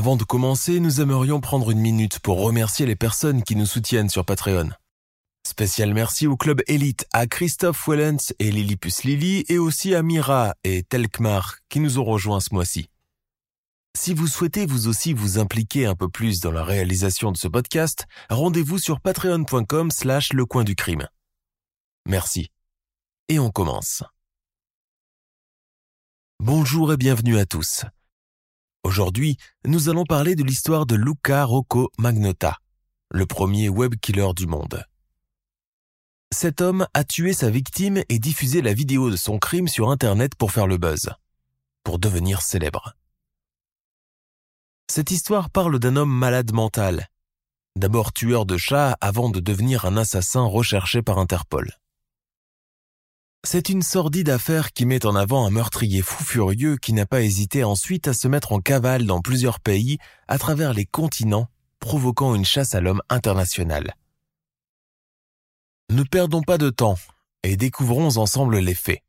Avant 0.00 0.16
de 0.16 0.24
commencer, 0.24 0.80
nous 0.80 1.02
aimerions 1.02 1.42
prendre 1.42 1.70
une 1.70 1.78
minute 1.78 2.20
pour 2.20 2.40
remercier 2.40 2.86
les 2.86 2.96
personnes 2.96 3.42
qui 3.42 3.54
nous 3.54 3.66
soutiennent 3.66 4.08
sur 4.08 4.24
Patreon. 4.24 4.70
Spécial 5.46 5.92
merci 5.92 6.26
au 6.26 6.38
club 6.38 6.62
élite, 6.68 7.04
à 7.12 7.26
Christophe 7.26 7.86
Wellens 7.86 8.32
et 8.38 8.50
Lillipus 8.50 9.04
Lily, 9.04 9.44
et 9.50 9.58
aussi 9.58 9.94
à 9.94 10.02
Mira 10.02 10.54
et 10.64 10.84
Telkmar 10.84 11.56
qui 11.68 11.80
nous 11.80 11.98
ont 11.98 12.04
rejoints 12.04 12.40
ce 12.40 12.54
mois-ci. 12.54 12.88
Si 13.94 14.14
vous 14.14 14.26
souhaitez 14.26 14.64
vous 14.64 14.88
aussi 14.88 15.12
vous 15.12 15.38
impliquer 15.38 15.84
un 15.84 15.94
peu 15.94 16.08
plus 16.08 16.40
dans 16.40 16.50
la 16.50 16.64
réalisation 16.64 17.30
de 17.30 17.36
ce 17.36 17.48
podcast, 17.48 18.06
rendez-vous 18.30 18.78
sur 18.78 19.02
patreon.com 19.02 19.90
slash 19.90 20.32
le 20.32 20.46
coin 20.46 20.64
du 20.64 20.76
crime. 20.76 21.06
Merci. 22.06 22.48
Et 23.28 23.38
on 23.38 23.50
commence. 23.50 24.02
Bonjour 26.42 26.90
et 26.90 26.96
bienvenue 26.96 27.36
à 27.36 27.44
tous. 27.44 27.84
Aujourd'hui, 28.82 29.36
nous 29.66 29.90
allons 29.90 30.04
parler 30.04 30.34
de 30.34 30.42
l'histoire 30.42 30.86
de 30.86 30.94
Luca 30.96 31.44
Rocco 31.44 31.90
Magnotta, 31.98 32.56
le 33.10 33.26
premier 33.26 33.68
web 33.68 33.94
killer 34.00 34.32
du 34.34 34.46
monde. 34.46 34.84
Cet 36.34 36.62
homme 36.62 36.86
a 36.94 37.04
tué 37.04 37.34
sa 37.34 37.50
victime 37.50 38.02
et 38.08 38.18
diffusé 38.18 38.62
la 38.62 38.72
vidéo 38.72 39.10
de 39.10 39.16
son 39.16 39.38
crime 39.38 39.68
sur 39.68 39.90
Internet 39.90 40.34
pour 40.34 40.50
faire 40.50 40.66
le 40.66 40.78
buzz, 40.78 41.10
pour 41.84 41.98
devenir 41.98 42.40
célèbre. 42.40 42.94
Cette 44.90 45.10
histoire 45.10 45.50
parle 45.50 45.78
d'un 45.78 45.96
homme 45.96 46.12
malade 46.12 46.52
mental, 46.52 47.08
d'abord 47.76 48.14
tueur 48.14 48.46
de 48.46 48.56
chats 48.56 48.96
avant 49.02 49.28
de 49.28 49.40
devenir 49.40 49.84
un 49.84 49.98
assassin 49.98 50.44
recherché 50.44 51.02
par 51.02 51.18
Interpol. 51.18 51.79
C'est 53.42 53.70
une 53.70 53.80
sordide 53.80 54.28
affaire 54.28 54.72
qui 54.72 54.84
met 54.84 55.06
en 55.06 55.16
avant 55.16 55.46
un 55.46 55.50
meurtrier 55.50 56.02
fou 56.02 56.22
furieux 56.22 56.76
qui 56.76 56.92
n'a 56.92 57.06
pas 57.06 57.22
hésité 57.22 57.64
ensuite 57.64 58.06
à 58.06 58.12
se 58.12 58.28
mettre 58.28 58.52
en 58.52 58.60
cavale 58.60 59.06
dans 59.06 59.22
plusieurs 59.22 59.60
pays 59.60 59.98
à 60.28 60.36
travers 60.36 60.74
les 60.74 60.84
continents, 60.84 61.48
provoquant 61.78 62.34
une 62.34 62.44
chasse 62.44 62.74
à 62.74 62.82
l'homme 62.82 63.00
internationale. 63.08 63.94
Ne 65.90 66.02
perdons 66.02 66.42
pas 66.42 66.58
de 66.58 66.68
temps 66.68 66.98
et 67.42 67.56
découvrons 67.56 68.18
ensemble 68.18 68.58
les 68.58 68.74
faits. 68.74 69.00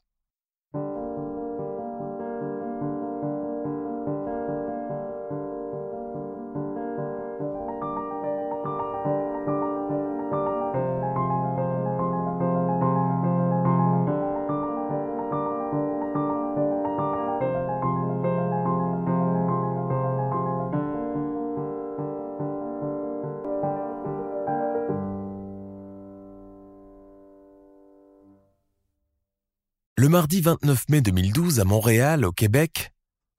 Mardi 30.12 30.42
29 30.42 30.90
mai 30.90 31.00
2012 31.00 31.62
à 31.62 31.64
Montréal, 31.64 32.26
au 32.26 32.34
Québec, 32.34 32.92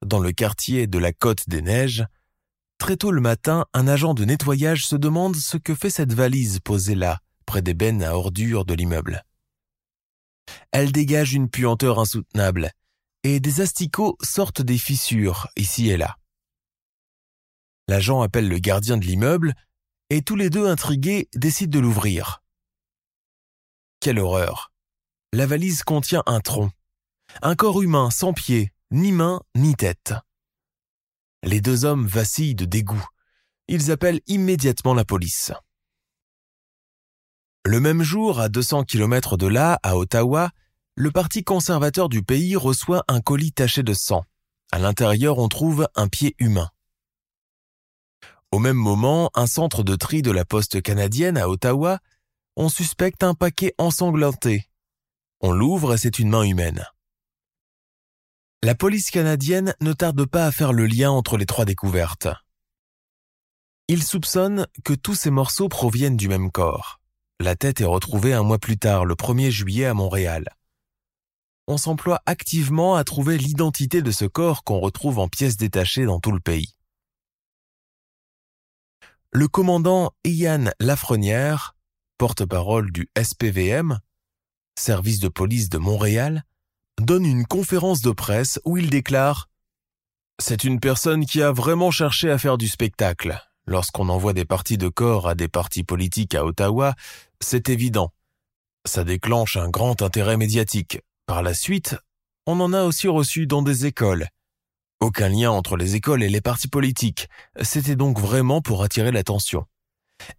dans 0.05 0.21
le 0.21 0.33
quartier 0.33 0.87
de 0.87 0.97
la 0.97 1.13
Côte 1.13 1.47
des 1.47 1.61
Neiges, 1.61 2.07
très 2.79 2.97
tôt 2.97 3.11
le 3.11 3.21
matin, 3.21 3.67
un 3.75 3.87
agent 3.87 4.15
de 4.15 4.25
nettoyage 4.25 4.87
se 4.87 4.97
demande 4.97 5.37
ce 5.37 5.59
que 5.59 5.75
fait 5.75 5.91
cette 5.91 6.15
valise 6.15 6.61
posée 6.61 6.95
là, 6.95 7.21
près 7.45 7.61
des 7.61 7.75
bennes 7.75 8.03
à 8.03 8.17
ordures 8.17 8.65
de 8.65 8.73
l'immeuble. 8.73 9.23
Elle 10.71 10.93
dégage 10.93 11.35
une 11.35 11.51
puanteur 11.51 12.01
insoutenable, 12.01 12.71
et 13.23 13.39
des 13.39 13.61
asticots 13.61 14.17
sortent 14.23 14.63
des 14.63 14.79
fissures 14.79 15.49
ici 15.57 15.91
et 15.91 15.99
là. 15.99 16.17
L'agent 17.87 18.23
appelle 18.23 18.49
le 18.49 18.59
gardien 18.59 18.97
de 18.97 19.05
l'immeuble, 19.05 19.53
et 20.09 20.23
tous 20.23 20.37
les 20.37 20.49
deux 20.49 20.67
intrigués 20.67 21.29
décident 21.35 21.79
de 21.79 21.83
l'ouvrir. 21.83 22.43
Quelle 24.01 24.19
horreur 24.19 24.72
la 25.33 25.47
valise 25.47 25.83
contient 25.83 26.23
un 26.27 26.41
tronc. 26.41 26.71
Un 27.41 27.55
corps 27.55 27.83
humain 27.83 28.11
sans 28.11 28.35
pieds, 28.35 28.73
ni 28.91 29.13
main, 29.13 29.41
ni 29.55 29.75
tête. 29.75 30.13
Les 31.43 31.63
deux 31.63 31.87
hommes 31.87 32.07
vacillent 32.07 32.55
de 32.55 32.67
dégoût. 32.67 33.05
Ils 33.67 33.91
appellent 33.91 34.21
immédiatement 34.27 34.93
la 34.93 35.07
police. 35.07 35.53
Le 37.65 37.81
même 37.81 38.03
jour, 38.03 38.41
à 38.41 38.49
200 38.51 38.85
km 38.85 39.39
de 39.39 39.47
là, 39.47 39.81
à 39.83 39.97
Ottawa, 39.97 40.51
le 40.95 41.11
Parti 41.11 41.43
conservateur 41.43 42.11
du 42.11 42.23
pays 42.23 42.55
reçoit 42.55 43.03
un 43.09 43.21
colis 43.21 43.53
taché 43.53 43.83
de 43.83 43.95
sang. 43.95 44.25
À 44.71 44.79
l'intérieur, 44.79 45.39
on 45.39 45.49
trouve 45.49 45.89
un 45.95 46.09
pied 46.09 46.35
humain. 46.39 46.69
Au 48.51 48.59
même 48.59 48.77
moment, 48.77 49.31
un 49.35 49.47
centre 49.47 49.83
de 49.83 49.97
tri 49.97 50.21
de 50.21 50.31
la 50.31 50.45
poste 50.45 50.83
canadienne 50.83 51.39
à 51.39 51.49
Ottawa, 51.49 52.01
on 52.57 52.69
suspecte 52.69 53.23
un 53.23 53.33
paquet 53.33 53.75
ensanglanté 53.79 54.69
on 55.43 55.53
l'ouvre 55.53 55.95
et 55.95 55.99
c'est 55.99 56.19
une 56.19 56.31
main 56.31 56.45
humaine. 56.45 56.87
La 58.63 58.77
police 58.77 59.11
canadienne 59.11 59.75
ne 59.81 59.93
tarde 59.93 60.25
pas 60.25 60.47
à 60.47 60.53
faire 60.53 60.73
le 60.73 60.87
lien 60.87 61.11
entre 61.11 61.37
les 61.37 61.47
trois 61.47 61.65
découvertes. 61.65 62.29
Ils 63.89 64.05
soupçonnent 64.05 64.69
que 64.85 64.93
tous 64.93 65.17
ces 65.17 65.31
morceaux 65.31 65.69
proviennent 65.69 66.17
du 66.17 66.29
même 66.29 66.53
corps. 66.53 67.01
La 67.41 67.57
tête 67.57 67.81
est 67.81 67.85
retrouvée 67.85 68.33
un 68.33 68.45
mois 68.45 68.61
plus 68.61 68.79
tard, 68.79 69.05
le 69.05 69.17
1er 69.17 69.51
juillet 69.51 69.87
à 69.87 69.95
Montréal. 69.95 70.49
On 71.67 71.77
s'emploie 71.77 72.23
activement 72.25 72.95
à 72.95 73.03
trouver 73.03 73.37
l'identité 73.37 74.01
de 74.01 74.13
ce 74.13 74.25
corps 74.25 74.63
qu'on 74.63 74.79
retrouve 74.79 75.19
en 75.19 75.27
pièces 75.27 75.57
détachées 75.57 76.05
dans 76.05 76.21
tout 76.21 76.33
le 76.33 76.41
pays. 76.41 76.77
Le 79.33 79.49
commandant 79.49 80.13
Ian 80.25 80.71
Lafrenière, 80.79 81.75
porte-parole 82.19 82.93
du 82.93 83.11
SPVM, 83.21 83.99
service 84.79 85.21
de 85.21 85.29
police 85.29 85.69
de 85.69 85.79
Montréal, 85.79 86.45
donne 87.01 87.25
une 87.25 87.47
conférence 87.47 88.01
de 88.01 88.11
presse 88.11 88.61
où 88.65 88.77
il 88.77 88.91
déclare 88.91 89.49
C'est 90.41 90.65
une 90.65 90.81
personne 90.81 91.27
qui 91.27 91.43
a 91.43 91.53
vraiment 91.53 91.91
cherché 91.91 92.31
à 92.31 92.39
faire 92.39 92.59
du 92.59 92.69
spectacle. 92.69 93.39
Lorsqu'on 93.67 94.09
envoie 94.09 94.33
des 94.33 94.45
parties 94.45 94.79
de 94.79 94.89
corps 94.89 95.29
à 95.29 95.35
des 95.35 95.49
partis 95.49 95.85
politiques 95.85 96.35
à 96.35 96.45
Ottawa, 96.45 96.95
c'est 97.41 97.69
évident. 97.69 98.13
Ça 98.85 99.05
déclenche 99.05 99.57
un 99.57 99.69
grand 99.69 100.03
intérêt 100.03 100.37
médiatique. 100.37 101.01
Par 101.27 101.43
la 101.43 101.55
suite, 101.55 101.97
on 102.47 102.59
en 102.59 102.73
a 102.73 102.83
aussi 102.83 103.07
reçu 103.07 103.47
dans 103.47 103.63
des 103.63 103.87
écoles. 103.87 104.27
Aucun 105.01 105.29
lien 105.29 105.51
entre 105.51 105.77
les 105.77 105.95
écoles 105.95 106.23
et 106.23 106.29
les 106.29 106.41
partis 106.41 106.69
politiques. 106.69 107.29
C'était 107.61 107.97
donc 107.97 108.19
vraiment 108.19 108.61
pour 108.61 108.83
attirer 108.83 109.13
l'attention. 109.13 109.65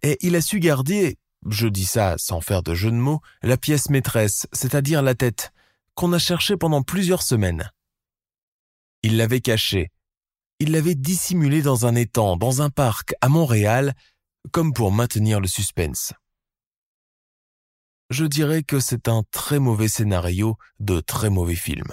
Et 0.02 0.18
il 0.20 0.36
a 0.36 0.40
su 0.40 0.60
garder 0.60 1.18
je 1.48 1.68
dis 1.68 1.84
ça 1.84 2.16
sans 2.18 2.40
faire 2.40 2.62
de 2.62 2.74
jeu 2.74 2.90
de 2.90 2.96
mots, 2.96 3.20
la 3.42 3.56
pièce 3.56 3.90
maîtresse, 3.90 4.46
c'est-à-dire 4.52 5.02
la 5.02 5.14
tête, 5.14 5.52
qu'on 5.94 6.12
a 6.12 6.18
cherchée 6.18 6.56
pendant 6.56 6.82
plusieurs 6.82 7.22
semaines. 7.22 7.70
Il 9.02 9.16
l'avait 9.16 9.40
cachée. 9.40 9.90
Il 10.60 10.72
l'avait 10.72 10.94
dissimulée 10.94 11.62
dans 11.62 11.86
un 11.86 11.94
étang, 11.94 12.36
dans 12.36 12.62
un 12.62 12.70
parc, 12.70 13.14
à 13.20 13.28
Montréal, 13.28 13.94
comme 14.52 14.72
pour 14.72 14.92
maintenir 14.92 15.40
le 15.40 15.48
suspense. 15.48 16.12
Je 18.10 18.24
dirais 18.24 18.62
que 18.62 18.80
c'est 18.80 19.08
un 19.08 19.22
très 19.30 19.58
mauvais 19.58 19.88
scénario 19.88 20.56
de 20.78 21.00
très 21.00 21.30
mauvais 21.30 21.54
film. 21.54 21.88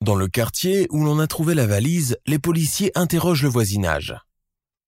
Dans 0.00 0.14
le 0.14 0.28
quartier 0.28 0.86
où 0.90 1.04
l'on 1.04 1.18
a 1.18 1.26
trouvé 1.26 1.54
la 1.54 1.66
valise, 1.66 2.16
les 2.26 2.38
policiers 2.38 2.92
interrogent 2.94 3.42
le 3.42 3.48
voisinage. 3.48 4.14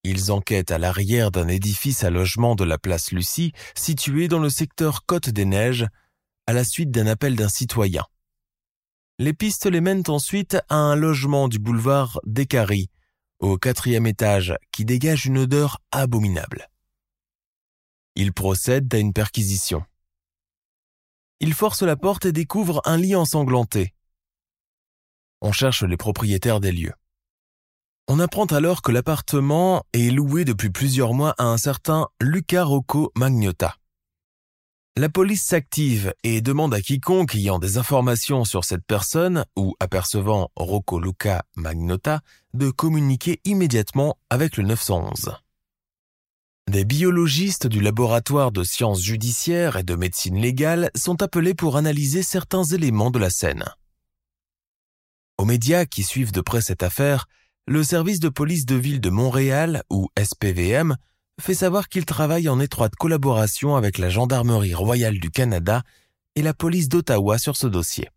Ils 0.03 0.33
enquêtent 0.33 0.71
à 0.71 0.79
l'arrière 0.79 1.31
d'un 1.31 1.49
édifice 1.49 2.05
à 2.05 2.11
logement 2.11 2.55
de 2.55 2.65
la 2.65 2.79
place 2.79 3.13
Lucie, 3.13 3.53
situé 3.75 4.29
dans 4.29 4.39
le 4.39 4.49
secteur 4.49 5.05
Côte 5.05 5.29
des 5.29 5.45
Neiges, 5.45 5.87
à 6.47 6.53
la 6.53 6.65
suite 6.65 6.91
d'un 6.91 7.07
appel 7.07 7.37
d'un 7.37 7.49
citoyen. 7.49 8.05
Les 9.19 9.35
pistes 9.35 9.67
les 9.67 9.83
mènent 9.83 10.09
ensuite 10.09 10.57
à 10.71 10.77
un 10.77 10.97
logement 10.97 11.49
du 11.49 11.59
boulevard 11.59 12.19
Descaries, 12.25 12.89
au 13.39 13.59
quatrième 13.59 14.07
étage, 14.07 14.55
qui 14.73 14.87
dégage 14.87 15.27
une 15.27 15.39
odeur 15.39 15.83
abominable. 15.91 16.69
Il 18.15 18.33
procède 18.33 18.93
à 18.95 18.99
une 18.99 19.13
perquisition. 19.13 19.85
Il 21.41 21.55
force 21.55 21.83
la 21.83 21.97
porte 21.97 22.27
et 22.27 22.33
découvre 22.33 22.81
un 22.85 22.97
lit 22.97 23.15
ensanglanté. 23.15 23.95
On 25.43 25.53
cherche 25.53 25.85
les 25.85 25.97
propriétaires 25.97 26.61
des 26.61 26.73
lieux. 26.73 26.93
On 28.13 28.19
apprend 28.19 28.47
alors 28.47 28.83
que 28.83 28.91
l'appartement 28.91 29.85
est 29.93 30.11
loué 30.11 30.45
depuis 30.45 30.71
plusieurs 30.71 31.15
mois 31.15 31.33
à 31.39 31.45
un 31.45 31.57
certain 31.57 32.09
Luca 32.21 32.65
Rocco 32.65 33.13
Magnotta. 33.15 33.77
La 34.97 35.09
police 35.09 35.45
s'active 35.45 36.13
et 36.25 36.41
demande 36.41 36.75
à 36.75 36.81
quiconque 36.81 37.37
ayant 37.37 37.61
des 37.61 37.79
informations 37.79 38.45
sur 38.45 38.65
cette 38.65 38.85
personne 38.85 39.45
ou 39.55 39.77
apercevant 39.79 40.51
Rocco 40.57 40.99
Luca 40.99 41.45
Magnotta 41.55 42.23
de 42.53 42.71
communiquer 42.71 43.41
immédiatement 43.45 44.19
avec 44.29 44.57
le 44.57 44.65
911. 44.65 45.37
Des 46.69 46.85
biologistes 46.85 47.69
du 47.69 47.81
laboratoire 47.81 48.51
de 48.51 48.65
sciences 48.65 49.03
judiciaires 49.03 49.77
et 49.77 49.85
de 49.85 49.95
médecine 49.95 50.37
légale 50.37 50.91
sont 50.97 51.23
appelés 51.23 51.55
pour 51.55 51.77
analyser 51.77 52.25
certains 52.25 52.65
éléments 52.65 53.13
de 53.13 53.21
la 53.21 53.31
scène. 53.31 53.67
Aux 55.39 55.45
médias 55.45 55.87
qui 55.87 56.03
suivent 56.03 56.33
de 56.33 56.41
près 56.41 56.61
cette 56.61 56.83
affaire, 56.83 57.29
le 57.71 57.85
service 57.85 58.19
de 58.19 58.29
police 58.29 58.67
de 58.67 58.75
ville 58.75 59.01
de 59.01 59.11
Montréal, 59.11 59.85
ou 59.91 60.09
SPVM, 60.21 60.97
fait 61.41 61.55
savoir 61.55 61.89
qu'il 61.89 62.05
travaille 62.05 62.49
en 62.49 62.59
étroite 62.59 62.97
collaboration 62.97 63.77
avec 63.77 63.97
la 63.99 64.11
Gendarmerie 64.11 64.75
royale 64.75 65.21
du 65.21 65.31
Canada 65.31 65.85
et 66.35 66.43
la 66.43 66.53
police 66.53 66.89
d'Ottawa 66.89 67.39
sur 67.39 67.57
ce 67.57 67.69
dossier. 67.69 68.09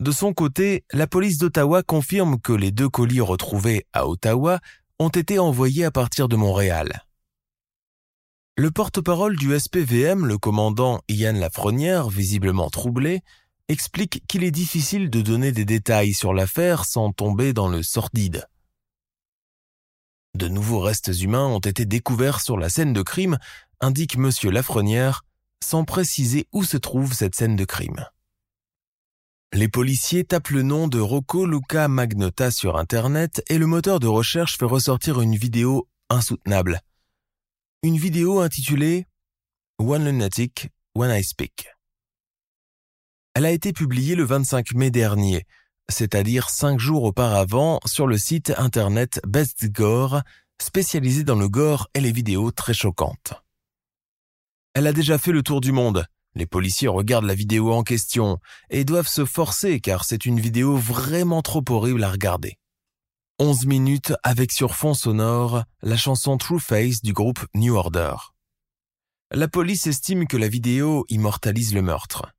De 0.00 0.10
son 0.10 0.32
côté, 0.32 0.86
la 0.94 1.06
police 1.06 1.36
d'Ottawa 1.36 1.82
confirme 1.82 2.40
que 2.40 2.54
les 2.54 2.70
deux 2.70 2.88
colis 2.88 3.20
retrouvés 3.20 3.84
à 3.92 4.08
Ottawa 4.08 4.60
ont 4.98 5.10
été 5.10 5.38
envoyés 5.38 5.84
à 5.84 5.90
partir 5.90 6.28
de 6.28 6.36
Montréal. 6.36 7.04
Le 8.56 8.70
porte-parole 8.70 9.36
du 9.36 9.54
SPVM, 9.54 10.24
le 10.24 10.38
commandant 10.38 11.02
Ian 11.10 11.34
Lafrenière, 11.34 12.08
visiblement 12.08 12.70
troublé, 12.70 13.20
explique 13.68 14.22
qu'il 14.28 14.44
est 14.44 14.50
difficile 14.50 15.10
de 15.10 15.22
donner 15.22 15.52
des 15.52 15.64
détails 15.64 16.14
sur 16.14 16.32
l'affaire 16.32 16.84
sans 16.84 17.12
tomber 17.12 17.52
dans 17.52 17.68
le 17.68 17.82
sordide. 17.82 18.46
De 20.34 20.48
nouveaux 20.48 20.80
restes 20.80 21.12
humains 21.20 21.46
ont 21.46 21.60
été 21.60 21.86
découverts 21.86 22.40
sur 22.40 22.58
la 22.58 22.68
scène 22.68 22.92
de 22.92 23.02
crime, 23.02 23.38
indique 23.80 24.16
M. 24.16 24.30
Lafrenière, 24.50 25.24
sans 25.64 25.84
préciser 25.84 26.46
où 26.52 26.62
se 26.62 26.76
trouve 26.76 27.14
cette 27.14 27.34
scène 27.34 27.56
de 27.56 27.64
crime. 27.64 28.04
Les 29.52 29.68
policiers 29.68 30.24
tapent 30.24 30.50
le 30.50 30.62
nom 30.62 30.88
de 30.88 31.00
Rocco 31.00 31.46
Luca 31.46 31.88
Magnotta 31.88 32.50
sur 32.50 32.76
Internet 32.76 33.42
et 33.48 33.58
le 33.58 33.66
moteur 33.66 34.00
de 34.00 34.06
recherche 34.06 34.58
fait 34.58 34.66
ressortir 34.66 35.20
une 35.20 35.36
vidéo 35.36 35.88
insoutenable. 36.10 36.80
Une 37.82 37.96
vidéo 37.96 38.40
intitulée 38.40 39.06
One 39.78 40.04
Lunatic, 40.04 40.68
When 40.94 41.10
I 41.10 41.24
Speak. 41.24 41.75
Elle 43.36 43.44
a 43.44 43.50
été 43.50 43.74
publiée 43.74 44.14
le 44.14 44.24
25 44.24 44.72
mai 44.72 44.90
dernier, 44.90 45.44
c'est-à-dire 45.90 46.48
cinq 46.48 46.80
jours 46.80 47.02
auparavant, 47.02 47.80
sur 47.84 48.06
le 48.06 48.16
site 48.16 48.54
internet 48.56 49.20
Best 49.26 49.70
Gore, 49.70 50.22
spécialisé 50.58 51.22
dans 51.22 51.34
le 51.34 51.46
gore 51.46 51.90
et 51.92 52.00
les 52.00 52.12
vidéos 52.12 52.50
très 52.50 52.72
choquantes. 52.72 53.34
Elle 54.72 54.86
a 54.86 54.94
déjà 54.94 55.18
fait 55.18 55.32
le 55.32 55.42
tour 55.42 55.60
du 55.60 55.70
monde, 55.70 56.06
les 56.34 56.46
policiers 56.46 56.88
regardent 56.88 57.26
la 57.26 57.34
vidéo 57.34 57.74
en 57.74 57.82
question 57.82 58.38
et 58.70 58.86
doivent 58.86 59.06
se 59.06 59.26
forcer 59.26 59.80
car 59.80 60.06
c'est 60.06 60.24
une 60.24 60.40
vidéo 60.40 60.74
vraiment 60.74 61.42
trop 61.42 61.64
horrible 61.68 62.04
à 62.04 62.10
regarder. 62.10 62.56
11 63.38 63.66
minutes 63.66 64.14
avec 64.22 64.50
sur 64.50 64.74
fond 64.74 64.94
sonore 64.94 65.64
la 65.82 65.98
chanson 65.98 66.38
True 66.38 66.58
Face 66.58 67.02
du 67.02 67.12
groupe 67.12 67.44
New 67.54 67.74
Order. 67.74 68.14
La 69.30 69.46
police 69.46 69.86
estime 69.86 70.26
que 70.26 70.38
la 70.38 70.48
vidéo 70.48 71.04
immortalise 71.10 71.74
le 71.74 71.82
meurtre. 71.82 72.32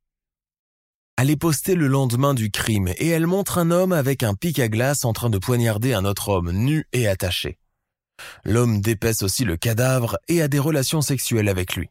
Elle 1.18 1.28
est 1.28 1.36
postée 1.36 1.74
le 1.74 1.88
lendemain 1.88 2.32
du 2.32 2.50
crime 2.50 2.88
et 2.96 3.08
elle 3.08 3.26
montre 3.26 3.58
un 3.58 3.70
homme 3.70 3.92
avec 3.92 4.22
un 4.22 4.34
pic 4.34 4.58
à 4.58 4.68
glace 4.68 5.04
en 5.04 5.12
train 5.12 5.28
de 5.28 5.38
poignarder 5.38 5.92
un 5.92 6.06
autre 6.06 6.30
homme 6.30 6.52
nu 6.52 6.86
et 6.94 7.06
attaché. 7.06 7.58
L'homme 8.44 8.80
dépaisse 8.80 9.22
aussi 9.22 9.44
le 9.44 9.58
cadavre 9.58 10.16
et 10.28 10.40
a 10.40 10.48
des 10.48 10.58
relations 10.58 11.02
sexuelles 11.02 11.48
avec 11.48 11.76
lui 11.76 11.90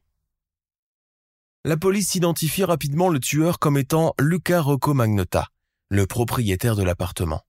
la 1.67 1.75
police 1.75 2.15
identifie 2.15 2.63
rapidement 2.63 3.09
le 3.09 3.19
tueur 3.19 3.59
comme 3.59 3.77
étant 3.77 4.13
Luca 4.19 4.61
Rocco 4.61 4.93
Magnotta, 4.93 5.49
le 5.89 6.07
propriétaire 6.07 6.77
de 6.77 6.83
l'appartement. 6.83 7.41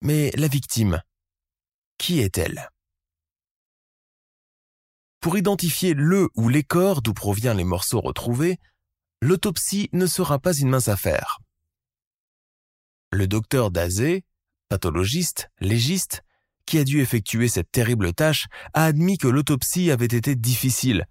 Mais 0.00 0.30
la 0.34 0.48
victime, 0.48 1.02
qui 1.98 2.20
est-elle? 2.20 2.70
Pour 5.20 5.36
identifier 5.36 5.92
le 5.92 6.30
ou 6.36 6.48
les 6.48 6.62
corps 6.62 7.02
d'où 7.02 7.12
proviennent 7.12 7.58
les 7.58 7.64
morceaux 7.64 8.00
retrouvés, 8.00 8.58
l'autopsie 9.22 9.88
ne 9.92 10.06
sera 10.06 10.40
pas 10.40 10.52
une 10.52 10.68
mince 10.68 10.88
affaire. 10.88 11.38
Le 13.12 13.28
docteur 13.28 13.70
Dazé, 13.70 14.24
pathologiste, 14.68 15.48
légiste, 15.60 16.24
qui 16.66 16.78
a 16.78 16.84
dû 16.84 17.00
effectuer 17.00 17.46
cette 17.46 17.70
terrible 17.70 18.12
tâche, 18.14 18.48
a 18.74 18.84
admis 18.84 19.18
que 19.18 19.28
l'autopsie 19.28 19.92
avait 19.92 20.06
été 20.06 20.34
difficile 20.34 21.06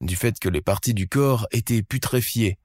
du 0.00 0.14
fait 0.14 0.38
que 0.38 0.48
les 0.48 0.60
parties 0.60 0.94
du 0.94 1.08
corps 1.08 1.48
étaient 1.50 1.82
putréfiées 1.82 2.58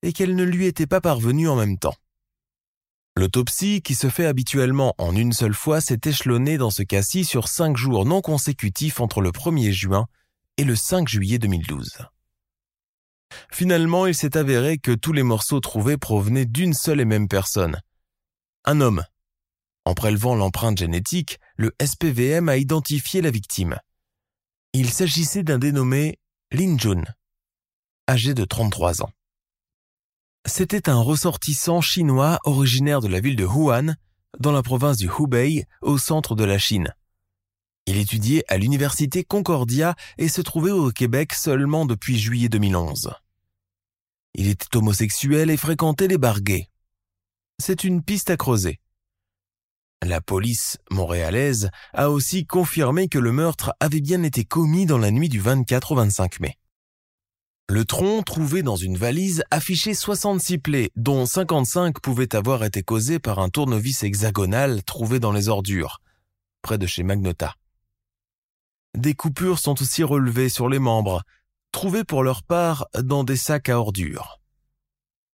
et 0.00 0.14
qu'elles 0.14 0.34
ne 0.34 0.44
lui 0.44 0.64
étaient 0.64 0.86
pas 0.86 1.02
parvenues 1.02 1.48
en 1.48 1.56
même 1.56 1.78
temps. 1.78 1.96
L'autopsie, 3.14 3.82
qui 3.82 3.94
se 3.94 4.08
fait 4.08 4.24
habituellement 4.24 4.94
en 4.96 5.14
une 5.14 5.34
seule 5.34 5.52
fois, 5.52 5.82
s'est 5.82 6.00
échelonnée 6.06 6.56
dans 6.56 6.70
ce 6.70 6.82
cas-ci 6.82 7.26
sur 7.26 7.48
cinq 7.48 7.76
jours 7.76 8.06
non 8.06 8.22
consécutifs 8.22 9.00
entre 9.00 9.20
le 9.20 9.30
1er 9.30 9.72
juin 9.72 10.06
et 10.56 10.64
le 10.64 10.74
5 10.74 11.06
juillet 11.06 11.38
2012. 11.38 11.98
Finalement, 13.50 14.06
il 14.06 14.14
s'est 14.14 14.36
avéré 14.36 14.78
que 14.78 14.92
tous 14.92 15.12
les 15.12 15.22
morceaux 15.22 15.60
trouvés 15.60 15.96
provenaient 15.96 16.46
d'une 16.46 16.74
seule 16.74 17.00
et 17.00 17.04
même 17.04 17.28
personne. 17.28 17.80
Un 18.64 18.80
homme. 18.80 19.04
En 19.84 19.94
prélevant 19.94 20.34
l'empreinte 20.34 20.78
génétique, 20.78 21.38
le 21.56 21.74
SPVM 21.82 22.48
a 22.48 22.56
identifié 22.56 23.20
la 23.20 23.30
victime. 23.30 23.78
Il 24.72 24.90
s'agissait 24.90 25.42
d'un 25.42 25.58
dénommé 25.58 26.18
Lin 26.52 26.78
Jun, 26.78 27.02
âgé 28.08 28.34
de 28.34 28.44
33 28.44 29.02
ans. 29.02 29.10
C'était 30.46 30.88
un 30.88 31.00
ressortissant 31.00 31.80
chinois 31.80 32.38
originaire 32.44 33.00
de 33.00 33.08
la 33.08 33.20
ville 33.20 33.36
de 33.36 33.44
Wuhan, 33.44 33.94
dans 34.38 34.52
la 34.52 34.62
province 34.62 34.96
du 34.96 35.08
Hubei, 35.08 35.66
au 35.82 35.98
centre 35.98 36.34
de 36.34 36.44
la 36.44 36.58
Chine. 36.58 36.94
Il 37.86 37.96
étudiait 37.96 38.44
à 38.48 38.58
l'université 38.58 39.24
Concordia 39.24 39.94
et 40.18 40.28
se 40.28 40.40
trouvait 40.40 40.70
au 40.70 40.90
Québec 40.90 41.32
seulement 41.32 41.84
depuis 41.84 42.18
juillet 42.18 42.48
2011. 42.48 43.12
Il 44.34 44.48
était 44.48 44.76
homosexuel 44.76 45.50
et 45.50 45.56
fréquentait 45.56 46.08
les 46.08 46.18
bars 46.18 46.40
C'est 47.58 47.84
une 47.84 48.02
piste 48.02 48.30
à 48.30 48.36
creuser. 48.36 48.80
La 50.04 50.20
police 50.20 50.78
montréalaise 50.90 51.70
a 51.92 52.10
aussi 52.10 52.44
confirmé 52.44 53.08
que 53.08 53.18
le 53.18 53.30
meurtre 53.30 53.72
avait 53.78 54.00
bien 54.00 54.22
été 54.22 54.44
commis 54.44 54.86
dans 54.86 54.98
la 54.98 55.10
nuit 55.10 55.28
du 55.28 55.38
24 55.38 55.92
au 55.92 55.96
25 55.96 56.40
mai. 56.40 56.58
Le 57.68 57.84
tronc 57.84 58.22
trouvé 58.22 58.62
dans 58.62 58.76
une 58.76 58.96
valise 58.96 59.44
affichait 59.50 59.94
66 59.94 60.58
plaies, 60.58 60.90
dont 60.96 61.24
55 61.24 62.00
pouvaient 62.00 62.34
avoir 62.34 62.64
été 62.64 62.82
causées 62.82 63.20
par 63.20 63.38
un 63.38 63.48
tournevis 63.48 64.02
hexagonal 64.02 64.82
trouvé 64.82 65.20
dans 65.20 65.32
les 65.32 65.48
ordures, 65.48 66.00
près 66.62 66.78
de 66.78 66.86
chez 66.86 67.02
Magnota. 67.02 67.54
Des 68.94 69.14
coupures 69.14 69.58
sont 69.58 69.80
aussi 69.80 70.02
relevées 70.02 70.48
sur 70.48 70.68
les 70.68 70.80
membres, 70.80 71.22
trouvées 71.72 72.04
pour 72.04 72.22
leur 72.22 72.42
part 72.42 72.86
dans 72.94 73.24
des 73.24 73.36
sacs 73.36 73.68
à 73.68 73.78
ordures. 73.78 74.40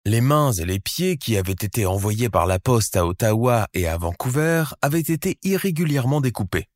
Les 0.06 0.22
mains 0.22 0.54
et 0.54 0.64
les 0.64 0.80
pieds 0.80 1.18
qui 1.18 1.36
avaient 1.36 1.52
été 1.52 1.86
envoyés 1.86 2.30
par 2.30 2.46
la 2.46 2.60
poste 2.60 2.96
à 2.96 3.06
Ottawa 3.06 3.68
et 3.74 3.88
à 3.88 3.98
Vancouver 3.98 4.64
avaient 4.82 5.00
été 5.00 5.38
irrégulièrement 5.44 6.22
découpés. 6.22 6.70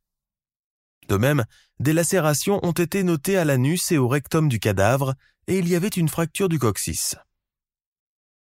De 1.07 1.15
même, 1.15 1.45
des 1.79 1.93
lacérations 1.93 2.59
ont 2.63 2.73
été 2.73 3.03
notées 3.03 3.37
à 3.37 3.45
l'anus 3.45 3.91
et 3.91 3.97
au 3.97 4.07
rectum 4.07 4.49
du 4.49 4.59
cadavre, 4.59 5.13
et 5.47 5.57
il 5.57 5.67
y 5.69 5.75
avait 5.75 5.87
une 5.87 6.09
fracture 6.09 6.49
du 6.49 6.59
coccyx. 6.59 7.15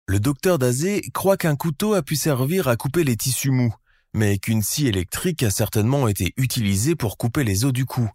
Le 0.07 0.19
docteur 0.19 0.59
Dazé 0.59 1.02
croit 1.12 1.37
qu'un 1.37 1.57
couteau 1.57 1.95
a 1.95 2.02
pu 2.02 2.17
servir 2.17 2.67
à 2.67 2.76
couper 2.76 3.05
les 3.05 3.17
tissus 3.17 3.50
mous, 3.50 3.75
mais 4.12 4.38
qu'une 4.38 4.62
scie 4.62 4.88
électrique 4.88 5.43
a 5.43 5.50
certainement 5.50 6.09
été 6.09 6.33
utilisée 6.37 6.97
pour 6.97 7.17
couper 7.17 7.45
les 7.45 7.64
os 7.64 7.73
du 7.73 7.85
cou, 7.85 8.11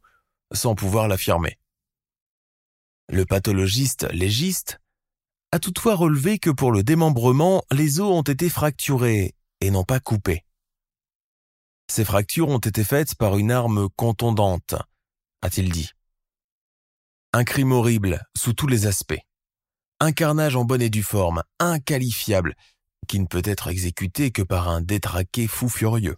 sans 0.52 0.76
pouvoir 0.76 1.08
l'affirmer. 1.08 1.58
Le 3.10 3.26
pathologiste 3.26 4.12
légiste 4.12 4.80
a 5.52 5.60
toutefois 5.60 5.96
relevé 5.96 6.40
que 6.40 6.50
pour 6.50 6.72
le 6.72 6.84
démembrement, 6.84 7.64
les 7.72 8.00
os 8.00 8.12
ont 8.12 8.22
été 8.24 8.50
fracturés 8.50 9.36
et 9.62 9.72
non 9.72 9.84
pas 9.84 10.00
coupés. 10.00 10.44
Ces 11.88 12.04
fractures 12.04 12.50
ont 12.50 12.60
été 12.60 12.84
faites 12.84 13.16
par 13.16 13.38
une 13.38 13.52
arme 13.52 13.90
contondante, 13.96 14.76
a-t-il 15.42 15.72
dit. 15.72 15.92
Un 17.32 17.44
crime 17.44 17.72
horrible 17.72 18.26
sous 18.36 18.54
tous 18.54 18.68
les 18.68 18.88
aspects. 18.88 19.22
Un 20.00 20.12
carnage 20.12 20.56
en 20.56 20.66
bonne 20.66 20.82
et 20.82 20.90
due 20.90 21.04
forme, 21.04 21.44
inqualifiable, 21.60 22.56
qui 23.08 23.20
ne 23.20 23.28
peut 23.28 23.44
être 23.46 23.68
exécuté 23.68 24.32
que 24.32 24.42
par 24.42 24.68
un 24.68 24.82
détraqué 24.82 25.48
fou 25.48 25.70
furieux. 25.70 26.18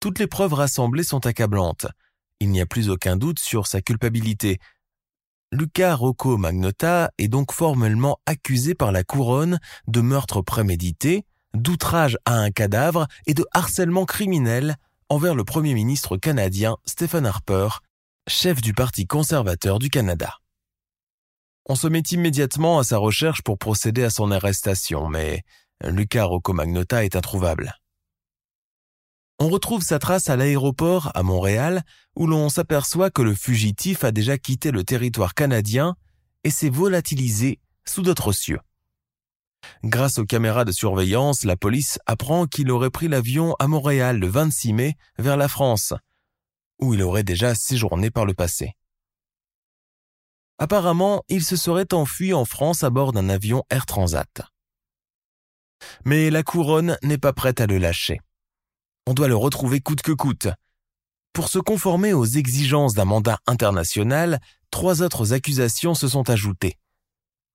Toutes 0.00 0.18
les 0.18 0.26
preuves 0.26 0.54
rassemblées 0.54 1.04
sont 1.04 1.26
accablantes. 1.26 1.86
Il 2.40 2.50
n'y 2.50 2.60
a 2.60 2.66
plus 2.66 2.88
aucun 2.88 3.16
doute 3.16 3.40
sur 3.40 3.66
sa 3.66 3.82
culpabilité. 3.82 4.58
Luca 5.50 5.94
Rocco 5.94 6.36
Magnotta 6.36 7.10
est 7.16 7.28
donc 7.28 7.52
formellement 7.52 8.18
accusé 8.26 8.74
par 8.74 8.92
la 8.92 9.02
couronne 9.02 9.58
de 9.86 10.02
meurtre 10.02 10.42
prémédité, 10.42 11.24
d'outrage 11.54 12.18
à 12.26 12.34
un 12.34 12.50
cadavre 12.50 13.06
et 13.26 13.32
de 13.32 13.46
harcèlement 13.54 14.04
criminel 14.04 14.76
envers 15.08 15.34
le 15.34 15.44
Premier 15.44 15.72
ministre 15.72 16.18
canadien 16.18 16.76
Stephen 16.84 17.24
Harper, 17.24 17.68
chef 18.28 18.60
du 18.60 18.74
Parti 18.74 19.06
conservateur 19.06 19.78
du 19.78 19.88
Canada. 19.88 20.34
On 21.64 21.76
se 21.76 21.86
met 21.86 22.02
immédiatement 22.10 22.78
à 22.78 22.84
sa 22.84 22.98
recherche 22.98 23.40
pour 23.40 23.56
procéder 23.56 24.04
à 24.04 24.10
son 24.10 24.30
arrestation, 24.30 25.08
mais 25.08 25.44
Luca 25.82 26.24
Rocco 26.24 26.52
Magnotta 26.52 27.06
est 27.06 27.16
introuvable. 27.16 27.74
On 29.40 29.48
retrouve 29.48 29.82
sa 29.82 30.00
trace 30.00 30.28
à 30.28 30.36
l'aéroport 30.36 31.12
à 31.14 31.22
Montréal, 31.22 31.84
où 32.16 32.26
l'on 32.26 32.48
s'aperçoit 32.48 33.10
que 33.10 33.22
le 33.22 33.34
fugitif 33.34 34.02
a 34.02 34.10
déjà 34.10 34.36
quitté 34.36 34.72
le 34.72 34.82
territoire 34.82 35.34
canadien 35.34 35.94
et 36.42 36.50
s'est 36.50 36.70
volatilisé 36.70 37.60
sous 37.86 38.02
d'autres 38.02 38.32
cieux. 38.32 38.58
Grâce 39.84 40.18
aux 40.18 40.24
caméras 40.24 40.64
de 40.64 40.72
surveillance, 40.72 41.44
la 41.44 41.56
police 41.56 41.98
apprend 42.06 42.46
qu'il 42.46 42.70
aurait 42.70 42.90
pris 42.90 43.06
l'avion 43.06 43.54
à 43.60 43.68
Montréal 43.68 44.18
le 44.18 44.28
26 44.28 44.72
mai 44.72 44.94
vers 45.18 45.36
la 45.36 45.48
France, 45.48 45.94
où 46.80 46.94
il 46.94 47.02
aurait 47.02 47.24
déjà 47.24 47.54
séjourné 47.54 48.10
par 48.10 48.26
le 48.26 48.34
passé. 48.34 48.72
Apparemment, 50.58 51.22
il 51.28 51.44
se 51.44 51.54
serait 51.54 51.94
enfui 51.94 52.34
en 52.34 52.44
France 52.44 52.82
à 52.82 52.90
bord 52.90 53.12
d'un 53.12 53.28
avion 53.28 53.62
Air 53.70 53.86
Transat. 53.86 54.42
Mais 56.04 56.30
la 56.30 56.42
couronne 56.42 56.98
n'est 57.04 57.18
pas 57.18 57.32
prête 57.32 57.60
à 57.60 57.66
le 57.66 57.78
lâcher. 57.78 58.20
On 59.08 59.14
doit 59.14 59.26
le 59.26 59.36
retrouver 59.36 59.80
coûte 59.80 60.02
que 60.02 60.12
coûte. 60.12 60.48
Pour 61.32 61.48
se 61.48 61.58
conformer 61.58 62.12
aux 62.12 62.26
exigences 62.26 62.92
d'un 62.92 63.06
mandat 63.06 63.38
international, 63.46 64.38
trois 64.70 65.00
autres 65.00 65.32
accusations 65.32 65.94
se 65.94 66.08
sont 66.08 66.28
ajoutées 66.28 66.76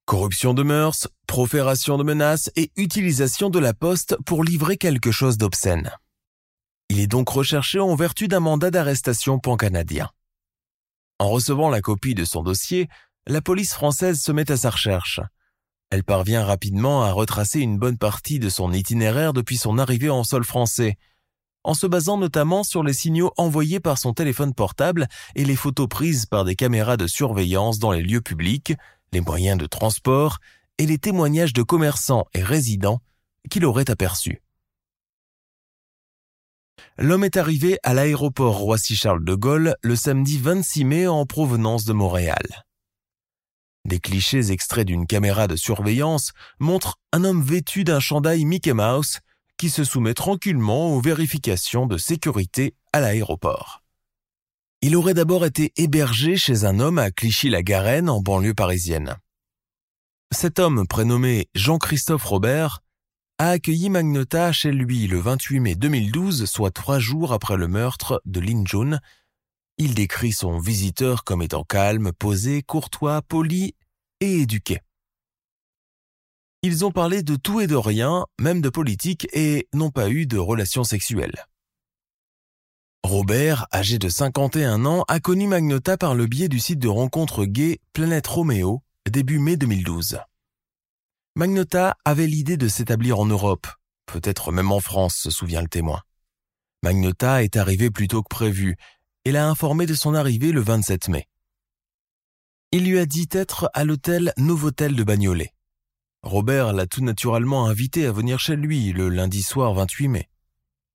corruption 0.05 0.55
de 0.55 0.63
mœurs, 0.63 1.07
profération 1.27 1.99
de 1.99 2.03
menaces 2.03 2.49
et 2.55 2.71
utilisation 2.75 3.51
de 3.51 3.59
la 3.59 3.75
poste 3.75 4.17
pour 4.25 4.43
livrer 4.43 4.77
quelque 4.77 5.11
chose 5.11 5.37
d'obscène. 5.37 5.91
Il 6.89 6.99
est 6.99 7.07
donc 7.07 7.29
recherché 7.29 7.79
en 7.79 7.93
vertu 7.93 8.27
d'un 8.27 8.39
mandat 8.39 8.71
d'arrestation 8.71 9.37
pan-canadien. 9.37 10.09
En 11.19 11.29
recevant 11.29 11.69
la 11.69 11.81
copie 11.81 12.15
de 12.15 12.25
son 12.25 12.41
dossier, 12.41 12.89
la 13.27 13.41
police 13.41 13.73
française 13.73 14.19
se 14.19 14.31
met 14.31 14.51
à 14.51 14.57
sa 14.57 14.71
recherche. 14.71 15.21
Elle 15.91 16.03
parvient 16.03 16.43
rapidement 16.43 17.03
à 17.03 17.11
retracer 17.11 17.59
une 17.59 17.77
bonne 17.77 17.99
partie 17.99 18.39
de 18.39 18.49
son 18.49 18.73
itinéraire 18.73 19.33
depuis 19.33 19.57
son 19.57 19.77
arrivée 19.77 20.09
en 20.09 20.23
sol 20.23 20.43
français, 20.43 20.97
en 21.63 21.73
se 21.73 21.87
basant 21.87 22.17
notamment 22.17 22.63
sur 22.63 22.83
les 22.83 22.93
signaux 22.93 23.31
envoyés 23.37 23.79
par 23.79 23.97
son 23.97 24.13
téléphone 24.13 24.53
portable 24.53 25.07
et 25.35 25.45
les 25.45 25.55
photos 25.55 25.87
prises 25.87 26.25
par 26.25 26.45
des 26.45 26.55
caméras 26.55 26.97
de 26.97 27.07
surveillance 27.07 27.79
dans 27.79 27.91
les 27.91 28.01
lieux 28.01 28.21
publics, 28.21 28.73
les 29.11 29.21
moyens 29.21 29.57
de 29.57 29.65
transport 29.65 30.39
et 30.77 30.85
les 30.85 30.97
témoignages 30.97 31.53
de 31.53 31.63
commerçants 31.63 32.25
et 32.33 32.43
résidents 32.43 33.01
qu'il 33.49 33.65
aurait 33.65 33.89
aperçus. 33.89 34.41
L'homme 36.97 37.23
est 37.23 37.37
arrivé 37.37 37.79
à 37.83 37.93
l'aéroport 37.93 38.57
Roissy-Charles 38.57 39.23
de 39.23 39.35
Gaulle 39.35 39.75
le 39.81 39.95
samedi 39.95 40.37
26 40.37 40.85
mai 40.85 41.07
en 41.07 41.25
provenance 41.25 41.85
de 41.85 41.93
Montréal. 41.93 42.65
Des 43.85 43.99
clichés 43.99 44.51
extraits 44.51 44.87
d'une 44.87 45.07
caméra 45.07 45.47
de 45.47 45.55
surveillance 45.55 46.31
montrent 46.59 46.99
un 47.11 47.23
homme 47.23 47.41
vêtu 47.41 47.83
d'un 47.83 47.99
chandail 47.99 48.45
Mickey 48.45 48.73
Mouse 48.73 49.19
qui 49.63 49.69
se 49.69 49.85
soumet 49.85 50.13
tranquillement 50.13 50.93
aux 50.93 50.99
vérifications 50.99 51.85
de 51.85 51.97
sécurité 51.97 52.75
à 52.91 52.99
l'aéroport. 52.99 53.81
Il 54.81 54.97
aurait 54.97 55.13
d'abord 55.13 55.45
été 55.45 55.71
hébergé 55.77 56.35
chez 56.35 56.65
un 56.65 56.81
homme 56.81 56.99
à 56.99 57.11
Clichy-la-Garenne 57.11 58.09
en 58.09 58.19
banlieue 58.19 58.53
parisienne. 58.53 59.15
Cet 60.31 60.59
homme, 60.59 60.85
prénommé 60.85 61.47
Jean-Christophe 61.55 62.25
Robert, 62.25 62.81
a 63.37 63.51
accueilli 63.51 63.89
Magnota 63.89 64.51
chez 64.51 64.73
lui 64.73 65.07
le 65.07 65.19
28 65.19 65.61
mai 65.61 65.75
2012, 65.75 66.43
soit 66.43 66.71
trois 66.71 66.99
jours 66.99 67.31
après 67.31 67.55
le 67.55 67.69
meurtre 67.69 68.21
de 68.25 68.41
Lin 68.41 68.63
Jun. 68.65 68.99
Il 69.77 69.93
décrit 69.93 70.33
son 70.33 70.59
visiteur 70.59 71.23
comme 71.23 71.41
étant 71.41 71.63
calme, 71.63 72.11
posé, 72.11 72.63
courtois, 72.63 73.21
poli 73.21 73.75
et 74.19 74.41
éduqué. 74.41 74.81
Ils 76.65 76.85
ont 76.85 76.91
parlé 76.91 77.23
de 77.23 77.35
tout 77.35 77.59
et 77.59 77.67
de 77.67 77.75
rien, 77.75 78.25
même 78.39 78.61
de 78.61 78.69
politique, 78.69 79.27
et 79.33 79.67
n'ont 79.73 79.91
pas 79.91 80.09
eu 80.09 80.25
de 80.25 80.37
relations 80.37 80.85
sexuelles. 80.85 81.45
Robert, 83.03 83.67
âgé 83.73 83.99
de 83.99 84.07
51 84.07 84.85
ans, 84.85 85.03
a 85.09 85.19
connu 85.19 85.45
Magnota 85.45 85.97
par 85.97 86.15
le 86.15 86.25
biais 86.25 86.47
du 86.47 86.59
site 86.59 86.79
de 86.79 86.87
rencontre 86.87 87.43
gay 87.43 87.79
Planète 87.91 88.27
Roméo, 88.27 88.81
début 89.11 89.39
mai 89.39 89.57
2012. 89.57 90.19
Magnota 91.35 91.97
avait 92.05 92.27
l'idée 92.27 92.55
de 92.55 92.69
s'établir 92.69 93.19
en 93.19 93.25
Europe, 93.25 93.67
peut-être 94.05 94.53
même 94.53 94.71
en 94.71 94.79
France, 94.79 95.15
se 95.15 95.31
souvient 95.31 95.61
le 95.61 95.67
témoin. 95.67 96.01
Magnota 96.81 97.43
est 97.43 97.57
arrivé 97.57 97.91
plus 97.91 98.07
tôt 98.07 98.23
que 98.23 98.33
prévu 98.33 98.77
et 99.25 99.33
l'a 99.33 99.49
informé 99.49 99.85
de 99.85 99.95
son 99.95 100.13
arrivée 100.13 100.53
le 100.53 100.61
27 100.61 101.09
mai. 101.09 101.27
Il 102.71 102.85
lui 102.85 102.99
a 102.99 103.05
dit 103.05 103.27
être 103.31 103.69
à 103.73 103.83
l'hôtel 103.83 104.31
Novotel 104.37 104.95
de 104.95 105.03
Bagnolet. 105.03 105.53
Robert 106.23 106.71
l'a 106.71 106.87
tout 106.87 107.03
naturellement 107.03 107.67
invité 107.67 108.05
à 108.05 108.13
venir 108.13 108.39
chez 108.39 108.55
lui 108.55 108.93
le 108.93 109.09
lundi 109.09 109.43
soir 109.43 109.73
28 109.73 110.07
mai. 110.07 110.29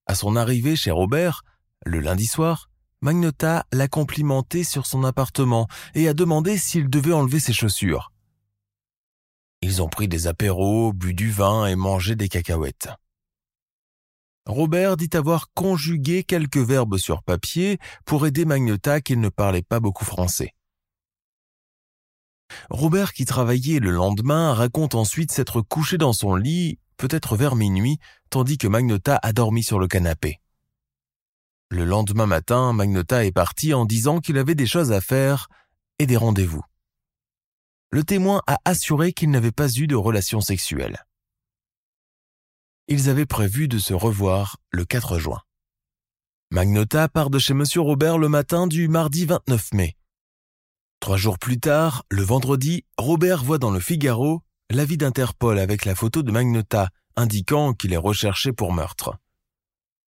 À 0.07 0.15
son 0.15 0.37
arrivée 0.37 0.75
chez 0.75 0.91
Robert, 0.91 1.43
le 1.85 2.01
lundi 2.01 2.25
soir, 2.25 2.71
Magnota 3.03 3.67
l'a 3.71 3.89
complimenté 3.89 4.65
sur 4.65 4.87
son 4.87 5.05
appartement 5.05 5.69
et 5.95 6.09
a 6.09 6.15
demandé 6.15 6.57
s'il 6.57 6.89
devait 6.89 7.13
enlever 7.13 7.41
ses 7.41 7.53
chaussures. 7.53 8.11
Ils 9.61 9.83
ont 9.83 9.89
pris 9.89 10.09
des 10.09 10.27
apéros, 10.29 10.95
bu 10.95 11.13
du 11.13 11.31
vin 11.31 11.67
et 11.67 11.77
mangé 11.77 12.17
des 12.17 12.31
cacahuètes. 12.31 12.89
Robert 14.47 14.97
dit 14.97 15.11
avoir 15.13 15.53
conjugué 15.53 16.25
quelques 16.25 16.57
verbes 16.57 16.97
sur 16.97 17.23
papier 17.23 17.79
pour 18.07 18.27
aider 18.27 18.47
Magnota 18.47 19.03
qui 19.03 19.15
ne 19.19 19.29
parlait 19.29 19.63
pas 19.63 19.79
beaucoup 19.79 20.07
français. 20.07 20.55
Robert, 22.71 23.13
qui 23.13 23.25
travaillait 23.25 23.81
le 23.81 23.91
lendemain, 23.91 24.55
raconte 24.55 24.95
ensuite 24.95 25.33
s'être 25.33 25.61
couché 25.61 25.99
dans 25.99 26.13
son 26.13 26.35
lit, 26.35 26.79
peut-être 26.97 27.37
vers 27.37 27.57
minuit, 27.57 27.99
tandis 28.31 28.59
que 28.59 28.69
Magnota 28.69 29.19
a 29.23 29.33
dormi 29.33 29.63
sur 29.63 29.79
le 29.79 29.89
canapé. 29.89 30.41
Le 31.71 31.85
lendemain 31.85 32.27
matin, 32.27 32.73
Magnota 32.73 33.25
est 33.27 33.33
parti 33.33 33.75
en 33.75 33.85
disant 33.85 34.21
qu'il 34.21 34.39
avait 34.39 34.55
des 34.55 34.67
choses 34.67 34.93
à 34.93 35.01
faire 35.01 35.49
et 35.99 36.07
des 36.07 36.17
rendez-vous. 36.17 36.63
Le 37.91 38.05
témoin 38.05 38.43
a 38.47 38.59
assuré 38.65 39.13
qu'il 39.13 39.31
n'avait 39.31 39.53
pas 39.53 39.71
eu 39.71 39.87
de 39.87 39.95
relations 39.95 40.41
sexuelles. 40.41 41.05
Ils 42.87 43.11
avaient 43.11 43.27
prévu 43.27 43.69
de 43.69 43.79
se 43.79 43.93
revoir 43.93 44.57
le 44.71 44.87
4 44.87 45.19
juin. 45.19 45.41
Magnota 46.51 47.09
part 47.09 47.29
de 47.29 47.39
chez 47.39 47.53
M. 47.53 47.65
Robert 47.77 48.17
le 48.17 48.31
matin 48.31 48.67
du 48.67 48.89
mardi 48.89 49.27
29 49.27 49.75
mai. 49.75 49.98
Trois 51.01 51.17
jours 51.17 51.39
plus 51.39 51.61
tard, 51.61 52.05
le 52.11 52.23
vendredi, 52.23 52.85
Robert 52.99 53.45
voit 53.45 53.59
dans 53.59 53.71
le 53.71 53.81
Figaro 53.81 54.43
l'avis 54.71 54.97
d'Interpol 54.97 55.59
avec 55.59 55.85
la 55.85 55.95
photo 55.95 56.23
de 56.23 56.33
Magnota 56.33 56.89
indiquant 57.17 57.73
qu'il 57.73 57.93
est 57.93 57.97
recherché 57.97 58.53
pour 58.53 58.73
meurtre. 58.73 59.17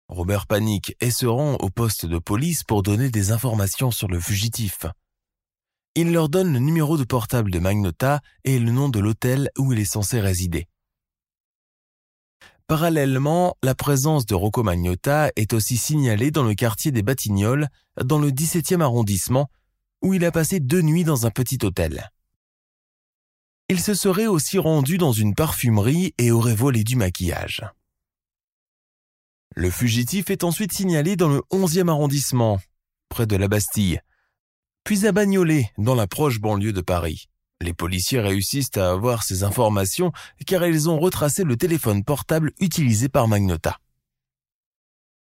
Robert 0.09 0.47
panique 0.47 0.95
et 0.99 1.11
se 1.11 1.27
rend 1.27 1.55
au 1.55 1.69
poste 1.69 2.05
de 2.05 2.17
police 2.17 2.63
pour 2.63 2.81
donner 2.81 3.09
des 3.09 3.31
informations 3.31 3.91
sur 3.91 4.07
le 4.07 4.19
fugitif. 4.19 4.85
Il 5.95 6.11
leur 6.11 6.29
donne 6.29 6.53
le 6.53 6.59
numéro 6.59 6.97
de 6.97 7.03
portable 7.03 7.51
de 7.51 7.59
Magnota 7.59 8.21
et 8.43 8.57
le 8.57 8.71
nom 8.71 8.89
de 8.89 8.99
l'hôtel 8.99 9.49
où 9.57 9.71
il 9.71 9.79
est 9.79 9.85
censé 9.85 10.19
résider. 10.19 10.67
Parallèlement, 12.67 13.55
la 13.63 13.73
présence 13.73 14.25
de 14.25 14.35
Rocco 14.35 14.61
Magnota 14.61 15.31
est 15.35 15.53
aussi 15.53 15.77
signalée 15.77 16.29
dans 16.29 16.43
le 16.43 16.53
quartier 16.53 16.91
des 16.91 17.01
Batignolles, 17.01 17.67
dans 18.03 18.19
le 18.19 18.29
17e 18.29 18.81
arrondissement, 18.81 19.49
où 20.01 20.13
il 20.13 20.25
a 20.25 20.31
passé 20.31 20.59
deux 20.59 20.81
nuits 20.81 21.03
dans 21.03 21.25
un 21.25 21.31
petit 21.31 21.59
hôtel. 21.63 22.09
Il 23.69 23.79
se 23.79 23.93
serait 23.93 24.27
aussi 24.27 24.57
rendu 24.57 24.97
dans 24.97 25.11
une 25.11 25.35
parfumerie 25.35 26.13
et 26.17 26.31
aurait 26.31 26.55
volé 26.55 26.83
du 26.83 26.95
maquillage. 26.95 27.63
Le 29.55 29.69
fugitif 29.69 30.29
est 30.29 30.43
ensuite 30.43 30.71
signalé 30.71 31.15
dans 31.15 31.29
le 31.29 31.41
11e 31.51 31.89
arrondissement, 31.89 32.59
près 33.09 33.27
de 33.27 33.35
la 33.35 33.47
Bastille, 33.47 33.99
puis 34.83 35.05
à 35.05 35.11
Bagnolet, 35.11 35.69
dans 35.77 35.95
la 35.95 36.07
proche 36.07 36.39
banlieue 36.39 36.73
de 36.73 36.81
Paris. 36.81 37.25
Les 37.61 37.73
policiers 37.73 38.21
réussissent 38.21 38.75
à 38.77 38.91
avoir 38.91 39.23
ces 39.23 39.43
informations 39.43 40.11
car 40.47 40.65
ils 40.65 40.89
ont 40.89 40.97
retracé 40.97 41.43
le 41.43 41.57
téléphone 41.57 42.03
portable 42.03 42.53
utilisé 42.59 43.09
par 43.09 43.27
Magnota. 43.27 43.77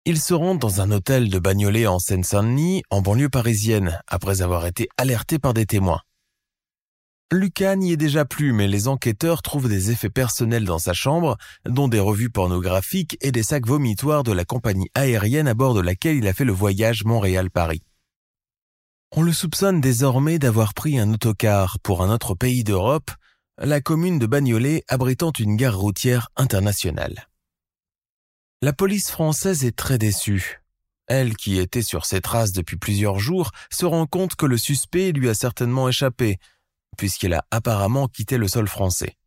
Ils 0.07 0.21
se 0.21 0.35
rendent 0.35 0.59
dans 0.59 0.81
un 0.81 0.91
hôtel 0.91 1.29
de 1.29 1.39
Bagnolet 1.39 1.87
en 1.87 1.97
Seine-Saint-Denis, 1.97 2.83
en 2.91 3.01
banlieue 3.01 3.27
parisienne, 3.27 3.99
après 4.07 4.43
avoir 4.43 4.67
été 4.67 4.87
alertés 4.97 5.39
par 5.39 5.55
des 5.55 5.65
témoins. 5.65 6.01
Lucas 7.31 7.75
n'y 7.75 7.91
est 7.91 7.97
déjà 7.97 8.23
plus, 8.23 8.53
mais 8.53 8.67
les 8.67 8.87
enquêteurs 8.87 9.41
trouvent 9.41 9.67
des 9.67 9.89
effets 9.89 10.11
personnels 10.11 10.65
dans 10.65 10.77
sa 10.77 10.93
chambre, 10.93 11.37
dont 11.67 11.87
des 11.87 11.99
revues 11.99 12.29
pornographiques 12.29 13.17
et 13.21 13.31
des 13.31 13.41
sacs 13.41 13.65
vomitoires 13.65 14.21
de 14.21 14.31
la 14.31 14.45
compagnie 14.45 14.91
aérienne 14.93 15.47
à 15.47 15.55
bord 15.55 15.73
de 15.73 15.81
laquelle 15.81 16.17
il 16.17 16.27
a 16.27 16.33
fait 16.33 16.45
le 16.45 16.53
voyage 16.53 17.03
Montréal-Paris. 17.03 17.81
On 19.15 19.23
le 19.23 19.33
soupçonne 19.33 19.81
désormais 19.81 20.37
d'avoir 20.37 20.75
pris 20.75 20.99
un 20.99 21.11
autocar 21.11 21.79
pour 21.79 22.03
un 22.03 22.13
autre 22.13 22.35
pays 22.35 22.63
d'Europe, 22.63 23.09
la 23.57 23.81
commune 23.81 24.19
de 24.19 24.27
Bagnolet 24.27 24.83
abritant 24.87 25.31
une 25.31 25.55
gare 25.55 25.79
routière 25.79 26.29
internationale. 26.35 27.27
La 28.61 28.73
police 28.73 29.11
française 29.11 29.65
est 29.65 29.75
très 29.75 29.97
déçue. 29.97 30.61
Elle, 31.07 31.35
qui 31.35 31.59
était 31.59 31.81
sur 31.81 32.05
ses 32.05 32.21
traces 32.21 32.51
depuis 32.51 32.77
plusieurs 32.77 33.19
jours, 33.19 33.51
se 33.71 33.85
rend 33.85 34.07
compte 34.07 34.35
que 34.35 34.45
le 34.45 34.57
suspect 34.57 35.11
lui 35.11 35.29
a 35.29 35.33
certainement 35.33 35.87
échappé, 35.87 36.37
puisqu'il 36.97 37.33
a 37.33 37.45
apparemment 37.51 38.07
quitté 38.07 38.37
le 38.37 38.47
sol 38.47 38.67
français. 38.67 39.17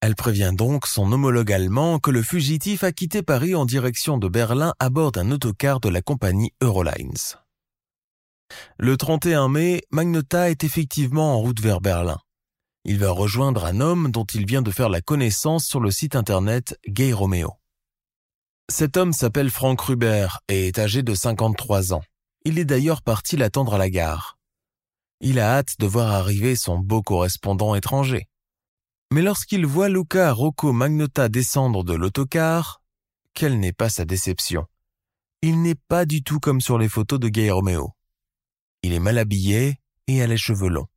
Elle 0.00 0.16
prévient 0.16 0.52
donc 0.52 0.86
son 0.86 1.12
homologue 1.12 1.52
allemand 1.52 1.98
que 1.98 2.10
le 2.10 2.22
fugitif 2.22 2.82
a 2.82 2.92
quitté 2.92 3.22
Paris 3.22 3.54
en 3.54 3.64
direction 3.64 4.18
de 4.18 4.28
Berlin 4.28 4.72
à 4.80 4.90
bord 4.90 5.12
d'un 5.12 5.30
autocar 5.30 5.78
de 5.80 5.88
la 5.88 6.02
compagnie 6.02 6.52
Eurolines. 6.60 7.36
Le 8.78 8.96
31 8.96 9.48
mai, 9.48 9.82
Magnota 9.90 10.50
est 10.50 10.64
effectivement 10.64 11.34
en 11.34 11.38
route 11.38 11.60
vers 11.60 11.80
Berlin. 11.80 12.18
Il 12.84 12.98
va 12.98 13.10
rejoindre 13.10 13.64
un 13.64 13.80
homme 13.80 14.10
dont 14.10 14.24
il 14.24 14.44
vient 14.44 14.62
de 14.62 14.72
faire 14.72 14.88
la 14.88 15.00
connaissance 15.00 15.66
sur 15.66 15.78
le 15.78 15.90
site 15.90 16.16
internet 16.16 16.76
Gay 16.88 17.12
Romeo. 17.12 17.61
Cet 18.72 18.96
homme 18.96 19.12
s'appelle 19.12 19.50
Frank 19.50 19.78
Ruber 19.82 20.28
et 20.48 20.68
est 20.68 20.78
âgé 20.78 21.02
de 21.02 21.14
53 21.14 21.92
ans. 21.92 22.02
Il 22.46 22.58
est 22.58 22.64
d'ailleurs 22.64 23.02
parti 23.02 23.36
l'attendre 23.36 23.74
à 23.74 23.78
la 23.78 23.90
gare. 23.90 24.38
Il 25.20 25.38
a 25.40 25.58
hâte 25.58 25.78
de 25.78 25.86
voir 25.86 26.10
arriver 26.10 26.56
son 26.56 26.78
beau 26.78 27.02
correspondant 27.02 27.74
étranger. 27.74 28.28
Mais 29.12 29.20
lorsqu'il 29.20 29.66
voit 29.66 29.90
Luca 29.90 30.32
Rocco 30.32 30.72
Magnota 30.72 31.28
descendre 31.28 31.84
de 31.84 31.92
l'autocar, 31.92 32.80
quelle 33.34 33.60
n'est 33.60 33.74
pas 33.74 33.90
sa 33.90 34.06
déception. 34.06 34.64
Il 35.42 35.60
n'est 35.60 35.78
pas 35.88 36.06
du 36.06 36.22
tout 36.22 36.40
comme 36.40 36.62
sur 36.62 36.78
les 36.78 36.88
photos 36.88 37.20
de 37.20 37.28
Gay 37.28 37.50
Romeo. 37.50 37.92
Il 38.82 38.94
est 38.94 39.00
mal 39.00 39.18
habillé 39.18 39.80
et 40.06 40.22
a 40.22 40.26
les 40.26 40.38
cheveux 40.38 40.70
longs. 40.70 40.88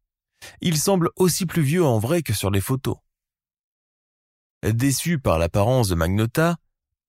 Il 0.62 0.77
semble 0.77 1.10
aussi 1.17 1.46
plus 1.46 1.63
vieux 1.63 1.84
en 1.84 2.00
vrai 2.00 2.22
que 2.22 2.32
sur 2.32 2.51
les 2.51 2.62
photos. 2.62 2.96
Déçu 4.63 5.20
par 5.20 5.39
l'apparence 5.39 5.89
de 5.89 5.96
Magnota, 5.96 6.55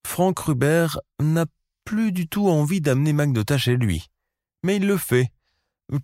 Frank 0.07 0.39
Ruber 0.39 0.87
n'a 1.21 1.47
plus 1.85 2.13
du 2.13 2.29
tout 2.29 2.49
envie 2.49 2.81
d'amener 2.81 3.13
Magnota 3.13 3.59
chez 3.59 3.77
lui. 3.77 4.07
Mais 4.63 4.77
il 4.77 4.87
le 4.87 4.97
fait 4.97 5.31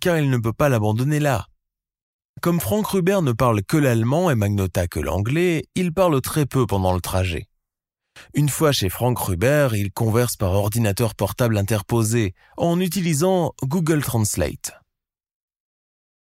car 0.01 0.17
il 0.17 0.29
ne 0.29 0.37
peut 0.37 0.53
pas 0.53 0.69
l'abandonner 0.69 1.19
là. 1.19 1.47
Comme 2.41 2.59
Frank 2.59 2.85
Ruber 2.85 3.19
ne 3.21 3.31
parle 3.31 3.63
que 3.63 3.77
l'allemand 3.77 4.29
et 4.29 4.35
Magnota 4.35 4.87
que 4.87 4.99
l'anglais, 4.99 5.63
il 5.73 5.93
parle 5.93 6.21
très 6.21 6.45
peu 6.45 6.67
pendant 6.67 6.93
le 6.93 7.01
trajet. 7.01 7.47
Une 8.35 8.49
fois 8.49 8.71
chez 8.71 8.89
Frank 8.89 9.17
Ruber, 9.17 9.69
il 9.73 9.91
converse 9.91 10.35
par 10.35 10.51
ordinateur 10.51 11.15
portable 11.15 11.57
interposé 11.57 12.35
en 12.57 12.79
utilisant 12.79 13.53
Google 13.63 14.03
Translate. 14.03 14.73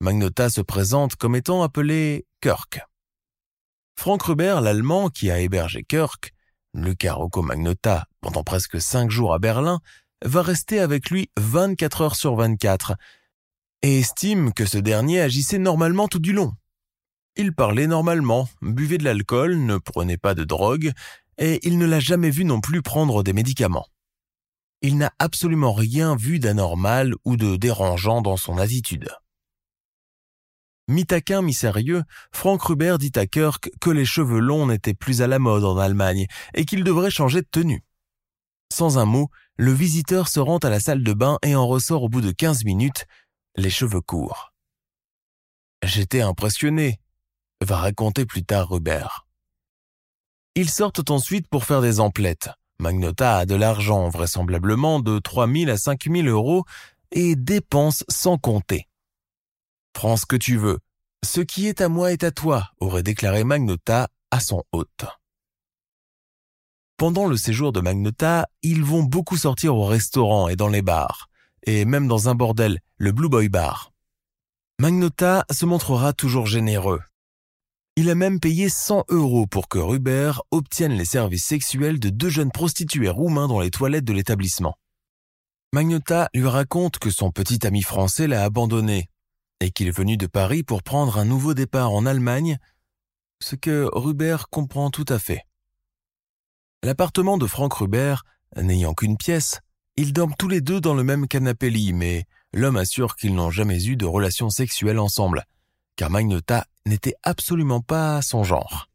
Magnota 0.01 0.49
se 0.49 0.61
présente 0.61 1.15
comme 1.15 1.35
étant 1.35 1.61
appelé 1.61 2.25
Kirk. 2.41 2.81
Frank 3.95 4.21
Ruber, 4.23 4.59
l'allemand 4.61 5.09
qui 5.09 5.29
a 5.29 5.39
hébergé 5.39 5.83
Kirk, 5.83 6.33
Luca 6.73 7.13
Rocco 7.13 7.41
Magnota, 7.41 8.05
pendant 8.21 8.43
presque 8.43 8.79
cinq 8.79 9.09
jours 9.09 9.33
à 9.33 9.39
Berlin, 9.39 9.79
va 10.23 10.41
rester 10.41 10.79
avec 10.79 11.09
lui 11.09 11.29
24 11.37 12.01
heures 12.01 12.15
sur 12.15 12.35
24 12.35 12.95
et 13.81 13.99
estime 13.99 14.53
que 14.53 14.65
ce 14.65 14.77
dernier 14.77 15.21
agissait 15.21 15.57
normalement 15.57 16.07
tout 16.07 16.19
du 16.19 16.33
long. 16.33 16.53
Il 17.35 17.53
parlait 17.53 17.87
normalement, 17.87 18.49
buvait 18.61 18.97
de 18.97 19.05
l'alcool, 19.05 19.57
ne 19.57 19.77
prenait 19.77 20.17
pas 20.17 20.35
de 20.35 20.43
drogue, 20.43 20.91
et 21.37 21.65
il 21.65 21.77
ne 21.77 21.85
l'a 21.85 21.99
jamais 21.99 22.29
vu 22.29 22.43
non 22.43 22.59
plus 22.59 22.81
prendre 22.81 23.23
des 23.23 23.33
médicaments. 23.33 23.87
Il 24.81 24.97
n'a 24.97 25.11
absolument 25.19 25.73
rien 25.73 26.15
vu 26.15 26.39
d'anormal 26.39 27.15
ou 27.25 27.37
de 27.37 27.55
dérangeant 27.55 28.21
dans 28.21 28.37
son 28.37 28.57
attitude. 28.57 29.09
Mi-taquin, 30.89 31.43
mi-sérieux, 31.43 32.01
Frank 32.31 32.63
Ruber 32.63 32.95
dit 32.99 33.11
à 33.13 33.27
Kirk 33.27 33.69
que 33.79 33.91
les 33.91 34.05
cheveux 34.05 34.39
longs 34.39 34.65
n'étaient 34.65 34.95
plus 34.95 35.21
à 35.21 35.27
la 35.27 35.37
mode 35.37 35.63
en 35.63 35.77
Allemagne 35.77 36.25
et 36.55 36.65
qu'il 36.65 36.83
devrait 36.83 37.11
changer 37.11 37.41
de 37.41 37.47
tenue. 37.49 37.83
Sans 38.73 38.97
un 38.97 39.05
mot, 39.05 39.29
le 39.55 39.71
visiteur 39.71 40.27
se 40.27 40.39
rend 40.39 40.57
à 40.57 40.69
la 40.71 40.79
salle 40.79 41.03
de 41.03 41.13
bain 41.13 41.37
et 41.43 41.55
en 41.55 41.67
ressort 41.67 42.01
au 42.01 42.09
bout 42.09 42.21
de 42.21 42.31
quinze 42.31 42.65
minutes, 42.65 43.05
les 43.55 43.69
cheveux 43.69 44.01
courts. 44.01 44.51
J'étais 45.83 46.21
impressionné, 46.21 46.99
va 47.61 47.77
raconter 47.77 48.25
plus 48.25 48.43
tard 48.43 48.69
Rubert. 48.69 49.27
Ils 50.55 50.71
sortent 50.71 51.11
ensuite 51.11 51.47
pour 51.47 51.65
faire 51.65 51.83
des 51.83 51.99
emplettes. 51.99 52.49
Magnota 52.79 53.37
a 53.37 53.45
de 53.45 53.53
l'argent, 53.53 54.09
vraisemblablement 54.09 54.99
de 54.99 55.19
3 55.19 55.47
000 55.47 55.69
à 55.69 55.77
5 55.77 56.05
000 56.05 56.27
euros, 56.27 56.63
et 57.11 57.35
dépense 57.35 58.03
sans 58.09 58.39
compter. 58.39 58.88
Prends 59.93 60.17
ce 60.17 60.25
que 60.25 60.35
tu 60.35 60.57
veux. 60.57 60.79
Ce 61.25 61.41
qui 61.41 61.67
est 61.67 61.81
à 61.81 61.89
moi 61.89 62.11
est 62.11 62.23
à 62.23 62.31
toi, 62.31 62.69
aurait 62.79 63.03
déclaré 63.03 63.43
Magnota 63.43 64.09
à 64.31 64.39
son 64.39 64.63
hôte. 64.71 65.05
Pendant 66.97 67.27
le 67.27 67.37
séjour 67.37 67.71
de 67.71 67.81
Magnota, 67.81 68.47
ils 68.61 68.83
vont 68.83 69.03
beaucoup 69.03 69.37
sortir 69.37 69.75
au 69.75 69.85
restaurant 69.85 70.47
et 70.47 70.55
dans 70.55 70.67
les 70.67 70.81
bars 70.81 71.29
et 71.63 71.85
même 71.85 72.07
dans 72.07 72.29
un 72.29 72.35
bordel, 72.35 72.79
le 72.97 73.11
Blue 73.11 73.29
Boy 73.29 73.49
Bar. 73.49 73.91
Magnota 74.79 75.45
se 75.51 75.65
montrera 75.65 76.13
toujours 76.13 76.47
généreux. 76.47 77.01
Il 77.95 78.09
a 78.09 78.15
même 78.15 78.39
payé 78.39 78.69
100 78.69 79.05
euros 79.09 79.45
pour 79.45 79.67
que 79.67 79.77
Ruber 79.77 80.31
obtienne 80.51 80.93
les 80.93 81.05
services 81.05 81.45
sexuels 81.45 81.99
de 81.99 82.09
deux 82.09 82.29
jeunes 82.29 82.51
prostituées 82.51 83.09
roumains 83.09 83.47
dans 83.47 83.59
les 83.59 83.71
toilettes 83.71 84.05
de 84.05 84.13
l'établissement. 84.13 84.75
Magnota 85.73 86.29
lui 86.33 86.47
raconte 86.47 86.97
que 86.97 87.09
son 87.09 87.31
petit 87.31 87.67
ami 87.67 87.81
français 87.81 88.27
l'a 88.27 88.43
abandonné 88.43 89.09
et 89.59 89.71
qu'il 89.71 89.87
est 89.87 89.97
venu 89.97 90.17
de 90.17 90.27
Paris 90.27 90.63
pour 90.63 90.83
prendre 90.83 91.17
un 91.17 91.25
nouveau 91.25 91.53
départ 91.53 91.91
en 91.91 92.05
Allemagne, 92.05 92.57
ce 93.41 93.55
que 93.55 93.89
Ruber 93.93 94.37
comprend 94.49 94.89
tout 94.89 95.05
à 95.07 95.19
fait. 95.19 95.45
L'appartement 96.83 97.37
de 97.37 97.47
Frank 97.47 97.73
Ruber, 97.73 98.15
n'ayant 98.55 98.93
qu'une 98.93 99.17
pièce, 99.17 99.59
ils 99.97 100.13
dorment 100.13 100.35
tous 100.37 100.47
les 100.47 100.61
deux 100.61 100.79
dans 100.79 100.93
le 100.93 101.03
même 101.03 101.27
canapé-lit, 101.27 101.91
mais 101.93 102.25
l'homme 102.53 102.77
assure 102.77 103.15
qu'ils 103.15 103.35
n'ont 103.35 103.51
jamais 103.51 103.85
eu 103.85 103.97
de 103.97 104.05
relations 104.05 104.49
sexuelles 104.49 104.99
ensemble, 104.99 105.43
car 105.97 106.09
Magnota 106.09 106.65
n'était 106.85 107.15
absolument 107.23 107.81
pas 107.81 108.21
son 108.21 108.43
genre. 108.43 108.87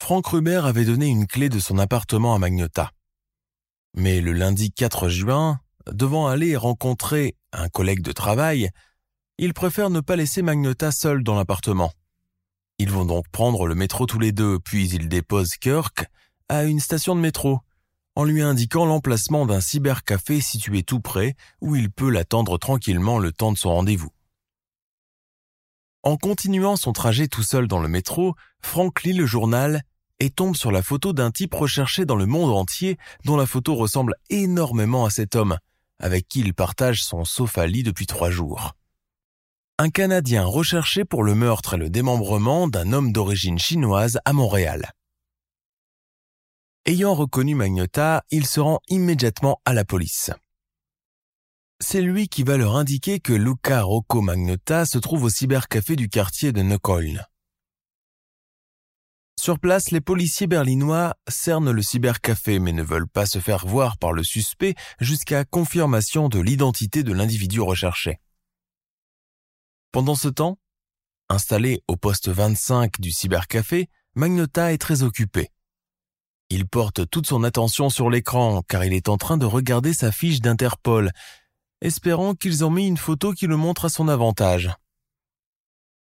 Franck 0.00 0.28
Ruber 0.28 0.62
avait 0.64 0.86
donné 0.86 1.06
une 1.06 1.26
clé 1.26 1.48
de 1.48 1.58
son 1.58 1.78
appartement 1.78 2.34
à 2.34 2.38
Magnota. 2.38 2.92
Mais 3.94 4.20
le 4.20 4.32
lundi 4.32 4.70
4 4.70 5.08
juin, 5.08 5.60
devant 5.92 6.28
aller 6.28 6.56
rencontrer 6.56 7.36
un 7.52 7.68
collègue 7.68 8.02
de 8.02 8.12
travail, 8.12 8.70
il 9.38 9.54
préfère 9.54 9.88
ne 9.88 10.00
pas 10.00 10.16
laisser 10.16 10.42
Magnota 10.42 10.90
seul 10.90 11.22
dans 11.22 11.36
l'appartement. 11.36 11.92
Ils 12.78 12.90
vont 12.90 13.04
donc 13.04 13.28
prendre 13.28 13.66
le 13.66 13.74
métro 13.76 14.06
tous 14.06 14.18
les 14.18 14.32
deux, 14.32 14.58
puis 14.58 14.88
ils 14.88 15.08
déposent 15.08 15.56
Kirk 15.56 16.06
à 16.48 16.64
une 16.64 16.80
station 16.80 17.14
de 17.14 17.20
métro, 17.20 17.60
en 18.16 18.24
lui 18.24 18.42
indiquant 18.42 18.84
l'emplacement 18.84 19.46
d'un 19.46 19.60
cybercafé 19.60 20.40
situé 20.40 20.82
tout 20.82 21.00
près 21.00 21.36
où 21.60 21.76
il 21.76 21.90
peut 21.90 22.10
l'attendre 22.10 22.58
tranquillement 22.58 23.20
le 23.20 23.30
temps 23.30 23.52
de 23.52 23.58
son 23.58 23.70
rendez-vous. 23.70 24.10
En 26.02 26.16
continuant 26.16 26.76
son 26.76 26.92
trajet 26.92 27.28
tout 27.28 27.42
seul 27.42 27.68
dans 27.68 27.80
le 27.80 27.88
métro, 27.88 28.34
Franck 28.60 29.02
lit 29.02 29.12
le 29.12 29.26
journal 29.26 29.82
et 30.18 30.30
tombe 30.30 30.56
sur 30.56 30.72
la 30.72 30.82
photo 30.82 31.12
d'un 31.12 31.30
type 31.30 31.54
recherché 31.54 32.04
dans 32.04 32.16
le 32.16 32.26
monde 32.26 32.50
entier 32.50 32.98
dont 33.24 33.36
la 33.36 33.46
photo 33.46 33.76
ressemble 33.76 34.14
énormément 34.30 35.04
à 35.04 35.10
cet 35.10 35.36
homme, 35.36 35.58
avec 36.00 36.26
qui 36.26 36.40
il 36.40 36.54
partage 36.54 37.04
son 37.04 37.24
sofa-lit 37.24 37.84
depuis 37.84 38.06
trois 38.06 38.30
jours. 38.30 38.74
Un 39.80 39.90
Canadien 39.90 40.44
recherché 40.44 41.04
pour 41.04 41.22
le 41.22 41.36
meurtre 41.36 41.74
et 41.74 41.76
le 41.76 41.88
démembrement 41.88 42.66
d'un 42.66 42.92
homme 42.92 43.12
d'origine 43.12 43.60
chinoise 43.60 44.18
à 44.24 44.32
Montréal. 44.32 44.90
Ayant 46.84 47.14
reconnu 47.14 47.54
Magnota, 47.54 48.24
il 48.32 48.44
se 48.48 48.58
rend 48.58 48.80
immédiatement 48.88 49.60
à 49.64 49.74
la 49.74 49.84
police. 49.84 50.32
C'est 51.78 52.00
lui 52.00 52.26
qui 52.26 52.42
va 52.42 52.56
leur 52.56 52.74
indiquer 52.74 53.20
que 53.20 53.32
Luca 53.32 53.82
Rocco 53.82 54.20
Magnota 54.20 54.84
se 54.84 54.98
trouve 54.98 55.22
au 55.22 55.30
cybercafé 55.30 55.94
du 55.94 56.08
quartier 56.08 56.50
de 56.50 56.62
Neukölln. 56.62 57.24
Sur 59.40 59.60
place, 59.60 59.92
les 59.92 60.00
policiers 60.00 60.48
berlinois 60.48 61.14
cernent 61.28 61.70
le 61.70 61.82
cybercafé 61.82 62.58
mais 62.58 62.72
ne 62.72 62.82
veulent 62.82 63.06
pas 63.06 63.26
se 63.26 63.38
faire 63.38 63.64
voir 63.64 63.96
par 63.96 64.12
le 64.12 64.24
suspect 64.24 64.74
jusqu'à 64.98 65.44
confirmation 65.44 66.28
de 66.28 66.40
l'identité 66.40 67.04
de 67.04 67.12
l'individu 67.12 67.60
recherché. 67.60 68.18
Pendant 69.90 70.14
ce 70.14 70.28
temps, 70.28 70.58
installé 71.30 71.82
au 71.88 71.96
poste 71.96 72.28
25 72.28 73.00
du 73.00 73.10
cybercafé, 73.10 73.88
Magnota 74.14 74.72
est 74.72 74.78
très 74.78 75.02
occupé. 75.02 75.48
Il 76.50 76.66
porte 76.66 77.08
toute 77.08 77.26
son 77.26 77.42
attention 77.42 77.88
sur 77.88 78.10
l'écran 78.10 78.62
car 78.68 78.84
il 78.84 78.92
est 78.92 79.08
en 79.08 79.16
train 79.16 79.38
de 79.38 79.46
regarder 79.46 79.94
sa 79.94 80.12
fiche 80.12 80.40
d'Interpol, 80.40 81.10
espérant 81.80 82.34
qu'ils 82.34 82.64
ont 82.64 82.70
mis 82.70 82.86
une 82.86 82.96
photo 82.96 83.32
qui 83.32 83.46
le 83.46 83.56
montre 83.56 83.86
à 83.86 83.88
son 83.88 84.08
avantage. 84.08 84.70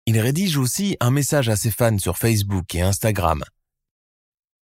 Il 0.06 0.18
rédige 0.18 0.56
aussi 0.58 0.96
un 1.00 1.10
message 1.10 1.48
à 1.48 1.56
ses 1.56 1.70
fans 1.70 1.98
sur 1.98 2.18
Facebook 2.18 2.74
et 2.74 2.82
Instagram. 2.82 3.42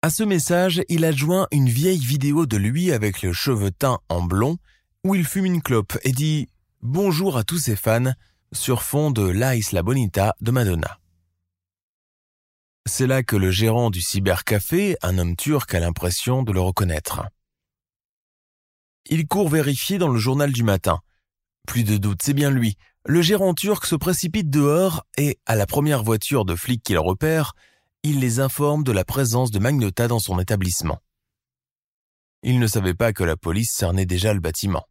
À 0.01 0.09
ce 0.09 0.23
message, 0.23 0.81
il 0.87 1.03
adjoint 1.03 1.47
une 1.51 1.67
vieille 1.67 1.99
vidéo 1.99 2.45
de 2.45 2.55
lui 2.55 2.91
avec 2.91 3.21
le 3.21 3.33
cheveux 3.33 3.71
teints 3.71 3.99
en 4.07 4.21
blond 4.21 4.57
où 5.03 5.15
il 5.15 5.25
fume 5.25 5.45
une 5.45 5.61
clope 5.61 5.97
et 6.03 6.11
dit 6.11 6.47
bonjour 6.81 7.37
à 7.37 7.43
tous 7.43 7.57
ses 7.57 7.75
fans 7.75 8.13
sur 8.51 8.81
fond 8.83 9.11
de 9.11 9.21
La 9.21 9.55
Isla 9.55 9.83
Bonita 9.83 10.35
de 10.41 10.51
Madonna. 10.51 10.99
C'est 12.85 13.07
là 13.07 13.21
que 13.21 13.35
le 13.35 13.51
gérant 13.51 13.91
du 13.91 14.01
cybercafé, 14.01 14.97
un 15.01 15.17
homme 15.19 15.35
turc, 15.35 15.73
a 15.73 15.79
l'impression 15.79 16.41
de 16.41 16.51
le 16.51 16.59
reconnaître. 16.59 17.23
Il 19.05 19.27
court 19.27 19.49
vérifier 19.49 19.97
dans 19.97 20.07
le 20.07 20.19
journal 20.19 20.51
du 20.51 20.63
matin. 20.63 20.99
Plus 21.67 21.83
de 21.83 21.97
doute, 21.97 22.21
c'est 22.23 22.33
bien 22.33 22.49
lui. 22.49 22.77
Le 23.05 23.21
gérant 23.21 23.53
turc 23.53 23.85
se 23.85 23.95
précipite 23.95 24.49
dehors 24.49 25.05
et, 25.17 25.39
à 25.45 25.55
la 25.55 25.67
première 25.67 26.03
voiture 26.03 26.45
de 26.45 26.55
flics 26.55 26.83
qu'il 26.83 26.97
repère, 26.97 27.53
il 28.03 28.19
les 28.19 28.39
informe 28.39 28.83
de 28.83 28.91
la 28.91 29.05
présence 29.05 29.51
de 29.51 29.59
Magnota 29.59 30.07
dans 30.07 30.19
son 30.19 30.39
établissement. 30.39 30.99
Il 32.41 32.59
ne 32.59 32.67
savait 32.67 32.93
pas 32.93 33.13
que 33.13 33.23
la 33.23 33.35
police 33.35 33.71
cernait 33.71 34.05
déjà 34.05 34.33
le 34.33 34.39
bâtiment. 34.39 34.85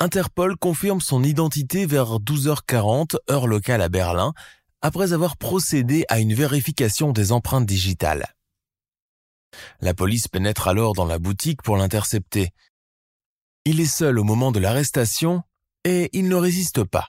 Interpol 0.00 0.56
confirme 0.56 1.00
son 1.00 1.24
identité 1.24 1.84
vers 1.84 2.20
12h40 2.20 3.16
heure 3.30 3.48
locale 3.48 3.82
à 3.82 3.88
Berlin 3.88 4.32
après 4.80 5.12
avoir 5.12 5.36
procédé 5.36 6.04
à 6.08 6.20
une 6.20 6.34
vérification 6.34 7.10
des 7.10 7.32
empreintes 7.32 7.66
digitales. 7.66 8.32
La 9.80 9.94
police 9.94 10.28
pénètre 10.28 10.68
alors 10.68 10.92
dans 10.92 11.04
la 11.04 11.18
boutique 11.18 11.62
pour 11.62 11.76
l'intercepter. 11.76 12.50
Il 13.64 13.80
est 13.80 13.86
seul 13.86 14.20
au 14.20 14.24
moment 14.24 14.52
de 14.52 14.60
l'arrestation 14.60 15.42
et 15.82 16.10
il 16.12 16.28
ne 16.28 16.36
résiste 16.36 16.84
pas. 16.84 17.08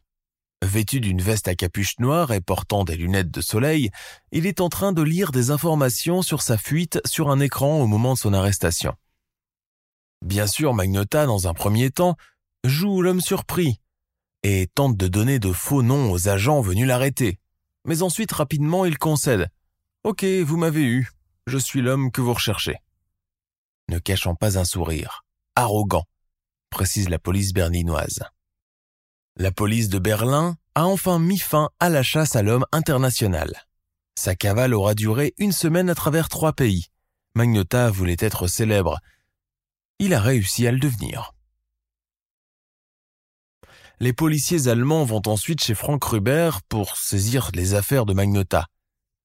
Vêtu 0.65 0.99
d'une 0.99 1.21
veste 1.21 1.47
à 1.47 1.53
capuche 1.53 1.99
noire 1.99 2.33
et 2.33 2.41
portant 2.41 2.85
des 2.85 2.95
lunettes 2.95 3.31
de 3.31 3.41
soleil, 3.41 3.91
il 4.31 4.47
est 4.47 4.61
en 4.61 4.69
train 4.69 4.93
de 4.93 5.03
lire 5.03 5.31
des 5.31 5.51
informations 5.51 6.23
sur 6.23 6.41
sa 6.41 6.57
fuite 6.57 6.99
sur 7.05 7.29
un 7.29 7.39
écran 7.39 7.79
au 7.79 7.85
moment 7.85 8.15
de 8.15 8.19
son 8.19 8.33
arrestation. 8.33 8.95
Bien 10.25 10.47
sûr, 10.47 10.73
Magnota, 10.73 11.27
dans 11.27 11.47
un 11.47 11.53
premier 11.53 11.91
temps, 11.91 12.17
joue 12.63 13.01
l'homme 13.01 13.21
surpris 13.21 13.79
et 14.43 14.67
tente 14.73 14.97
de 14.97 15.07
donner 15.07 15.39
de 15.39 15.51
faux 15.51 15.81
noms 15.81 16.11
aux 16.11 16.29
agents 16.29 16.61
venus 16.61 16.87
l'arrêter. 16.87 17.39
Mais 17.85 18.01
ensuite, 18.01 18.31
rapidement, 18.31 18.85
il 18.85 18.97
concède. 18.97 19.49
Ok, 20.03 20.23
vous 20.23 20.57
m'avez 20.57 20.83
eu. 20.83 21.09
Je 21.47 21.57
suis 21.57 21.81
l'homme 21.81 22.11
que 22.11 22.21
vous 22.21 22.33
recherchez. 22.33 22.77
Ne 23.89 23.99
cachant 23.99 24.35
pas 24.35 24.57
un 24.57 24.65
sourire. 24.65 25.25
Arrogant, 25.55 26.05
précise 26.69 27.09
la 27.09 27.19
police 27.19 27.53
berlinoise. 27.53 28.23
La 29.35 29.51
police 29.51 29.89
de 29.89 29.99
Berlin 29.99 30.57
a 30.75 30.85
enfin 30.85 31.19
mis 31.19 31.39
fin 31.39 31.69
à 31.79 31.89
la 31.89 32.03
chasse 32.03 32.35
à 32.35 32.43
l'homme 32.43 32.65
international. 32.71 33.65
Sa 34.15 34.35
cavale 34.35 34.73
aura 34.73 34.95
duré 34.95 35.33
une 35.37 35.51
semaine 35.51 35.89
à 35.89 35.95
travers 35.95 36.29
trois 36.29 36.53
pays. 36.53 36.87
Magnota 37.35 37.89
voulait 37.89 38.17
être 38.19 38.47
célèbre. 38.47 38.99
Il 39.97 40.13
a 40.13 40.21
réussi 40.21 40.67
à 40.67 40.71
le 40.71 40.79
devenir. 40.79 41.33
Les 44.01 44.13
policiers 44.13 44.69
allemands 44.69 45.03
vont 45.03 45.21
ensuite 45.25 45.61
chez 45.61 45.75
Frank 45.75 46.01
Ruber 46.01 46.51
pour 46.69 46.95
saisir 46.95 47.49
les 47.53 47.73
affaires 47.73 48.05
de 48.05 48.13
Magnota. 48.13 48.67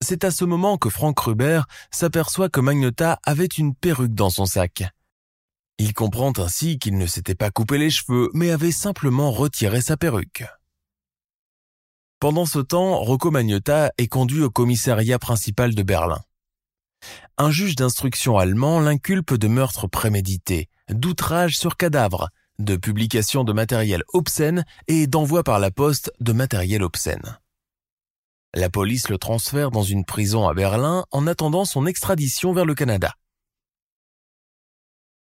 C'est 0.01 0.25
à 0.25 0.31
ce 0.31 0.43
moment 0.43 0.77
que 0.77 0.89
Frank 0.89 1.17
Ruber 1.17 1.61
s'aperçoit 1.91 2.49
que 2.49 2.59
Magnota 2.59 3.17
avait 3.23 3.45
une 3.45 3.73
perruque 3.73 4.13
dans 4.13 4.29
son 4.29 4.45
sac. 4.45 4.83
Il 5.77 5.93
comprend 5.93 6.33
ainsi 6.37 6.77
qu'il 6.77 6.97
ne 6.97 7.05
s'était 7.05 7.35
pas 7.35 7.51
coupé 7.51 7.77
les 7.77 7.89
cheveux, 7.89 8.29
mais 8.33 8.51
avait 8.51 8.73
simplement 8.73 9.31
retiré 9.31 9.79
sa 9.79 9.95
perruque. 9.95 10.43
Pendant 12.19 12.45
ce 12.45 12.59
temps, 12.59 12.99
Rocco 12.99 13.31
Magnotta 13.31 13.93
est 13.97 14.07
conduit 14.07 14.41
au 14.41 14.49
commissariat 14.49 15.19
principal 15.19 15.73
de 15.73 15.83
Berlin. 15.83 16.21
Un 17.37 17.51
juge 17.51 17.75
d'instruction 17.75 18.37
allemand 18.37 18.81
l'inculpe 18.81 19.35
de 19.35 19.47
meurtre 19.47 19.87
prémédité, 19.87 20.67
d'outrage 20.89 21.57
sur 21.57 21.77
cadavre, 21.77 22.29
de 22.59 22.75
publication 22.75 23.43
de 23.43 23.53
matériel 23.53 24.03
obscène 24.13 24.65
et 24.87 25.07
d'envoi 25.07 25.43
par 25.43 25.59
la 25.59 25.71
poste 25.71 26.11
de 26.19 26.33
matériel 26.33 26.83
obscène. 26.83 27.39
La 28.53 28.69
police 28.69 29.09
le 29.09 29.17
transfère 29.17 29.71
dans 29.71 29.83
une 29.83 30.05
prison 30.05 30.47
à 30.47 30.53
Berlin 30.53 31.05
en 31.11 31.27
attendant 31.27 31.65
son 31.65 31.85
extradition 31.85 32.53
vers 32.53 32.65
le 32.65 32.73
Canada. 32.73 33.13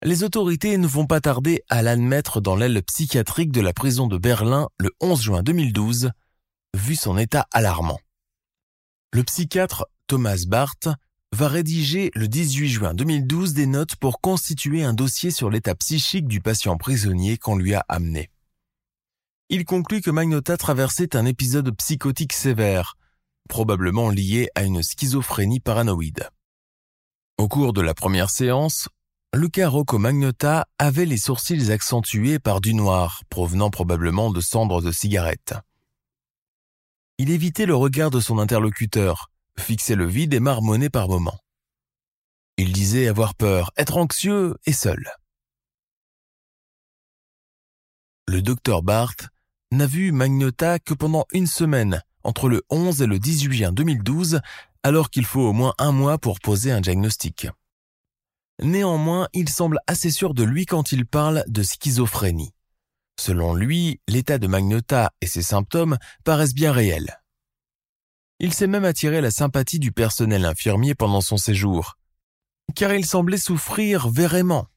Les 0.01 0.23
autorités 0.23 0.77
ne 0.77 0.87
vont 0.87 1.05
pas 1.05 1.21
tarder 1.21 1.61
à 1.69 1.81
l'admettre 1.81 2.41
dans 2.41 2.55
l'aile 2.55 2.81
psychiatrique 2.83 3.51
de 3.51 3.61
la 3.61 3.73
prison 3.73 4.07
de 4.07 4.17
Berlin 4.17 4.69
le 4.79 4.91
11 5.01 5.21
juin 5.21 5.43
2012, 5.43 6.11
vu 6.73 6.95
son 6.95 7.17
état 7.17 7.47
alarmant. 7.51 7.99
Le 9.11 9.23
psychiatre 9.23 9.87
Thomas 10.07 10.43
Barth 10.47 10.87
va 11.33 11.47
rédiger 11.47 12.11
le 12.15 12.27
18 12.27 12.69
juin 12.69 12.93
2012 12.93 13.53
des 13.53 13.65
notes 13.65 13.95
pour 13.95 14.19
constituer 14.19 14.83
un 14.83 14.93
dossier 14.93 15.31
sur 15.31 15.49
l'état 15.49 15.75
psychique 15.75 16.27
du 16.27 16.41
patient 16.41 16.77
prisonnier 16.77 17.37
qu'on 17.37 17.55
lui 17.55 17.73
a 17.75 17.85
amené. 17.87 18.29
Il 19.49 19.65
conclut 19.65 20.01
que 20.01 20.11
Magnota 20.11 20.57
traversait 20.57 21.15
un 21.15 21.25
épisode 21.25 21.75
psychotique 21.75 22.33
sévère, 22.33 22.97
probablement 23.47 24.09
lié 24.09 24.49
à 24.55 24.63
une 24.63 24.83
schizophrénie 24.83 25.59
paranoïde. 25.59 26.29
Au 27.37 27.47
cours 27.47 27.73
de 27.73 27.81
la 27.81 27.93
première 27.93 28.29
séance, 28.29 28.89
Luca 29.33 29.69
Rocco 29.69 29.97
Magnota 29.97 30.67
avait 30.77 31.05
les 31.05 31.17
sourcils 31.17 31.71
accentués 31.71 32.39
par 32.39 32.61
du 32.61 32.73
noir, 32.73 33.21
provenant 33.29 33.69
probablement 33.69 34.31
de 34.31 34.41
cendres 34.41 34.81
de 34.81 34.91
cigarettes. 34.91 35.53
Il 37.17 37.29
évitait 37.29 37.65
le 37.65 37.75
regard 37.75 38.09
de 38.09 38.19
son 38.19 38.39
interlocuteur, 38.39 39.29
fixait 39.59 39.95
le 39.95 40.05
vide 40.05 40.33
et 40.33 40.39
marmonnait 40.39 40.89
par 40.89 41.07
moments. 41.07 41.39
Il 42.57 42.73
disait 42.73 43.07
avoir 43.07 43.35
peur, 43.35 43.71
être 43.77 43.97
anxieux 43.97 44.55
et 44.65 44.73
seul. 44.73 45.11
Le 48.27 48.41
docteur 48.41 48.83
Barth 48.83 49.27
n'a 49.71 49.87
vu 49.87 50.11
Magnota 50.11 50.79
que 50.79 50.93
pendant 50.93 51.25
une 51.31 51.47
semaine, 51.47 52.03
entre 52.23 52.49
le 52.49 52.63
11 52.69 53.01
et 53.01 53.05
le 53.07 53.17
18 53.19 53.53
juin 53.57 53.71
2012, 53.71 54.41
alors 54.83 55.09
qu'il 55.09 55.25
faut 55.25 55.41
au 55.41 55.53
moins 55.53 55.73
un 55.77 55.91
mois 55.91 56.17
pour 56.17 56.39
poser 56.39 56.71
un 56.71 56.81
diagnostic. 56.81 57.47
Néanmoins, 58.61 59.29
il 59.33 59.47
semble 59.49 59.79
assez 59.87 60.11
sûr 60.11 60.33
de 60.33 60.43
lui 60.43 60.65
quand 60.65 60.91
il 60.91 61.05
parle 61.05 61.43
de 61.47 61.63
schizophrénie. 61.63 62.53
Selon 63.19 63.53
lui, 63.53 64.01
l'état 64.07 64.37
de 64.37 64.47
Magnota 64.47 65.11
et 65.21 65.27
ses 65.27 65.41
symptômes 65.41 65.97
paraissent 66.23 66.53
bien 66.53 66.71
réels. 66.71 67.18
Il 68.39 68.53
s'est 68.53 68.67
même 68.67 68.85
attiré 68.85 69.19
la 69.19 69.31
sympathie 69.31 69.79
du 69.79 69.91
personnel 69.91 70.45
infirmier 70.45 70.95
pendant 70.95 71.19
son 71.19 71.35
séjour, 71.35 71.97
car 72.73 72.93
il 72.93 73.05
semblait 73.05 73.37
souffrir 73.37 74.09
vérément. 74.09 74.67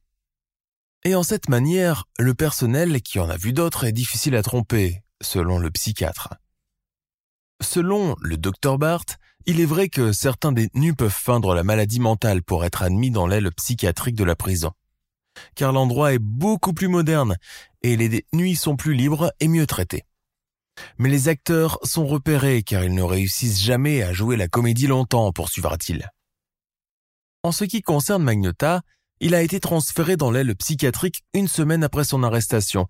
Et 1.04 1.14
en 1.14 1.22
cette 1.22 1.48
manière, 1.48 2.04
le 2.18 2.34
personnel 2.34 3.02
qui 3.02 3.20
en 3.20 3.30
a 3.30 3.36
vu 3.36 3.52
d'autres 3.52 3.84
est 3.84 3.92
difficile 3.92 4.34
à 4.34 4.42
tromper, 4.42 5.02
selon 5.20 5.58
le 5.58 5.70
psychiatre. 5.70 6.34
Selon 7.60 8.16
le 8.20 8.36
docteur 8.36 8.78
Barth, 8.78 9.18
il 9.46 9.60
est 9.60 9.66
vrai 9.66 9.88
que 9.88 10.12
certains 10.12 10.52
détenus 10.52 10.94
peuvent 10.96 11.10
feindre 11.10 11.54
la 11.54 11.62
maladie 11.62 12.00
mentale 12.00 12.42
pour 12.42 12.64
être 12.64 12.82
admis 12.82 13.12
dans 13.12 13.28
l'aile 13.28 13.50
psychiatrique 13.52 14.16
de 14.16 14.24
la 14.24 14.34
prison. 14.34 14.72
Car 15.54 15.72
l'endroit 15.72 16.12
est 16.12 16.20
beaucoup 16.20 16.72
plus 16.72 16.88
moderne 16.88 17.36
et 17.82 17.96
les 17.96 18.08
détenus 18.08 18.60
sont 18.60 18.76
plus 18.76 18.94
libres 18.94 19.32
et 19.38 19.48
mieux 19.48 19.66
traités. 19.66 20.04
Mais 20.98 21.08
les 21.08 21.28
acteurs 21.28 21.78
sont 21.82 22.06
repérés 22.06 22.62
car 22.62 22.84
ils 22.84 22.94
ne 22.94 23.02
réussissent 23.02 23.62
jamais 23.62 24.02
à 24.02 24.12
jouer 24.12 24.36
la 24.36 24.48
comédie 24.48 24.86
longtemps, 24.86 25.32
poursuivra-t-il. 25.32 26.08
En 27.42 27.52
ce 27.52 27.64
qui 27.64 27.82
concerne 27.82 28.22
Magnota, 28.22 28.82
il 29.20 29.34
a 29.34 29.42
été 29.42 29.60
transféré 29.60 30.16
dans 30.16 30.30
l'aile 30.30 30.54
psychiatrique 30.56 31.22
une 31.34 31.48
semaine 31.48 31.84
après 31.84 32.04
son 32.04 32.22
arrestation, 32.22 32.86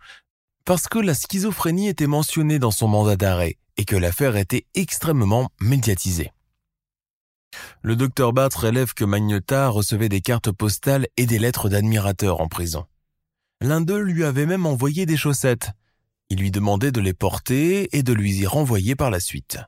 parce 0.64 0.88
que 0.88 0.98
la 0.98 1.14
schizophrénie 1.14 1.88
était 1.88 2.06
mentionnée 2.06 2.58
dans 2.58 2.70
son 2.70 2.88
mandat 2.88 3.16
d'arrêt 3.16 3.58
et 3.76 3.84
que 3.84 3.96
l'affaire 3.96 4.36
était 4.36 4.66
extrêmement 4.74 5.50
médiatisée. 5.60 6.32
Le 7.82 7.96
docteur 7.96 8.32
Batt 8.32 8.54
relève 8.54 8.94
que 8.94 9.04
Magnota 9.04 9.68
recevait 9.68 10.08
des 10.08 10.20
cartes 10.20 10.50
postales 10.50 11.06
et 11.16 11.26
des 11.26 11.38
lettres 11.38 11.68
d'admirateurs 11.68 12.40
en 12.40 12.48
prison. 12.48 12.86
L'un 13.60 13.80
d'eux 13.80 14.00
lui 14.00 14.24
avait 14.24 14.46
même 14.46 14.66
envoyé 14.66 15.06
des 15.06 15.16
chaussettes. 15.16 15.70
Il 16.32 16.38
lui 16.38 16.50
demandait 16.50 16.92
de 16.92 17.00
les 17.02 17.12
porter 17.12 17.94
et 17.94 18.02
de 18.02 18.14
lui 18.14 18.34
y 18.38 18.46
renvoyer 18.46 18.96
par 18.96 19.10
la 19.10 19.20
suite. 19.20 19.58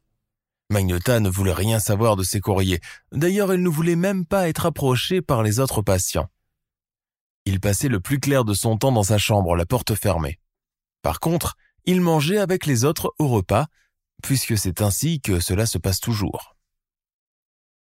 Magnota 0.70 1.20
ne 1.20 1.28
voulait 1.28 1.52
rien 1.52 1.78
savoir 1.78 2.16
de 2.16 2.22
ces 2.22 2.40
courriers. 2.40 2.80
D'ailleurs, 3.12 3.52
il 3.52 3.62
ne 3.62 3.68
voulait 3.68 3.96
même 3.96 4.24
pas 4.24 4.48
être 4.48 4.64
approché 4.64 5.20
par 5.20 5.42
les 5.42 5.60
autres 5.60 5.82
patients. 5.82 6.30
Il 7.44 7.60
passait 7.60 7.90
le 7.90 8.00
plus 8.00 8.18
clair 8.18 8.46
de 8.46 8.54
son 8.54 8.78
temps 8.78 8.92
dans 8.92 9.02
sa 9.02 9.18
chambre, 9.18 9.54
la 9.56 9.66
porte 9.66 9.94
fermée. 9.94 10.38
Par 11.02 11.20
contre, 11.20 11.54
il 11.84 12.00
mangeait 12.00 12.38
avec 12.38 12.64
les 12.64 12.86
autres 12.86 13.14
au 13.18 13.28
repas, 13.28 13.66
puisque 14.22 14.56
c'est 14.56 14.80
ainsi 14.80 15.20
que 15.20 15.40
cela 15.40 15.66
se 15.66 15.76
passe 15.76 16.00
toujours. 16.00 16.56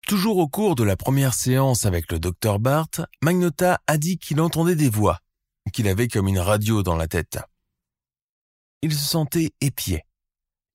Toujours 0.07 0.37
au 0.37 0.49
cours 0.49 0.75
de 0.75 0.85
la 0.85 0.99
première 0.99 1.33
séance 1.33 1.87
avec 1.87 2.13
le 2.13 2.19
docteur 2.19 2.59
Barth, 2.59 3.01
Magnota 3.23 3.81
a 3.87 3.97
dit 3.97 4.19
qu'il 4.19 4.43
entendait 4.43 4.77
des 4.77 4.91
voix, 4.91 5.21
qu'il 5.73 5.89
avait 5.89 6.09
comme 6.09 6.29
une 6.29 6.39
radio 6.39 6.83
dans 6.83 6.97
la 6.97 7.09
tête. 7.09 7.39
Il 8.83 8.93
se 8.95 9.05
sentait 9.05 9.51
épié. 9.61 10.05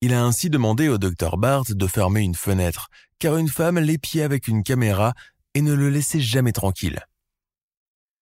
Il 0.01 0.13
a 0.13 0.23
ainsi 0.23 0.49
demandé 0.49 0.89
au 0.89 0.97
docteur 0.97 1.37
Bart 1.37 1.63
de 1.69 1.87
fermer 1.87 2.21
une 2.21 2.35
fenêtre, 2.35 2.89
car 3.19 3.37
une 3.37 3.47
femme 3.47 3.79
l'épiait 3.79 4.23
avec 4.23 4.49
une 4.49 4.63
caméra 4.63 5.13
et 5.53 5.61
ne 5.61 5.73
le 5.73 5.89
laissait 5.89 6.19
jamais 6.19 6.51
tranquille. 6.51 6.99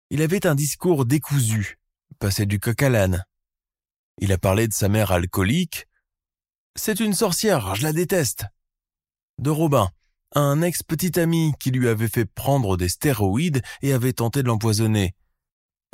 Il 0.08 0.22
avait 0.22 0.46
un 0.46 0.54
discours 0.54 1.04
décousu, 1.04 1.78
passait 2.18 2.46
du 2.46 2.58
coq 2.58 2.82
à 2.82 2.88
l'âne. 2.88 3.24
Il 4.18 4.32
a 4.32 4.38
parlé 4.38 4.66
de 4.68 4.72
sa 4.72 4.88
mère 4.88 5.12
alcoolique. 5.12 5.86
C'est 6.76 7.00
une 7.00 7.12
sorcière, 7.12 7.74
je 7.74 7.82
la 7.82 7.92
déteste. 7.92 8.46
De 9.38 9.50
Robin, 9.50 9.90
un 10.34 10.62
ex-petit 10.62 11.20
ami 11.20 11.52
qui 11.60 11.70
lui 11.70 11.88
avait 11.88 12.08
fait 12.08 12.24
prendre 12.24 12.78
des 12.78 12.88
stéroïdes 12.88 13.62
et 13.82 13.92
avait 13.92 14.14
tenté 14.14 14.42
de 14.42 14.48
l'empoisonner. 14.48 15.14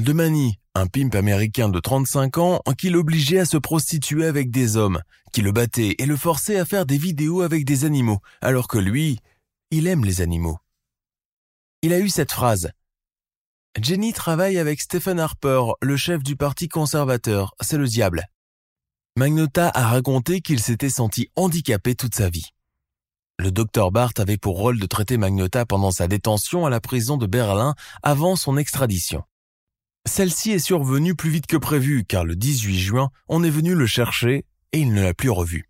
De 0.01 0.13
Manny, 0.13 0.59
un 0.75 0.87
pimp 0.87 1.15
américain 1.15 1.69
de 1.69 1.79
35 1.79 2.39
ans 2.39 2.61
qui 2.77 2.91
l'obligeait 2.91 3.41
à 3.41 3.45
se 3.45 3.57
prostituer 3.57 4.27
avec 4.27 4.51
des 4.51 4.77
hommes, 4.77 5.01
qui 5.33 5.43
le 5.43 5.53
battait 5.53 5.95
et 5.99 6.07
le 6.07 6.17
forçait 6.17 6.59
à 6.59 6.65
faire 6.65 6.87
des 6.87 6.99
vidéos 6.99 7.43
avec 7.43 7.65
des 7.65 7.85
animaux, 7.85 8.19
alors 8.41 8.69
que 8.69 8.79
lui, 8.79 9.21
il 9.71 9.87
aime 9.87 10.05
les 10.05 10.21
animaux. 10.21 10.59
Il 11.83 11.93
a 11.93 12.01
eu 12.01 12.09
cette 12.09 12.33
phrase. 12.33 12.73
Jenny 13.81 14.13
travaille 14.13 14.59
avec 14.59 14.81
Stephen 14.81 15.19
Harper, 15.19 15.63
le 15.81 15.97
chef 15.97 16.23
du 16.23 16.37
parti 16.37 16.69
conservateur, 16.69 17.55
c'est 17.61 17.79
le 17.79 17.87
diable. 17.87 18.27
Magnota 19.17 19.71
a 19.73 19.89
raconté 19.89 20.41
qu'il 20.41 20.61
s'était 20.61 20.91
senti 20.91 21.29
handicapé 21.37 21.95
toute 21.95 22.15
sa 22.15 22.29
vie. 22.29 22.51
Le 23.39 23.51
docteur 23.51 23.91
Bart 23.91 24.13
avait 24.19 24.37
pour 24.37 24.59
rôle 24.59 24.79
de 24.79 24.87
traiter 24.87 25.17
Magnota 25.17 25.67
pendant 25.67 25.91
sa 25.91 26.07
détention 26.07 26.67
à 26.67 26.71
la 26.71 26.81
prison 26.81 27.17
de 27.17 27.27
Berlin 27.27 27.75
avant 28.03 28.37
son 28.37 28.57
extradition. 28.57 29.25
Celle-ci 30.05 30.51
est 30.51 30.59
survenue 30.59 31.15
plus 31.15 31.31
vite 31.31 31.47
que 31.47 31.57
prévu 31.57 32.05
car 32.05 32.25
le 32.25 32.35
18 32.35 32.79
juin, 32.79 33.11
on 33.29 33.45
est 33.45 33.51
venu 33.51 33.75
le 33.75 33.87
chercher 33.87 34.45
et 34.73 34.81
il 34.81 34.93
ne 34.93 35.03
l'a 35.03 35.15
plus 35.15 35.31
revu. 35.31 35.69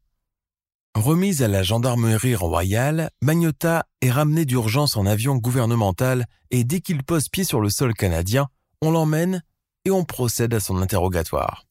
Remise 0.95 1.43
à 1.43 1.49
la 1.49 1.63
gendarmerie 1.63 2.35
royale, 2.35 3.11
Magnota 3.23 3.87
est 4.01 4.11
ramené 4.11 4.45
d'urgence 4.45 4.97
en 4.97 5.07
avion 5.07 5.37
gouvernemental 5.37 6.27
et 6.51 6.65
dès 6.65 6.81
qu'il 6.81 7.03
pose 7.03 7.29
pied 7.29 7.45
sur 7.45 7.61
le 7.61 7.71
sol 7.71 7.95
canadien, 7.95 8.49
on 8.81 8.91
l'emmène 8.91 9.43
et 9.85 9.91
on 9.91 10.05
procède 10.05 10.55
à 10.55 10.61
son 10.61 10.79
interrogatoire. 10.79 11.65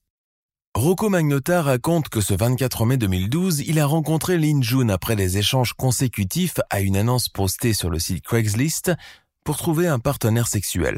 Rocco 0.74 1.10
Magnota 1.10 1.62
raconte 1.62 2.10
que 2.10 2.22
ce 2.22 2.34
24 2.34 2.86
mai 2.86 2.98
2012, 2.98 3.60
il 3.68 3.80
a 3.80 3.86
rencontré 3.86 4.38
Lin 4.38 4.62
Jun 4.62 4.90
après 4.90 5.16
des 5.16 5.38
échanges 5.38 5.74
consécutifs 5.74 6.60
à 6.70 6.80
une 6.80 6.96
annonce 6.96 7.28
postée 7.28 7.74
sur 7.74 7.90
le 7.90 8.00
site 8.00 8.24
Craigslist 8.24 8.92
pour 9.44 9.58
trouver 9.58 9.88
un 9.88 10.00
partenaire 10.00 10.48
sexuel. 10.48 10.98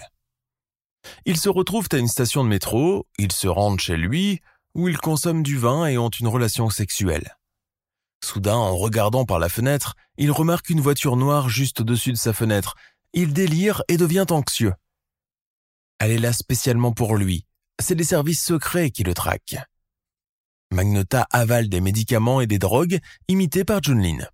Ils 1.26 1.38
se 1.38 1.50
retrouvent 1.50 1.90
à 1.92 1.98
une 1.98 2.08
station 2.08 2.44
de 2.44 2.50
métro, 2.50 3.08
ils 3.18 3.32
se 3.32 3.48
rendent 3.48 3.80
chez 3.80 3.98
lui, 3.98 4.42
où 4.76 4.88
ils 4.88 4.98
consomment 4.98 5.44
du 5.44 5.58
vin 5.58 5.86
et 5.86 5.98
ont 5.98 6.10
une 6.10 6.28
relation 6.28 6.70
sexuelle. 6.70 7.38
Soudain, 8.24 8.56
en 8.56 8.78
regardant 8.78 9.26
par 9.26 9.40
la 9.40 9.50
fenêtre, 9.50 9.96
il 10.18 10.32
remarque 10.32 10.70
une 10.70 10.82
voiture 10.82 11.18
noire 11.18 11.50
juste 11.50 11.82
au-dessus 11.82 12.12
de 12.12 12.18
sa 12.18 12.34
fenêtre. 12.34 12.76
Il 13.14 13.34
délire 13.34 13.84
et 13.90 13.98
devient 13.98 14.26
anxieux. 14.30 14.74
Elle 16.00 16.12
est 16.12 16.20
là 16.20 16.34
spécialement 16.34 16.92
pour 16.92 17.16
lui, 17.16 17.46
c'est 17.82 17.96
les 17.96 18.04
services 18.04 18.44
secrets 18.44 18.92
qui 18.92 19.04
le 19.04 19.14
traquent. 19.14 19.58
Magnota 20.72 21.28
avale 21.32 21.70
des 21.70 21.82
médicaments 21.82 22.42
et 22.42 22.48
des 22.48 22.60
drogues 22.60 23.00
imités 23.28 23.64
par 23.64 23.84
Junlin. 23.84 24.26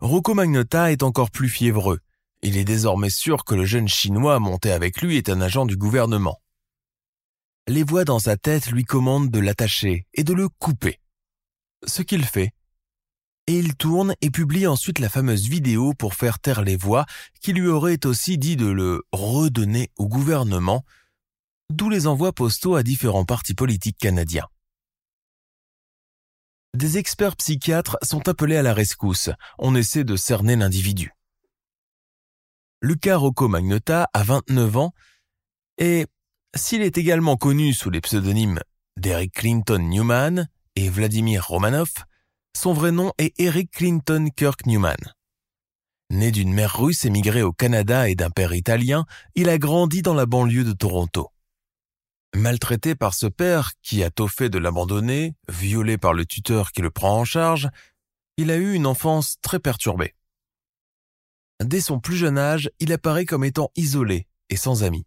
Rocco 0.00 0.34
Magnota 0.34 0.90
est 0.90 1.02
encore 1.02 1.30
plus 1.30 1.48
fiévreux. 1.48 2.00
Il 2.42 2.56
est 2.56 2.64
désormais 2.64 3.10
sûr 3.10 3.44
que 3.44 3.54
le 3.54 3.64
jeune 3.64 3.88
chinois 3.88 4.38
monté 4.38 4.70
avec 4.70 5.00
lui 5.00 5.16
est 5.16 5.28
un 5.28 5.40
agent 5.40 5.66
du 5.66 5.76
gouvernement. 5.76 6.40
Les 7.66 7.82
voix 7.82 8.04
dans 8.04 8.18
sa 8.18 8.36
tête 8.36 8.70
lui 8.70 8.84
commandent 8.84 9.30
de 9.30 9.40
l'attacher 9.40 10.06
et 10.14 10.24
de 10.24 10.32
le 10.32 10.48
couper. 10.48 11.00
Ce 11.86 12.02
qu'il 12.02 12.24
fait. 12.24 12.52
Et 13.46 13.58
il 13.58 13.76
tourne 13.76 14.14
et 14.20 14.30
publie 14.30 14.66
ensuite 14.66 14.98
la 14.98 15.08
fameuse 15.08 15.48
vidéo 15.48 15.94
pour 15.94 16.14
faire 16.14 16.38
taire 16.38 16.62
les 16.62 16.76
voix 16.76 17.06
qui 17.40 17.52
lui 17.52 17.66
auraient 17.66 18.06
aussi 18.06 18.38
dit 18.38 18.56
de 18.56 18.66
le 18.66 19.02
redonner 19.12 19.90
au 19.96 20.06
gouvernement 20.06 20.84
d'où 21.70 21.90
les 21.90 22.06
envois 22.06 22.32
postaux 22.32 22.76
à 22.76 22.82
différents 22.82 23.24
partis 23.24 23.54
politiques 23.54 23.98
canadiens. 23.98 24.46
Des 26.74 26.98
experts 26.98 27.36
psychiatres 27.36 27.96
sont 28.02 28.28
appelés 28.28 28.56
à 28.56 28.62
la 28.62 28.74
rescousse. 28.74 29.30
On 29.58 29.74
essaie 29.74 30.04
de 30.04 30.16
cerner 30.16 30.56
l'individu. 30.56 31.12
Lucas 32.80 33.16
Rocco 33.16 33.48
Magnota 33.48 34.08
a 34.12 34.22
29 34.22 34.76
ans 34.76 34.92
et, 35.78 36.06
s'il 36.54 36.82
est 36.82 36.96
également 36.96 37.36
connu 37.36 37.72
sous 37.72 37.90
les 37.90 38.00
pseudonymes 38.00 38.60
d'Eric 38.96 39.32
Clinton 39.32 39.78
Newman 39.78 40.48
et 40.76 40.88
Vladimir 40.88 41.44
Romanov, 41.46 41.90
son 42.56 42.72
vrai 42.72 42.92
nom 42.92 43.12
est 43.18 43.38
Eric 43.40 43.72
Clinton 43.72 44.28
Kirk 44.34 44.64
Newman. 44.66 44.96
Né 46.10 46.30
d'une 46.30 46.52
mère 46.52 46.78
russe 46.78 47.04
émigrée 47.04 47.42
au 47.42 47.52
Canada 47.52 48.08
et 48.08 48.14
d'un 48.14 48.30
père 48.30 48.54
italien, 48.54 49.06
il 49.34 49.48
a 49.48 49.58
grandi 49.58 50.02
dans 50.02 50.14
la 50.14 50.26
banlieue 50.26 50.64
de 50.64 50.72
Toronto. 50.72 51.30
Maltraité 52.34 52.94
par 52.94 53.14
ce 53.14 53.26
père 53.26 53.72
qui 53.82 54.04
a 54.04 54.10
tôt 54.10 54.28
fait 54.28 54.50
de 54.50 54.58
l'abandonner, 54.58 55.34
violé 55.48 55.98
par 55.98 56.14
le 56.14 56.24
tuteur 56.24 56.70
qui 56.70 56.82
le 56.82 56.90
prend 56.90 57.18
en 57.18 57.24
charge, 57.24 57.68
il 58.36 58.52
a 58.52 58.56
eu 58.56 58.74
une 58.74 58.86
enfance 58.86 59.36
très 59.42 59.58
perturbée. 59.58 60.14
Dès 61.62 61.80
son 61.80 61.98
plus 61.98 62.16
jeune 62.16 62.38
âge, 62.38 62.70
il 62.78 62.92
apparaît 62.92 63.24
comme 63.24 63.44
étant 63.44 63.70
isolé 63.74 64.26
et 64.48 64.56
sans 64.56 64.84
amis. 64.84 65.06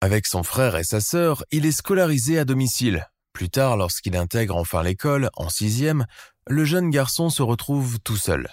Avec 0.00 0.26
son 0.26 0.42
frère 0.42 0.76
et 0.76 0.84
sa 0.84 1.00
sœur, 1.00 1.44
il 1.50 1.64
est 1.64 1.72
scolarisé 1.72 2.38
à 2.38 2.44
domicile. 2.44 3.08
Plus 3.32 3.48
tard, 3.48 3.76
lorsqu'il 3.76 4.16
intègre 4.16 4.56
enfin 4.56 4.82
l'école, 4.82 5.30
en 5.34 5.48
sixième, 5.48 6.06
le 6.46 6.64
jeune 6.64 6.90
garçon 6.90 7.30
se 7.30 7.42
retrouve 7.42 7.98
tout 8.00 8.16
seul. 8.16 8.48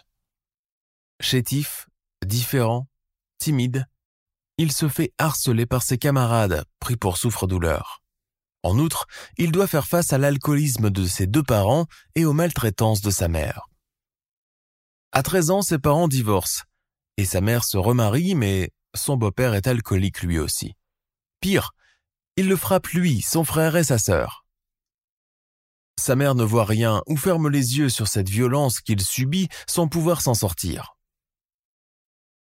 Chétif, 1.19 1.87
différent, 2.25 2.87
timide, 3.37 3.85
il 4.57 4.71
se 4.71 4.87
fait 4.87 5.13
harceler 5.17 5.65
par 5.65 5.83
ses 5.83 5.97
camarades, 5.97 6.65
pris 6.79 6.95
pour 6.95 7.17
souffre-douleur. 7.17 8.01
En 8.63 8.77
outre, 8.77 9.07
il 9.37 9.51
doit 9.51 9.67
faire 9.67 9.87
face 9.87 10.13
à 10.13 10.17
l'alcoolisme 10.17 10.89
de 10.89 11.05
ses 11.05 11.25
deux 11.25 11.43
parents 11.43 11.87
et 12.15 12.25
aux 12.25 12.33
maltraitances 12.33 13.01
de 13.01 13.09
sa 13.09 13.27
mère. 13.27 13.67
À 15.11 15.23
13 15.23 15.49
ans, 15.49 15.61
ses 15.61 15.79
parents 15.79 16.07
divorcent, 16.07 16.63
sa 17.25 17.41
mère 17.41 17.63
se 17.63 17.77
remarie, 17.77 18.35
mais 18.35 18.71
son 18.95 19.17
beau-père 19.17 19.53
est 19.53 19.67
alcoolique 19.67 20.21
lui 20.21 20.39
aussi. 20.39 20.75
Pire, 21.39 21.71
il 22.35 22.47
le 22.47 22.55
frappe 22.55 22.87
lui, 22.87 23.21
son 23.21 23.43
frère 23.43 23.75
et 23.75 23.83
sa 23.83 23.97
sœur. 23.97 24.45
Sa 25.99 26.15
mère 26.15 26.35
ne 26.35 26.43
voit 26.43 26.65
rien 26.65 27.01
ou 27.07 27.17
ferme 27.17 27.49
les 27.49 27.77
yeux 27.77 27.89
sur 27.89 28.07
cette 28.07 28.29
violence 28.29 28.79
qu'il 28.79 29.01
subit 29.01 29.49
sans 29.67 29.87
pouvoir 29.87 30.21
s'en 30.21 30.33
sortir. 30.33 30.95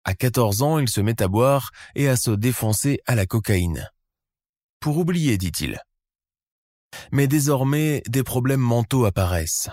À 0.04 0.14
14 0.14 0.62
ans, 0.62 0.78
il 0.78 0.88
se 0.88 1.00
met 1.00 1.20
à 1.20 1.28
boire 1.28 1.70
et 1.94 2.08
à 2.08 2.16
se 2.16 2.30
défoncer 2.30 3.00
à 3.06 3.14
la 3.14 3.26
cocaïne. 3.26 3.90
Pour 4.80 4.98
oublier, 4.98 5.36
dit-il. 5.36 5.80
Mais 7.12 7.26
désormais, 7.26 8.02
des 8.08 8.22
problèmes 8.22 8.60
mentaux 8.60 9.04
apparaissent. 9.04 9.68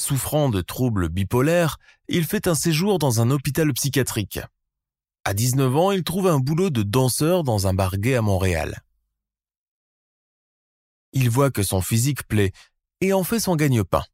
Souffrant 0.00 0.48
de 0.50 0.60
troubles 0.60 1.08
bipolaires, 1.08 1.78
il 2.08 2.24
fait 2.24 2.48
un 2.48 2.54
séjour 2.54 2.98
dans 2.98 3.20
un 3.20 3.30
hôpital 3.30 3.72
psychiatrique. 3.72 4.40
À 5.24 5.34
19 5.34 5.76
ans, 5.76 5.90
il 5.90 6.04
trouve 6.04 6.28
un 6.28 6.38
boulot 6.38 6.70
de 6.70 6.82
danseur 6.82 7.42
dans 7.42 7.66
un 7.66 7.74
bar 7.74 7.96
gay 7.96 8.14
à 8.14 8.22
Montréal. 8.22 8.80
Il 11.12 11.30
voit 11.30 11.50
que 11.50 11.62
son 11.62 11.80
physique 11.80 12.26
plaît 12.28 12.52
et 13.00 13.12
en 13.12 13.24
fait 13.24 13.40
son 13.40 13.56
gagne-pain. 13.56 14.04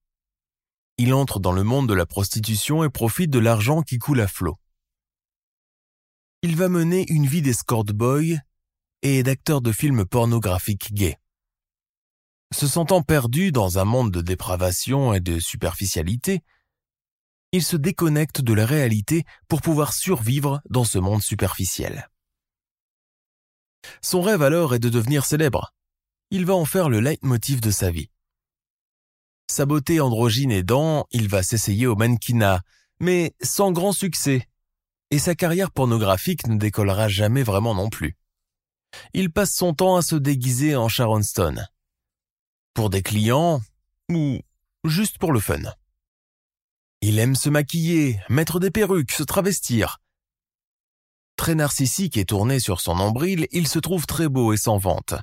Il 0.98 1.14
entre 1.14 1.40
dans 1.40 1.52
le 1.52 1.64
monde 1.64 1.88
de 1.88 1.94
la 1.94 2.06
prostitution 2.06 2.84
et 2.84 2.90
profite 2.90 3.30
de 3.30 3.38
l'argent 3.38 3.82
qui 3.82 3.98
coule 3.98 4.20
à 4.20 4.28
flot 4.28 4.56
il 6.44 6.56
va 6.56 6.68
mener 6.68 7.06
une 7.08 7.24
vie 7.24 7.40
d'escort 7.40 7.84
boy 7.84 8.36
et 9.02 9.22
d'acteur 9.22 9.60
de 9.60 9.70
films 9.70 10.04
pornographiques 10.04 10.92
gays. 10.92 11.16
Se 12.52 12.66
sentant 12.66 13.02
perdu 13.02 13.50
dans 13.50 13.78
un 13.78 13.84
monde 13.84 14.10
de 14.10 14.20
dépravation 14.20 15.14
et 15.14 15.20
de 15.20 15.38
superficialité, 15.38 16.42
il 17.52 17.62
se 17.62 17.76
déconnecte 17.76 18.40
de 18.40 18.52
la 18.52 18.66
réalité 18.66 19.24
pour 19.48 19.60
pouvoir 19.60 19.92
survivre 19.92 20.60
dans 20.68 20.84
ce 20.84 20.98
monde 20.98 21.22
superficiel. 21.22 22.08
Son 24.00 24.22
rêve 24.22 24.42
alors 24.42 24.74
est 24.74 24.78
de 24.78 24.88
devenir 24.88 25.24
célèbre. 25.24 25.74
Il 26.30 26.46
va 26.46 26.54
en 26.54 26.64
faire 26.64 26.88
le 26.88 27.00
leitmotiv 27.00 27.60
de 27.60 27.70
sa 27.70 27.90
vie. 27.90 28.10
Sa 29.50 29.66
beauté 29.66 30.00
androgyne 30.00 30.52
aidant, 30.52 31.06
il 31.10 31.28
va 31.28 31.42
s'essayer 31.42 31.86
au 31.86 31.96
mannequinat, 31.96 32.62
mais 33.00 33.34
sans 33.42 33.72
grand 33.72 33.92
succès 33.92 34.46
et 35.10 35.18
sa 35.18 35.34
carrière 35.34 35.70
pornographique 35.70 36.46
ne 36.46 36.56
décollera 36.56 37.06
jamais 37.08 37.42
vraiment 37.42 37.74
non 37.74 37.90
plus. 37.90 38.16
Il 39.12 39.30
passe 39.30 39.52
son 39.52 39.74
temps 39.74 39.96
à 39.96 40.02
se 40.02 40.16
déguiser 40.16 40.74
en 40.74 40.88
Sharon 40.88 41.22
Stone. 41.22 41.68
Pour 42.74 42.88
des 42.88 43.02
clients 43.02 43.60
ou 44.10 44.40
juste 44.84 45.18
pour 45.18 45.32
le 45.32 45.40
fun. 45.40 45.60
Il 47.02 47.18
aime 47.18 47.34
se 47.34 47.50
maquiller, 47.50 48.18
mettre 48.28 48.60
des 48.60 48.70
perruques, 48.70 49.12
se 49.12 49.22
travestir. 49.22 49.98
Très 51.36 51.54
narcissique 51.54 52.16
et 52.16 52.24
tourné 52.24 52.60
sur 52.60 52.80
son 52.80 52.94
nombril, 52.94 53.46
il 53.50 53.66
se 53.66 53.78
trouve 53.78 54.06
très 54.06 54.28
beau 54.28 54.52
et 54.52 54.56
sans 54.56 54.78
vente. 54.78 55.14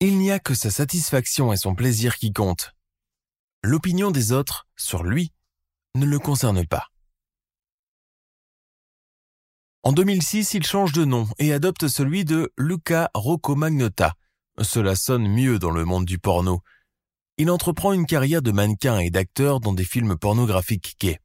Il 0.00 0.18
n'y 0.18 0.30
a 0.30 0.38
que 0.38 0.54
sa 0.54 0.70
satisfaction 0.70 1.52
et 1.52 1.56
son 1.56 1.74
plaisir 1.74 2.16
qui 2.16 2.32
comptent. 2.32 2.74
l'opinion 3.64 4.10
des 4.10 4.32
autres 4.32 4.66
sur 4.76 5.04
lui 5.04 5.32
ne 5.94 6.04
le 6.04 6.18
concerne 6.18 6.66
pas. 6.66 6.88
En 9.84 9.92
2006, 9.92 10.54
il 10.54 10.64
change 10.64 10.92
de 10.92 11.04
nom 11.04 11.28
et 11.38 11.52
adopte 11.52 11.88
celui 11.88 12.24
de 12.24 12.52
Luca 12.56 13.10
Rocco 13.14 13.56
Magnotta. 13.56 14.14
Cela 14.60 14.96
sonne 14.96 15.28
mieux 15.28 15.58
dans 15.58 15.70
le 15.70 15.84
monde 15.84 16.04
du 16.04 16.18
porno. 16.18 16.60
Il 17.38 17.50
entreprend 17.50 17.92
une 17.92 18.06
carrière 18.06 18.42
de 18.42 18.52
mannequin 18.52 18.98
et 18.98 19.10
d'acteur 19.10 19.60
dans 19.60 19.72
des 19.72 19.84
films 19.84 20.16
pornographiques 20.18 20.96
gays. 21.00 21.20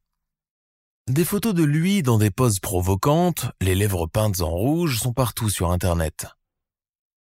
Des 1.08 1.24
photos 1.24 1.54
de 1.54 1.64
lui 1.64 2.02
dans 2.02 2.18
des 2.18 2.30
poses 2.30 2.60
provocantes, 2.60 3.46
les 3.60 3.74
lèvres 3.74 4.06
peintes 4.06 4.40
en 4.40 4.50
rouge, 4.50 4.98
sont 4.98 5.12
partout 5.12 5.48
sur 5.48 5.70
Internet. 5.70 6.26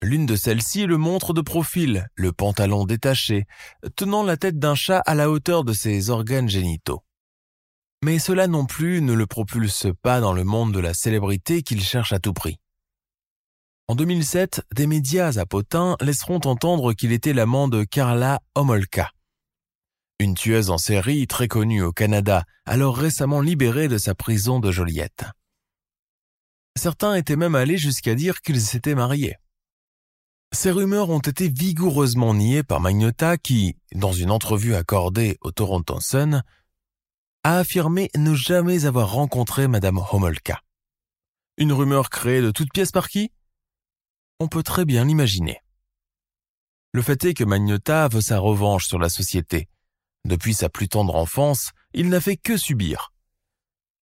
L'une 0.04 0.26
de 0.26 0.36
celles-ci 0.36 0.86
le 0.86 0.98
montre 0.98 1.34
de 1.34 1.41
profil, 1.41 2.08
le 2.15 2.32
pantalon 2.32 2.86
détaché, 2.86 3.46
tenant 3.96 4.24
la 4.24 4.38
tête 4.38 4.60
d'un 4.60 4.76
chat 4.76 5.00
à 5.06 5.15
la 5.15 5.30
hauteur 5.30 5.63
de 5.63 5.74
ses 5.74 6.10
organes 6.10 6.50
génitaux. 6.50 7.04
Mais 8.04 8.20
cela 8.20 8.48
non 8.48 8.65
plus 8.65 9.02
ne 9.02 9.13
le 9.13 9.26
propulse 9.26 9.88
pas 10.04 10.20
dans 10.20 10.34
le 10.34 10.43
monde 10.43 10.74
de 10.74 10.80
la 10.80 10.93
célébrité 10.93 11.63
qu'il 11.63 11.82
cherche 11.82 12.13
à 12.13 12.20
tout 12.20 12.34
prix. 12.34 12.60
En 13.89 13.95
2007, 13.95 14.63
des 14.76 14.86
médias 14.86 15.39
à 15.39 15.45
Potin 15.45 15.95
laisseront 16.02 16.41
entendre 16.43 16.91
qu'il 16.91 17.13
était 17.13 17.32
l'amant 17.32 17.69
de 17.69 17.86
Carla 17.86 18.41
Homolka, 18.54 19.12
une 20.19 20.34
tueuse 20.34 20.71
en 20.71 20.78
série 20.78 21.26
très 21.26 21.47
connue 21.47 21.84
au 21.84 21.93
Canada, 21.93 22.43
alors 22.65 22.97
récemment 22.97 23.39
libérée 23.39 23.88
de 23.88 23.97
sa 23.97 24.13
prison 24.13 24.60
de 24.60 24.73
Joliette. 24.73 25.23
Certains 26.78 27.15
étaient 27.15 27.38
même 27.38 27.56
allés 27.56 27.78
jusqu'à 27.78 28.13
dire 28.13 28.41
qu'ils 28.41 28.60
s'étaient 28.60 28.93
mariés. 28.93 29.38
Ces 30.54 30.71
rumeurs 30.71 31.10
ont 31.10 31.19
été 31.19 31.47
vigoureusement 31.47 32.34
niées 32.34 32.63
par 32.63 32.82
Magnota 32.82 33.38
qui, 33.38 33.78
dans 33.93 34.12
une 34.12 34.32
entrevue 34.32 34.76
accordée 34.76 35.38
au 35.39 35.52
Toronto 35.52 36.02
Sun, 36.02 36.43
a 37.45 37.58
affirmé 37.60 38.10
ne 38.17 38.34
jamais 38.34 38.84
avoir 38.84 39.13
rencontré 39.13 39.69
Madame 39.69 40.02
Homolka. 40.12 40.62
Une 41.58 41.71
rumeur 41.71 42.10
créée 42.10 42.41
de 42.41 42.52
toutes 42.52 42.73
pièces 42.73 42.91
par 42.91 43.08
qui? 43.08 43.32
On 44.39 44.47
peut 44.47 44.63
très 44.63 44.86
bien 44.86 45.06
l'imaginer. 45.06 45.62
Le 46.93 47.02
fait 47.02 47.26
est 47.26 47.34
que 47.34 47.43
Magnota 47.43 48.08
veut 48.08 48.21
sa 48.21 48.38
revanche 48.38 48.88
sur 48.88 49.00
la 49.00 49.10
société. 49.10 49.67
Depuis 50.26 50.54
sa 50.54 50.69
plus 50.69 50.88
tendre 50.88 51.15
enfance, 51.15 51.71
il 51.93 52.10
n'a 52.10 52.21
fait 52.21 52.38
que 52.38 52.56
subir. 52.56 53.13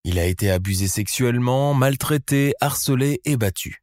Il 0.03 0.19
a 0.19 0.25
été 0.25 0.51
abusé 0.51 0.87
sexuellement, 0.87 1.73
maltraité, 1.73 2.53
harcelé 2.59 3.21
et 3.23 3.37
battu. 3.37 3.81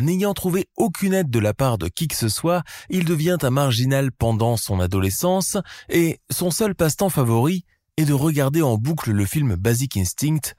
N'ayant 0.00 0.34
trouvé 0.34 0.68
aucune 0.76 1.14
aide 1.14 1.30
de 1.30 1.40
la 1.40 1.52
part 1.52 1.76
de 1.76 1.88
qui 1.88 2.08
que 2.08 2.16
ce 2.16 2.28
soit, 2.28 2.62
il 2.88 3.04
devient 3.04 3.38
un 3.42 3.50
marginal 3.50 4.12
pendant 4.12 4.56
son 4.56 4.80
adolescence 4.80 5.58
et 5.88 6.20
son 6.30 6.50
seul 6.50 6.74
passe-temps 6.74 7.10
favori 7.10 7.64
est 7.96 8.04
de 8.04 8.14
regarder 8.14 8.62
en 8.62 8.78
boucle 8.78 9.10
le 9.10 9.26
film 9.26 9.56
Basic 9.56 9.96
Instinct 9.96 10.54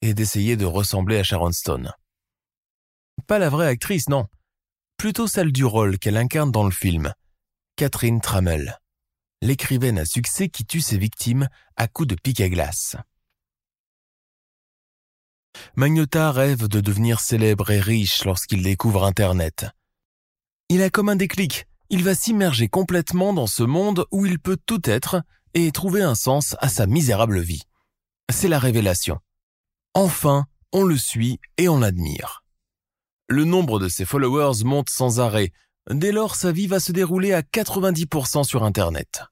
et 0.00 0.14
d'essayer 0.14 0.56
de 0.56 0.64
ressembler 0.64 1.18
à 1.18 1.22
Sharon 1.22 1.52
Stone. 1.52 1.92
Pas 3.26 3.38
la 3.38 3.48
vraie 3.48 3.68
actrice, 3.68 4.08
non. 4.08 4.26
Plutôt 4.96 5.26
celle 5.26 5.52
du 5.52 5.64
rôle 5.64 5.98
qu'elle 5.98 6.16
incarne 6.16 6.50
dans 6.50 6.64
le 6.64 6.70
film, 6.70 7.12
Catherine 7.76 8.20
Trammell, 8.20 8.78
l'écrivaine 9.42 9.98
à 9.98 10.04
succès 10.04 10.48
qui 10.48 10.64
tue 10.64 10.80
ses 10.80 10.98
victimes 10.98 11.48
à 11.76 11.88
coups 11.88 12.08
de 12.08 12.14
pique 12.16 12.40
à 12.40 12.48
glace. 12.48 12.96
Magnota 15.76 16.32
rêve 16.32 16.68
de 16.68 16.80
devenir 16.80 17.20
célèbre 17.20 17.70
et 17.70 17.80
riche 17.80 18.24
lorsqu'il 18.24 18.62
découvre 18.62 19.04
Internet. 19.04 19.66
Il 20.68 20.82
a 20.82 20.90
comme 20.90 21.08
un 21.08 21.16
déclic, 21.16 21.66
il 21.90 22.04
va 22.04 22.14
s'immerger 22.14 22.68
complètement 22.68 23.32
dans 23.32 23.46
ce 23.46 23.62
monde 23.62 24.06
où 24.10 24.26
il 24.26 24.38
peut 24.38 24.58
tout 24.66 24.88
être 24.88 25.22
et 25.54 25.70
trouver 25.72 26.02
un 26.02 26.14
sens 26.14 26.56
à 26.60 26.68
sa 26.68 26.86
misérable 26.86 27.40
vie. 27.40 27.62
C'est 28.30 28.48
la 28.48 28.58
révélation. 28.58 29.18
Enfin, 29.94 30.46
on 30.72 30.84
le 30.84 30.98
suit 30.98 31.38
et 31.56 31.68
on 31.68 31.78
l'admire. 31.78 32.44
Le 33.30 33.44
nombre 33.44 33.78
de 33.78 33.88
ses 33.88 34.06
followers 34.06 34.64
monte 34.64 34.88
sans 34.88 35.20
arrêt, 35.20 35.52
dès 35.90 36.12
lors 36.12 36.34
sa 36.34 36.50
vie 36.50 36.66
va 36.66 36.80
se 36.80 36.92
dérouler 36.92 37.34
à 37.34 37.42
90% 37.42 38.42
sur 38.42 38.64
Internet. 38.64 39.22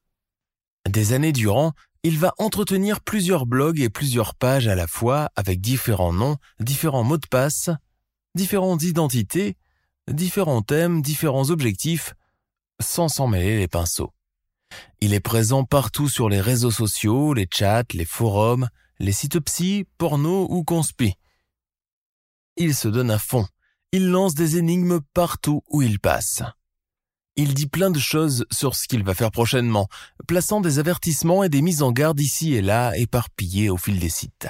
Des 0.86 1.14
années 1.14 1.32
durant, 1.32 1.72
il 2.02 2.18
va 2.18 2.34
entretenir 2.36 3.00
plusieurs 3.00 3.46
blogs 3.46 3.80
et 3.80 3.88
plusieurs 3.88 4.34
pages 4.34 4.68
à 4.68 4.74
la 4.74 4.86
fois 4.86 5.30
avec 5.34 5.62
différents 5.62 6.12
noms, 6.12 6.36
différents 6.60 7.04
mots 7.04 7.16
de 7.16 7.26
passe, 7.26 7.70
différentes 8.34 8.82
identités, 8.82 9.56
différents 10.08 10.60
thèmes, 10.60 11.00
différents 11.00 11.48
objectifs, 11.48 12.12
sans 12.80 13.08
s'en 13.08 13.28
mêler 13.28 13.56
les 13.56 13.66
pinceaux. 13.66 14.12
Il 15.00 15.14
est 15.14 15.20
présent 15.20 15.64
partout 15.64 16.10
sur 16.10 16.28
les 16.28 16.42
réseaux 16.42 16.70
sociaux, 16.70 17.32
les 17.32 17.48
chats, 17.50 17.84
les 17.94 18.04
forums, 18.04 18.68
les 18.98 19.12
sites 19.12 19.40
psy, 19.40 19.86
porno 19.96 20.46
ou 20.50 20.64
conspi. 20.64 21.14
Il 22.58 22.74
se 22.74 22.88
donne 22.88 23.10
à 23.10 23.18
fond. 23.18 23.46
Il 23.92 24.08
lance 24.08 24.34
des 24.34 24.56
énigmes 24.56 25.00
partout 25.14 25.62
où 25.70 25.82
il 25.82 26.00
passe. 26.00 26.42
Il 27.36 27.54
dit 27.54 27.68
plein 27.68 27.90
de 27.90 27.98
choses 27.98 28.46
sur 28.50 28.74
ce 28.74 28.88
qu'il 28.88 29.04
va 29.04 29.14
faire 29.14 29.30
prochainement, 29.30 29.88
plaçant 30.26 30.60
des 30.60 30.78
avertissements 30.78 31.44
et 31.44 31.48
des 31.48 31.62
mises 31.62 31.82
en 31.82 31.92
garde 31.92 32.18
ici 32.18 32.54
et 32.54 32.62
là 32.62 32.96
éparpillés 32.96 33.70
au 33.70 33.76
fil 33.76 33.98
des 33.98 34.08
sites. 34.08 34.48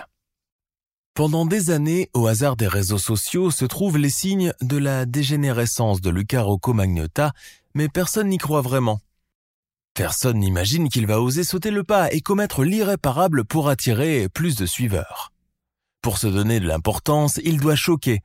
Pendant 1.15 1.47
des 1.47 1.71
années, 1.71 2.11
au 2.15 2.27
hasard 2.27 2.57
des 2.57 2.69
réseaux 2.69 2.99
sociaux, 2.99 3.51
se 3.51 3.65
trouvent 3.65 3.99
les 3.99 4.11
signes 4.11 4.53
de 4.61 4.77
la 4.77 5.07
dégénérescence 5.07 6.01
de 6.01 6.11
Luca 6.11 6.43
Rocco 6.43 6.75
Magnotta, 6.75 7.33
mais 7.75 7.89
personne 7.89 8.29
n'y 8.29 8.39
croit 8.39 8.61
vraiment. 8.61 9.01
Personne 9.95 10.39
n'imagine 10.39 10.89
qu'il 10.89 11.07
va 11.07 11.21
oser 11.21 11.43
sauter 11.43 11.71
le 11.71 11.85
pas 11.85 12.13
et 12.13 12.21
commettre 12.21 12.65
l'irréparable 12.65 13.45
pour 13.45 13.69
attirer 13.69 14.29
plus 14.29 14.57
de 14.57 14.67
suiveurs. 14.67 15.33
Pour 16.03 16.19
se 16.19 16.27
donner 16.27 16.61
de 16.61 16.69
l'importance, 16.69 17.41
il 17.43 17.59
doit 17.59 17.77
choquer, 17.77 18.21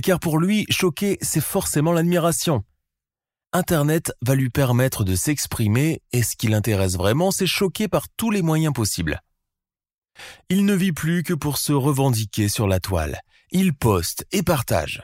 car 0.00 0.20
pour 0.20 0.38
lui, 0.38 0.66
choquer, 0.70 1.18
c'est 1.20 1.42
forcément 1.42 1.92
l'admiration. 1.92 2.64
Internet 3.52 4.12
va 4.22 4.34
lui 4.34 4.48
permettre 4.48 5.04
de 5.04 5.14
s'exprimer 5.14 6.00
et 6.12 6.22
ce 6.22 6.36
qui 6.36 6.48
l'intéresse 6.48 6.96
vraiment, 6.96 7.30
c'est 7.30 7.46
choquer 7.46 7.86
par 7.88 8.08
tous 8.16 8.30
les 8.30 8.40
moyens 8.40 8.72
possibles. 8.72 9.20
Il 10.48 10.64
ne 10.64 10.74
vit 10.74 10.92
plus 10.92 11.22
que 11.22 11.34
pour 11.34 11.58
se 11.58 11.72
revendiquer 11.72 12.48
sur 12.48 12.66
la 12.66 12.80
toile. 12.80 13.20
Il 13.50 13.74
poste 13.74 14.26
et 14.32 14.42
partage. 14.42 15.02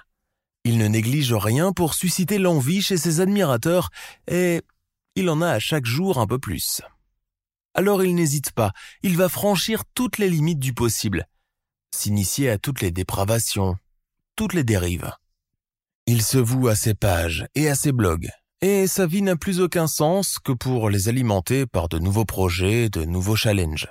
Il 0.64 0.78
ne 0.78 0.86
néglige 0.86 1.34
rien 1.34 1.72
pour 1.72 1.94
susciter 1.94 2.38
l'envie 2.38 2.82
chez 2.82 2.96
ses 2.96 3.20
admirateurs 3.20 3.90
et 4.26 4.62
il 5.14 5.28
en 5.28 5.42
a 5.42 5.50
à 5.50 5.58
chaque 5.58 5.86
jour 5.86 6.18
un 6.18 6.26
peu 6.26 6.38
plus. 6.38 6.80
Alors 7.74 8.02
il 8.02 8.14
n'hésite 8.14 8.52
pas, 8.52 8.72
il 9.02 9.16
va 9.16 9.28
franchir 9.28 9.84
toutes 9.94 10.18
les 10.18 10.28
limites 10.28 10.58
du 10.58 10.72
possible, 10.72 11.26
s'initier 11.94 12.50
à 12.50 12.58
toutes 12.58 12.80
les 12.80 12.90
dépravations, 12.90 13.76
toutes 14.38 14.54
les 14.54 14.62
dérives. 14.62 15.10
Il 16.06 16.22
se 16.22 16.38
voue 16.38 16.68
à 16.68 16.76
ses 16.76 16.94
pages 16.94 17.48
et 17.56 17.68
à 17.68 17.74
ses 17.74 17.90
blogs, 17.90 18.30
et 18.60 18.86
sa 18.86 19.04
vie 19.04 19.20
n'a 19.20 19.34
plus 19.34 19.60
aucun 19.60 19.88
sens 19.88 20.38
que 20.38 20.52
pour 20.52 20.90
les 20.90 21.08
alimenter 21.08 21.66
par 21.66 21.88
de 21.88 21.98
nouveaux 21.98 22.24
projets, 22.24 22.88
de 22.88 23.04
nouveaux 23.04 23.34
challenges. 23.34 23.88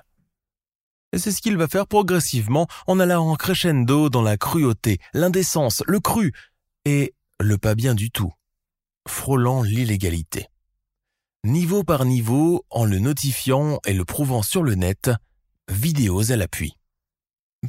Et 1.12 1.18
c'est 1.18 1.34
ce 1.34 1.42
qu'il 1.42 1.58
va 1.58 1.68
faire 1.68 1.86
progressivement 1.86 2.66
en 2.88 2.98
allant 3.02 3.28
en 3.28 3.36
crescendo 3.36 4.10
dans 4.10 4.22
la 4.22 4.38
cruauté, 4.38 5.00
l'indécence, 5.14 5.84
le 5.86 6.00
cru, 6.00 6.32
et 6.86 7.14
le 7.42 7.58
pas 7.58 7.76
bien 7.76 7.94
du 7.94 8.10
tout, 8.10 8.32
frôlant 9.06 9.64
l'illégalité. 9.64 10.48
Niveau 11.44 11.84
par 11.84 12.06
niveau, 12.06 12.64
en 12.70 12.86
le 12.86 13.00
notifiant 13.00 13.80
et 13.86 13.94
le 13.94 14.06
prouvant 14.06 14.44
sur 14.44 14.64
le 14.64 14.76
net, 14.76 15.12
vidéos 15.70 16.32
à 16.32 16.38
l'appui. 16.38 16.78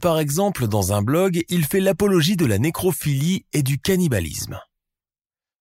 Par 0.01 0.19
exemple, 0.19 0.69
dans 0.69 0.93
un 0.93 1.03
blog, 1.03 1.45
il 1.49 1.65
fait 1.65 1.81
l'apologie 1.81 2.37
de 2.37 2.47
la 2.47 2.59
nécrophilie 2.59 3.47
et 3.53 3.63
du 3.63 3.79
cannibalisme. 3.79 4.61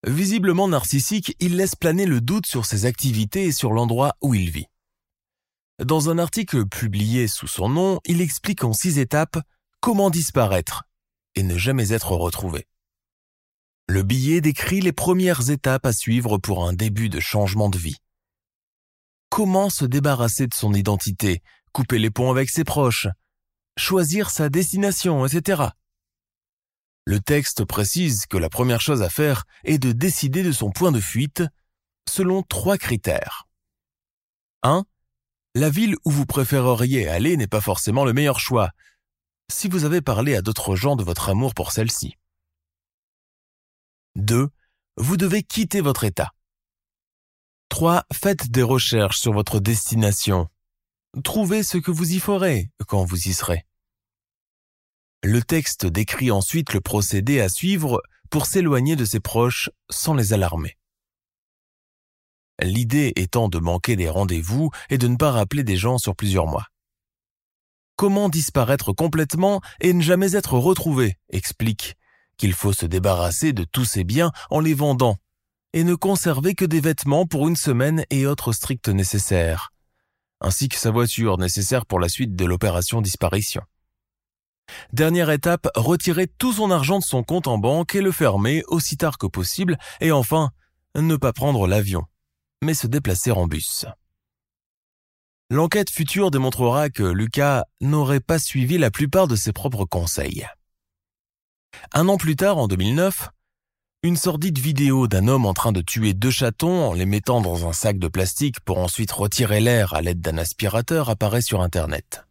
Visiblement 0.06 0.68
narcissique, 0.68 1.36
il 1.40 1.56
laisse 1.56 1.76
planer 1.76 2.06
le 2.06 2.22
doute 2.22 2.46
sur 2.46 2.66
ses 2.66 2.86
activités 2.86 3.46
et 3.46 3.52
sur 3.52 3.74
l'endroit 3.74 4.14
où 4.22 4.36
il 4.36 4.50
vit. 4.50 4.68
Dans 5.84 6.10
un 6.10 6.18
article 6.18 6.68
publié 6.68 7.28
sous 7.28 7.48
son 7.48 7.70
nom, 7.70 8.00
il 8.06 8.22
explique 8.22 8.64
en 8.64 8.74
six 8.74 9.00
étapes 9.00 9.40
comment 9.80 10.10
disparaître 10.10 10.84
et 11.36 11.44
ne 11.44 11.58
jamais 11.58 11.94
être 11.94 12.12
retrouvé. 12.12 12.68
Le 13.88 14.04
billet 14.04 14.42
décrit 14.42 14.82
les 14.82 14.92
premières 14.92 15.50
étapes 15.50 15.86
à 15.86 15.94
suivre 15.94 16.38
pour 16.38 16.68
un 16.68 16.74
début 16.74 17.10
de 17.10 17.20
changement 17.20 17.70
de 17.70 17.78
vie. 17.78 17.98
Comment 19.30 19.70
se 19.70 19.86
débarrasser 19.86 20.48
de 20.48 20.54
son 20.54 20.74
identité, 20.74 21.42
couper 21.72 22.00
les 22.00 22.12
ponts 22.12 22.32
avec 22.32 22.50
ses 22.50 22.64
proches, 22.64 23.08
choisir 23.78 24.30
sa 24.30 24.50
destination, 24.50 25.26
etc. 25.26 25.64
Le 27.06 27.20
texte 27.22 27.64
précise 27.64 28.26
que 28.26 28.38
la 28.38 28.50
première 28.50 28.82
chose 28.82 29.02
à 29.02 29.10
faire 29.10 29.46
est 29.64 29.78
de 29.78 29.92
décider 29.92 30.44
de 30.44 30.52
son 30.52 30.72
point 30.72 30.92
de 30.92 31.00
fuite 31.00 31.44
selon 32.10 32.44
trois 32.44 32.78
critères. 32.78 33.48
1. 34.64 34.84
La 35.56 35.70
ville 35.70 35.96
où 36.04 36.12
vous 36.12 36.26
préféreriez 36.26 37.08
aller 37.08 37.38
n'est 37.38 37.48
pas 37.48 37.62
forcément 37.62 38.04
le 38.04 38.14
meilleur 38.14 38.40
choix, 38.40 38.72
si 39.50 39.70
vous 39.70 39.86
avez 39.86 40.02
parlé 40.02 40.36
à 40.36 40.42
d'autres 40.42 40.76
gens 40.76 40.96
de 40.96 41.04
votre 41.04 41.30
amour 41.30 41.54
pour 41.54 41.72
celle-ci. 41.72 42.16
2. 44.16 44.50
Vous 44.98 45.18
devez 45.18 45.44
quitter 45.44 45.80
votre 45.80 46.04
état. 46.04 46.32
3. 47.70 48.04
Faites 48.12 48.50
des 48.50 48.64
recherches 48.64 49.20
sur 49.20 49.34
votre 49.34 49.60
destination. 49.60 50.50
Trouvez 51.24 51.64
ce 51.64 51.78
que 51.78 51.92
vous 51.92 52.14
y 52.14 52.20
ferez 52.20 52.72
quand 52.88 53.06
vous 53.06 53.28
y 53.28 53.34
serez. 53.34 53.67
Le 55.30 55.42
texte 55.42 55.86
décrit 55.86 56.32
ensuite 56.32 56.72
le 56.72 56.80
procédé 56.80 57.42
à 57.42 57.50
suivre 57.50 58.02
pour 58.30 58.46
s'éloigner 58.46 58.96
de 58.96 59.04
ses 59.04 59.20
proches 59.20 59.70
sans 59.90 60.14
les 60.14 60.32
alarmer. 60.32 60.78
L'idée 62.62 63.12
étant 63.18 63.50
de 63.50 63.58
manquer 63.58 63.98
des 63.98 64.08
rendez-vous 64.08 64.70
et 64.90 64.98
de 64.98 65.06
ne 65.10 65.18
pas 65.18 65.32
rappeler 65.32 65.66
des 65.66 65.76
gens 65.76 65.98
sur 65.98 66.16
plusieurs 66.16 66.48
mois. 66.48 66.68
Comment 67.98 68.30
disparaître 68.30 68.94
complètement 68.94 69.60
et 69.82 69.92
ne 69.92 70.02
jamais 70.02 70.34
être 70.34 70.54
retrouvé 70.54 71.18
explique 71.28 71.96
qu'il 72.38 72.54
faut 72.54 72.72
se 72.72 72.86
débarrasser 72.86 73.52
de 73.52 73.66
tous 73.66 73.84
ses 73.84 74.06
biens 74.06 74.32
en 74.50 74.62
les 74.62 74.76
vendant 74.76 75.18
et 75.74 75.84
ne 75.84 75.96
conserver 75.96 76.56
que 76.56 76.64
des 76.64 76.80
vêtements 76.80 77.26
pour 77.26 77.50
une 77.50 77.58
semaine 77.58 78.06
et 78.12 78.26
autres 78.28 78.54
stricts 78.54 78.88
nécessaires, 78.88 79.74
ainsi 80.40 80.70
que 80.70 80.78
sa 80.78 80.92
voiture 80.92 81.38
nécessaire 81.38 81.86
pour 81.86 82.00
la 82.00 82.08
suite 82.08 82.34
de 82.38 82.46
l'opération 82.46 83.02
disparition. 83.02 83.64
Dernière 84.94 85.30
étape, 85.30 85.68
retirer 85.76 86.28
tout 86.28 86.54
son 86.54 86.72
argent 86.72 87.00
de 87.00 87.04
son 87.04 87.24
compte 87.24 87.48
en 87.48 87.58
banque 87.58 87.96
et 87.96 88.02
le 88.02 88.12
fermer 88.12 88.64
aussi 88.68 88.98
tard 88.98 89.18
que 89.18 89.28
possible, 89.28 89.78
et 90.02 90.12
enfin, 90.12 90.52
ne 90.96 91.16
pas 91.16 91.34
prendre 91.34 91.68
l'avion, 91.68 92.04
mais 92.62 92.74
se 92.74 92.88
déplacer 92.88 93.32
en 93.32 93.48
bus. 93.48 93.86
L'enquête 95.50 95.90
future 95.90 96.30
démontrera 96.30 96.90
que 96.90 97.04
Lucas 97.04 97.64
n'aurait 97.80 98.20
pas 98.20 98.40
suivi 98.40 98.78
la 98.78 98.92
plupart 98.92 99.28
de 99.28 99.38
ses 99.38 99.54
propres 99.54 99.86
conseils. 99.86 100.46
Un 101.94 102.10
an 102.10 102.18
plus 102.18 102.36
tard, 102.36 102.58
en 102.58 102.68
2009, 102.68 103.30
une 104.04 104.18
sordide 104.18 104.60
vidéo 104.60 105.08
d'un 105.08 105.28
homme 105.28 105.46
en 105.46 105.54
train 105.54 105.72
de 105.72 105.82
tuer 105.82 106.14
deux 106.14 106.32
chatons 106.32 106.90
en 106.90 106.94
les 106.94 107.06
mettant 107.06 107.42
dans 107.42 107.68
un 107.68 107.74
sac 107.74 107.98
de 107.98 108.08
plastique 108.08 108.60
pour 108.60 108.78
ensuite 108.78 109.12
retirer 109.12 109.60
l'air 109.60 109.94
à 109.94 110.02
l'aide 110.02 110.22
d'un 110.22 110.38
aspirateur 110.38 111.10
apparaît 111.10 111.42
sur 111.42 111.62
Internet. 111.62 112.27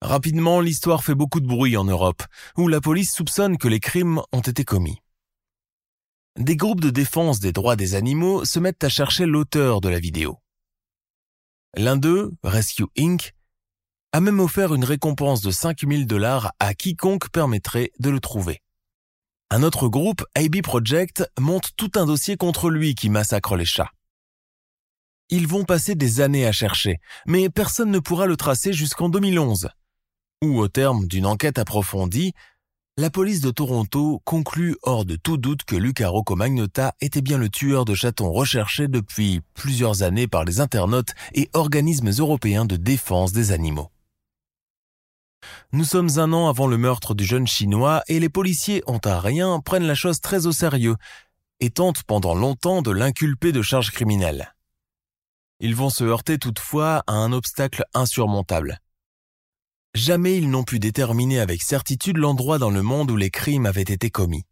Rapidement, 0.00 0.60
l'histoire 0.60 1.02
fait 1.02 1.14
beaucoup 1.14 1.40
de 1.40 1.46
bruit 1.46 1.76
en 1.76 1.84
Europe, 1.84 2.22
où 2.56 2.68
la 2.68 2.80
police 2.80 3.12
soupçonne 3.12 3.58
que 3.58 3.68
les 3.68 3.80
crimes 3.80 4.20
ont 4.32 4.40
été 4.40 4.64
commis. 4.64 5.00
Des 6.38 6.54
groupes 6.54 6.80
de 6.80 6.90
défense 6.90 7.40
des 7.40 7.52
droits 7.52 7.74
des 7.74 7.96
animaux 7.96 8.44
se 8.44 8.60
mettent 8.60 8.84
à 8.84 8.88
chercher 8.88 9.26
l'auteur 9.26 9.80
de 9.80 9.88
la 9.88 9.98
vidéo. 9.98 10.38
L'un 11.76 11.96
d'eux, 11.96 12.32
Rescue 12.44 12.86
Inc., 12.96 13.32
a 14.12 14.20
même 14.20 14.40
offert 14.40 14.72
une 14.72 14.84
récompense 14.84 15.42
de 15.42 15.50
5000 15.50 16.06
dollars 16.06 16.52
à 16.60 16.74
quiconque 16.74 17.28
permettrait 17.30 17.90
de 17.98 18.08
le 18.08 18.20
trouver. 18.20 18.62
Un 19.50 19.62
autre 19.62 19.88
groupe, 19.88 20.24
AB 20.34 20.62
Project, 20.62 21.28
monte 21.38 21.70
tout 21.76 21.90
un 21.96 22.06
dossier 22.06 22.36
contre 22.36 22.70
lui 22.70 22.94
qui 22.94 23.10
massacre 23.10 23.56
les 23.56 23.64
chats. 23.64 23.90
Ils 25.30 25.46
vont 25.46 25.64
passer 25.64 25.94
des 25.94 26.20
années 26.20 26.46
à 26.46 26.52
chercher, 26.52 26.98
mais 27.26 27.50
personne 27.50 27.90
ne 27.90 27.98
pourra 27.98 28.26
le 28.26 28.36
tracer 28.36 28.72
jusqu'en 28.72 29.08
2011, 29.08 29.68
où 30.42 30.58
au 30.60 30.68
terme 30.68 31.06
d'une 31.06 31.26
enquête 31.26 31.58
approfondie, 31.58 32.32
la 32.96 33.10
police 33.10 33.40
de 33.40 33.50
Toronto 33.50 34.20
conclut 34.24 34.76
hors 34.82 35.04
de 35.04 35.16
tout 35.16 35.36
doute 35.36 35.62
que 35.64 35.76
Luca 35.76 36.08
Rocco-Magnota 36.08 36.94
était 37.00 37.22
bien 37.22 37.38
le 37.38 37.48
tueur 37.48 37.84
de 37.84 37.94
chatons 37.94 38.32
recherché 38.32 38.88
depuis 38.88 39.40
plusieurs 39.54 40.02
années 40.02 40.26
par 40.26 40.44
les 40.44 40.60
internautes 40.60 41.14
et 41.32 41.48
organismes 41.52 42.10
européens 42.10 42.64
de 42.64 42.76
défense 42.76 43.32
des 43.32 43.52
animaux. 43.52 43.90
Nous 45.72 45.84
sommes 45.84 46.18
un 46.18 46.32
an 46.32 46.48
avant 46.48 46.66
le 46.66 46.76
meurtre 46.76 47.14
du 47.14 47.24
jeune 47.24 47.46
chinois 47.46 48.02
et 48.08 48.18
les 48.18 48.28
policiers 48.28 48.82
ontariens 48.86 49.60
prennent 49.60 49.86
la 49.86 49.94
chose 49.94 50.20
très 50.20 50.46
au 50.46 50.52
sérieux 50.52 50.96
et 51.60 51.70
tentent 51.70 52.02
pendant 52.02 52.34
longtemps 52.34 52.82
de 52.82 52.90
l'inculper 52.90 53.52
de 53.52 53.62
charges 53.62 53.92
criminelles. 53.92 54.54
Ils 55.60 55.76
vont 55.76 55.90
se 55.90 56.04
heurter 56.04 56.38
toutefois 56.38 57.04
à 57.06 57.12
un 57.12 57.32
obstacle 57.32 57.84
insurmontable 57.94 58.80
jamais 59.98 60.36
ils 60.36 60.48
n'ont 60.48 60.64
pu 60.64 60.78
déterminer 60.78 61.40
avec 61.40 61.62
certitude 61.62 62.16
l'endroit 62.16 62.58
dans 62.58 62.70
le 62.70 62.82
monde 62.82 63.10
où 63.10 63.16
les 63.16 63.30
crimes 63.30 63.66
avaient 63.66 63.82
été 63.82 64.10
commis. 64.10 64.44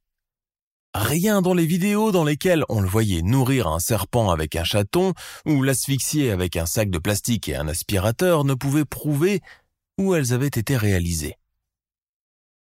Rien 0.94 1.42
dans 1.42 1.54
les 1.54 1.66
vidéos 1.66 2.10
dans 2.10 2.24
lesquelles 2.24 2.64
on 2.68 2.80
le 2.80 2.88
voyait 2.88 3.22
nourrir 3.22 3.68
un 3.68 3.78
serpent 3.78 4.30
avec 4.30 4.56
un 4.56 4.64
chaton 4.64 5.12
ou 5.44 5.62
l'asphyxier 5.62 6.30
avec 6.30 6.56
un 6.56 6.66
sac 6.66 6.90
de 6.90 6.98
plastique 6.98 7.48
et 7.48 7.56
un 7.56 7.68
aspirateur 7.68 8.44
ne 8.44 8.54
pouvait 8.54 8.84
prouver 8.84 9.40
où 9.98 10.14
elles 10.14 10.32
avaient 10.32 10.46
été 10.46 10.76
réalisées. 10.76 11.36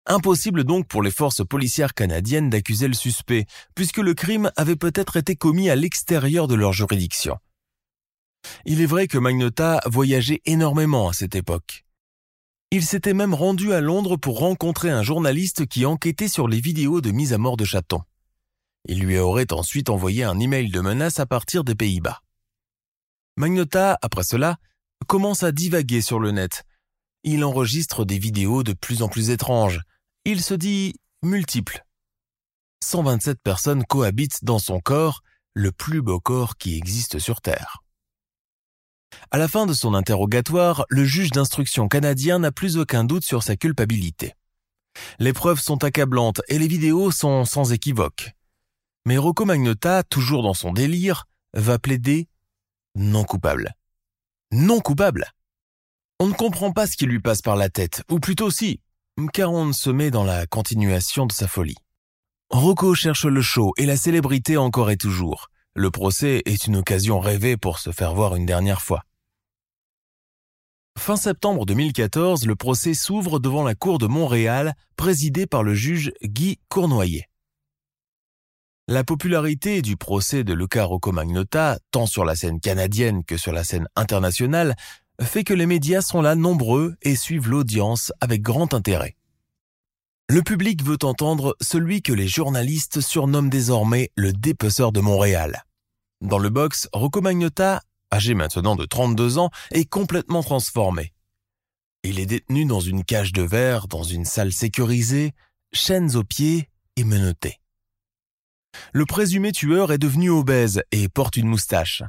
Impossible 0.07 0.65
donc 0.65 0.87
pour 0.87 1.03
les 1.03 1.11
forces 1.11 1.45
policières 1.45 1.95
canadiennes 1.95 2.51
d'accuser 2.51 2.89
le 2.89 2.95
suspect, 2.95 3.47
puisque 3.75 3.99
le 3.99 4.15
crime 4.15 4.53
avait 4.57 4.77
peut-être 4.77 5.17
été 5.17 5.35
commis 5.35 5.69
à 5.69 5.77
l'extérieur 5.77 6.47
de 6.47 6.55
leur 6.55 6.73
juridiction. 6.73 7.39
Il 8.65 8.81
est 8.81 8.87
vrai 8.87 9.09
que 9.09 9.19
Magnota 9.19 9.81
voyageait 9.87 10.43
énormément 10.45 11.09
à 11.09 11.13
cette 11.13 11.35
époque. 11.35 11.86
Il 12.73 12.85
s'était 12.85 13.15
même 13.15 13.35
rendu 13.35 13.73
à 13.73 13.81
Londres 13.81 14.17
pour 14.17 14.41
rencontrer 14.41 14.91
un 14.91 15.03
journaliste 15.03 15.67
qui 15.67 15.87
enquêtait 15.87 16.29
sur 16.29 16.49
les 16.49 16.61
vidéos 16.61 17.01
de 17.01 17.13
mise 17.13 17.33
à 17.33 17.39
mort 17.39 17.57
de 17.57 17.65
chatons. 17.65 18.03
Il 18.89 19.01
lui 19.01 19.19
aurait 19.19 19.53
ensuite 19.53 19.89
envoyé 19.89 20.25
un 20.25 20.39
email 20.41 20.71
de 20.71 20.81
menace 20.81 21.21
à 21.21 21.27
partir 21.27 21.63
des 21.63 21.75
Pays-Bas. 21.77 22.21
Magnota, 23.37 23.99
après 24.03 24.25
cela, 24.25 24.57
commence 25.07 25.43
à 25.43 25.53
divaguer 25.53 26.01
sur 26.01 26.19
le 26.19 26.33
net. 26.33 26.65
Il 27.23 27.45
enregistre 27.45 28.05
des 28.05 28.19
vidéos 28.19 28.63
de 28.63 28.73
plus 28.73 29.03
en 29.03 29.09
plus 29.09 29.31
étranges. 29.31 29.81
Il 30.25 30.43
se 30.43 30.55
dit 30.55 30.95
multiple. 31.23 31.85
127 32.83 33.41
personnes 33.43 33.85
cohabitent 33.85 34.45
dans 34.45 34.59
son 34.59 34.81
corps, 34.81 35.23
le 35.55 35.71
plus 35.73 36.03
beau 36.03 36.21
corps 36.21 36.57
qui 36.57 36.77
existe 36.77 37.19
sur 37.19 37.41
Terre. 37.41 37.83
À 39.31 39.39
la 39.39 39.49
fin 39.49 39.67
de 39.67 39.73
son 39.73 39.95
interrogatoire, 39.95 40.85
le 40.89 41.05
juge 41.05 41.31
d'instruction 41.31 41.89
canadien 41.89 42.39
n'a 42.39 42.53
plus 42.53 42.77
aucun 42.77 43.05
doute 43.05 43.25
sur 43.25 43.43
sa 43.43 43.57
culpabilité. 43.57 44.35
Les 45.19 45.33
preuves 45.33 45.61
sont 45.61 45.85
accablantes 45.85 46.41
et 46.49 46.59
les 46.59 46.69
vidéos 46.69 47.11
sont 47.11 47.45
sans 47.45 47.73
équivoque. 47.73 48.33
Mais 49.05 49.19
Rocco 49.19 49.45
Magnota, 49.45 50.03
toujours 50.03 50.43
dans 50.43 50.55
son 50.55 50.73
délire, 50.73 51.27
va 51.55 51.79
plaider 51.79 52.29
non 52.95 53.25
coupable. 53.25 53.75
Non 54.53 54.81
coupable 54.81 55.27
On 56.19 56.29
ne 56.29 56.33
comprend 56.33 56.73
pas 56.73 56.87
ce 56.87 56.97
qui 56.97 57.07
lui 57.07 57.21
passe 57.21 57.43
par 57.43 57.57
la 57.57 57.69
tête, 57.69 58.03
ou 58.11 58.21
plutôt 58.21 58.51
si, 58.51 58.81
car 59.33 59.53
on 59.53 59.73
se 59.73 59.91
met 59.91 60.11
dans 60.11 60.25
la 60.25 60.47
continuation 60.47 61.27
de 61.27 61.33
sa 61.33 61.47
folie. 61.47 61.77
Rocco 62.51 62.95
cherche 62.95 63.25
le 63.27 63.43
show 63.43 63.73
et 63.77 63.87
la 63.87 63.97
célébrité 63.97 64.57
encore 64.57 64.91
et 64.91 64.97
toujours. 64.97 65.49
Le 65.79 65.91
procès 65.91 66.41
est 66.47 66.67
une 66.67 66.77
occasion 66.77 67.21
rêvée 67.21 67.59
pour 67.59 67.79
se 67.79 67.91
faire 67.91 68.15
voir 68.15 68.35
une 68.35 68.47
dernière 68.47 68.81
fois. 68.81 69.03
Fin 70.99 71.17
septembre 71.17 71.67
2014, 71.67 72.47
le 72.47 72.57
procès 72.57 72.95
s'ouvre 72.95 73.41
devant 73.41 73.63
la 73.63 73.75
Cour 73.75 73.99
de 73.99 74.07
Montréal, 74.07 74.73
présidée 74.97 75.47
par 75.47 75.63
le 75.63 75.75
juge 75.75 76.15
Guy 76.25 76.59
Cournoyer. 76.71 77.27
La 78.89 79.05
popularité 79.05 79.83
du 79.83 79.99
procès 79.99 80.45
de 80.45 80.55
Luca 80.55 80.83
Rocco-Magnota, 80.83 81.79
tant 81.91 82.07
sur 82.07 82.25
la 82.25 82.37
scène 82.37 82.59
canadienne 82.59 83.23
que 83.23 83.37
sur 83.37 83.53
la 83.53 83.63
scène 83.63 83.87
internationale, 83.97 84.77
fait 85.21 85.45
que 85.45 85.53
les 85.53 85.67
médias 85.67 86.01
sont 86.01 86.23
là 86.23 86.37
nombreux 86.37 86.97
et 87.03 87.17
suivent 87.17 87.51
l'audience 87.51 88.15
avec 88.23 88.41
grand 88.41 88.73
intérêt. 88.73 89.15
Le 90.31 90.43
public 90.43 90.83
veut 90.83 90.99
entendre 91.03 91.55
celui 91.61 92.01
que 92.01 92.15
les 92.15 92.27
journalistes 92.27 93.03
surnomment 93.03 93.51
désormais 93.51 94.11
le 94.17 94.33
dépeceur 94.33 94.91
de 94.91 95.01
Montréal. 95.01 95.66
Dans 96.23 96.39
le 96.39 96.49
box, 96.49 96.89
Rocco 96.93 97.21
Magnota, 97.21 97.83
âgé 98.13 98.35
maintenant 98.35 98.75
de 98.75 98.87
32 98.87 99.39
ans, 99.39 99.51
est 99.71 99.85
complètement 99.85 100.43
transformé. 100.43 101.13
Il 102.03 102.19
est 102.19 102.27
détenu 102.27 102.65
dans 102.65 102.81
une 102.81 103.05
cage 103.05 103.33
de 103.33 103.43
verre, 103.43 103.89
dans 103.89 104.03
une 104.03 104.25
salle 104.25 104.53
sécurisée, 104.53 105.35
chaînes 105.73 106.17
aux 106.17 106.25
pieds 106.25 106.71
et 106.97 107.05
menotté. 107.05 107.61
Le 108.93 109.05
présumé 109.05 109.53
tueur 109.53 109.93
est 109.93 109.99
devenu 109.99 110.31
obèse 110.31 110.83
et 110.93 111.09
porte 111.09 111.37
une 111.37 111.49
moustache. 111.49 112.03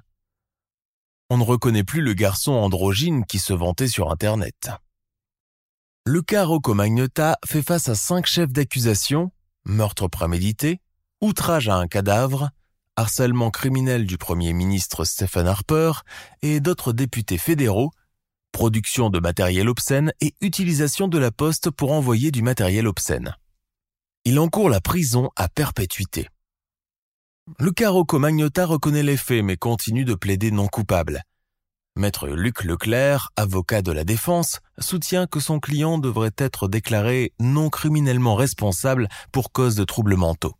On 1.29 1.37
ne 1.37 1.43
reconnaît 1.43 1.83
plus 1.83 2.01
le 2.01 2.13
garçon 2.13 2.53
androgyne 2.53 3.25
qui 3.25 3.39
se 3.39 3.53
vantait 3.53 3.87
sur 3.87 4.11
Internet. 4.11 4.69
Luca 6.05 6.45
Rocco 6.45 6.73
Magnota 6.73 7.37
fait 7.45 7.63
face 7.63 7.89
à 7.89 7.95
cinq 7.95 8.25
chefs 8.25 8.53
d'accusation, 8.53 9.31
meurtre 9.65 10.07
prémédité, 10.07 10.79
outrage 11.19 11.67
à 11.67 11.75
un 11.75 11.87
cadavre, 11.87 12.49
harcèlement 12.97 13.51
criminel 13.51 14.05
du 14.05 14.17
Premier 14.17 14.51
ministre 14.51 15.05
Stephen 15.05 15.47
Harper 15.47 15.91
et 16.41 16.59
d'autres 16.59 16.91
députés 16.91 17.37
fédéraux, 17.37 17.91
production 18.51 19.09
de 19.09 19.19
matériel 19.19 19.69
obscène 19.69 20.11
et 20.19 20.33
utilisation 20.41 21.07
de 21.07 21.19
la 21.19 21.31
poste 21.31 21.69
pour 21.69 21.91
envoyer 21.93 22.31
du 22.31 22.41
matériel 22.41 22.87
obscène. 22.87 23.35
Il 24.25 24.39
encourt 24.39 24.69
la 24.69 24.81
prison 24.81 25.29
à 25.35 25.47
perpétuité. 25.47 26.27
Luca 27.59 27.89
Rocco 27.89 28.19
Magnota 28.19 28.65
reconnaît 28.65 29.03
les 29.03 29.15
faits 29.15 29.45
mais 29.45 29.55
continue 29.57 30.03
de 30.03 30.15
plaider 30.15 30.51
non 30.51 30.67
coupable. 30.67 31.21
Maître 31.95 32.27
Luc 32.27 32.63
Leclerc, 32.63 33.29
avocat 33.35 33.81
de 33.81 33.91
la 33.91 34.03
défense, 34.03 34.59
soutient 34.79 35.27
que 35.27 35.39
son 35.39 35.59
client 35.59 35.97
devrait 35.97 36.35
être 36.37 36.67
déclaré 36.67 37.33
non 37.39 37.69
criminellement 37.69 38.35
responsable 38.35 39.07
pour 39.31 39.51
cause 39.51 39.75
de 39.75 39.83
troubles 39.83 40.15
mentaux. 40.15 40.55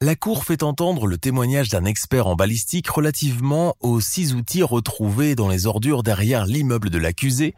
La 0.00 0.14
Cour 0.14 0.44
fait 0.44 0.62
entendre 0.62 1.08
le 1.08 1.18
témoignage 1.18 1.70
d'un 1.70 1.84
expert 1.84 2.28
en 2.28 2.36
balistique 2.36 2.88
relativement 2.88 3.74
aux 3.80 4.00
six 4.00 4.34
outils 4.34 4.62
retrouvés 4.62 5.34
dans 5.34 5.48
les 5.48 5.66
ordures 5.66 6.04
derrière 6.04 6.46
l'immeuble 6.46 6.88
de 6.88 6.98
l'accusé, 6.98 7.56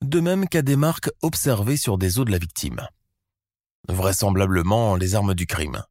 de 0.00 0.20
même 0.20 0.48
qu'à 0.48 0.62
des 0.62 0.76
marques 0.76 1.10
observées 1.20 1.76
sur 1.76 1.98
des 1.98 2.20
os 2.20 2.24
de 2.24 2.30
la 2.30 2.38
victime. 2.38 2.86
Vraisemblablement 3.88 4.94
les 4.94 5.16
armes 5.16 5.34
du 5.34 5.46
crime. 5.46 5.82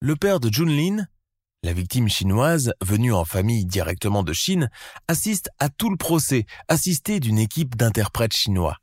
Le 0.00 0.14
père 0.14 0.38
de 0.38 0.52
Junlin, 0.52 1.06
la 1.64 1.72
victime 1.72 2.08
chinoise, 2.08 2.72
venue 2.80 3.12
en 3.12 3.24
famille 3.24 3.66
directement 3.66 4.22
de 4.22 4.32
Chine, 4.32 4.70
assiste 5.08 5.50
à 5.58 5.70
tout 5.70 5.90
le 5.90 5.96
procès, 5.96 6.46
assisté 6.68 7.18
d'une 7.18 7.38
équipe 7.38 7.74
d'interprètes 7.74 8.32
chinois. 8.32 8.78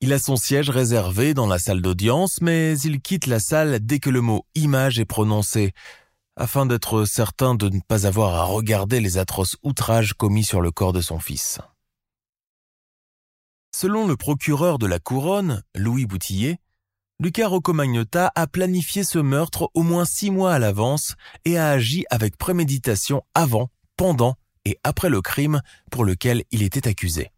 Il 0.00 0.12
a 0.12 0.18
son 0.18 0.36
siège 0.36 0.70
réservé 0.70 1.34
dans 1.34 1.46
la 1.46 1.58
salle 1.58 1.80
d'audience, 1.80 2.40
mais 2.40 2.78
il 2.80 3.00
quitte 3.00 3.26
la 3.26 3.40
salle 3.40 3.78
dès 3.80 4.00
que 4.00 4.10
le 4.10 4.20
mot 4.20 4.44
image 4.54 4.98
est 4.98 5.04
prononcé, 5.04 5.72
afin 6.36 6.66
d'être 6.66 7.04
certain 7.04 7.54
de 7.54 7.68
ne 7.68 7.80
pas 7.80 8.06
avoir 8.06 8.34
à 8.34 8.44
regarder 8.44 9.00
les 9.00 9.18
atroces 9.18 9.56
outrages 9.62 10.14
commis 10.14 10.44
sur 10.44 10.60
le 10.60 10.70
corps 10.70 10.92
de 10.92 11.00
son 11.00 11.18
fils. 11.18 11.58
Selon 13.74 14.06
le 14.06 14.16
procureur 14.16 14.78
de 14.78 14.86
la 14.86 14.98
couronne, 14.98 15.62
Louis 15.74 16.06
Boutillier, 16.06 16.58
Lucas 17.20 17.48
Roccomagnota 17.48 18.32
a 18.34 18.46
planifié 18.46 19.04
ce 19.04 19.18
meurtre 19.18 19.70
au 19.74 19.82
moins 19.82 20.04
six 20.04 20.30
mois 20.30 20.52
à 20.52 20.58
l'avance 20.58 21.14
et 21.44 21.58
a 21.58 21.70
agi 21.70 22.04
avec 22.10 22.36
préméditation 22.36 23.22
avant, 23.34 23.70
pendant 23.96 24.34
et 24.64 24.78
après 24.82 25.08
le 25.08 25.22
crime 25.22 25.60
pour 25.90 26.04
lequel 26.04 26.44
il 26.50 26.62
était 26.62 26.88
accusé. 26.88 27.30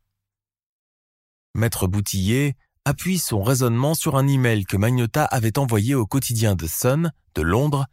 Maître 1.56 1.86
Boutillier 1.86 2.54
appuie 2.84 3.18
son 3.18 3.42
raisonnement 3.42 3.94
sur 3.94 4.16
un 4.16 4.28
email 4.28 4.66
que 4.66 4.76
Magnota 4.76 5.24
avait 5.24 5.58
envoyé 5.58 5.94
au 5.94 6.06
quotidien 6.06 6.54
The 6.54 6.66
Sun 6.66 7.12
de 7.34 7.42
Londres 7.42 7.86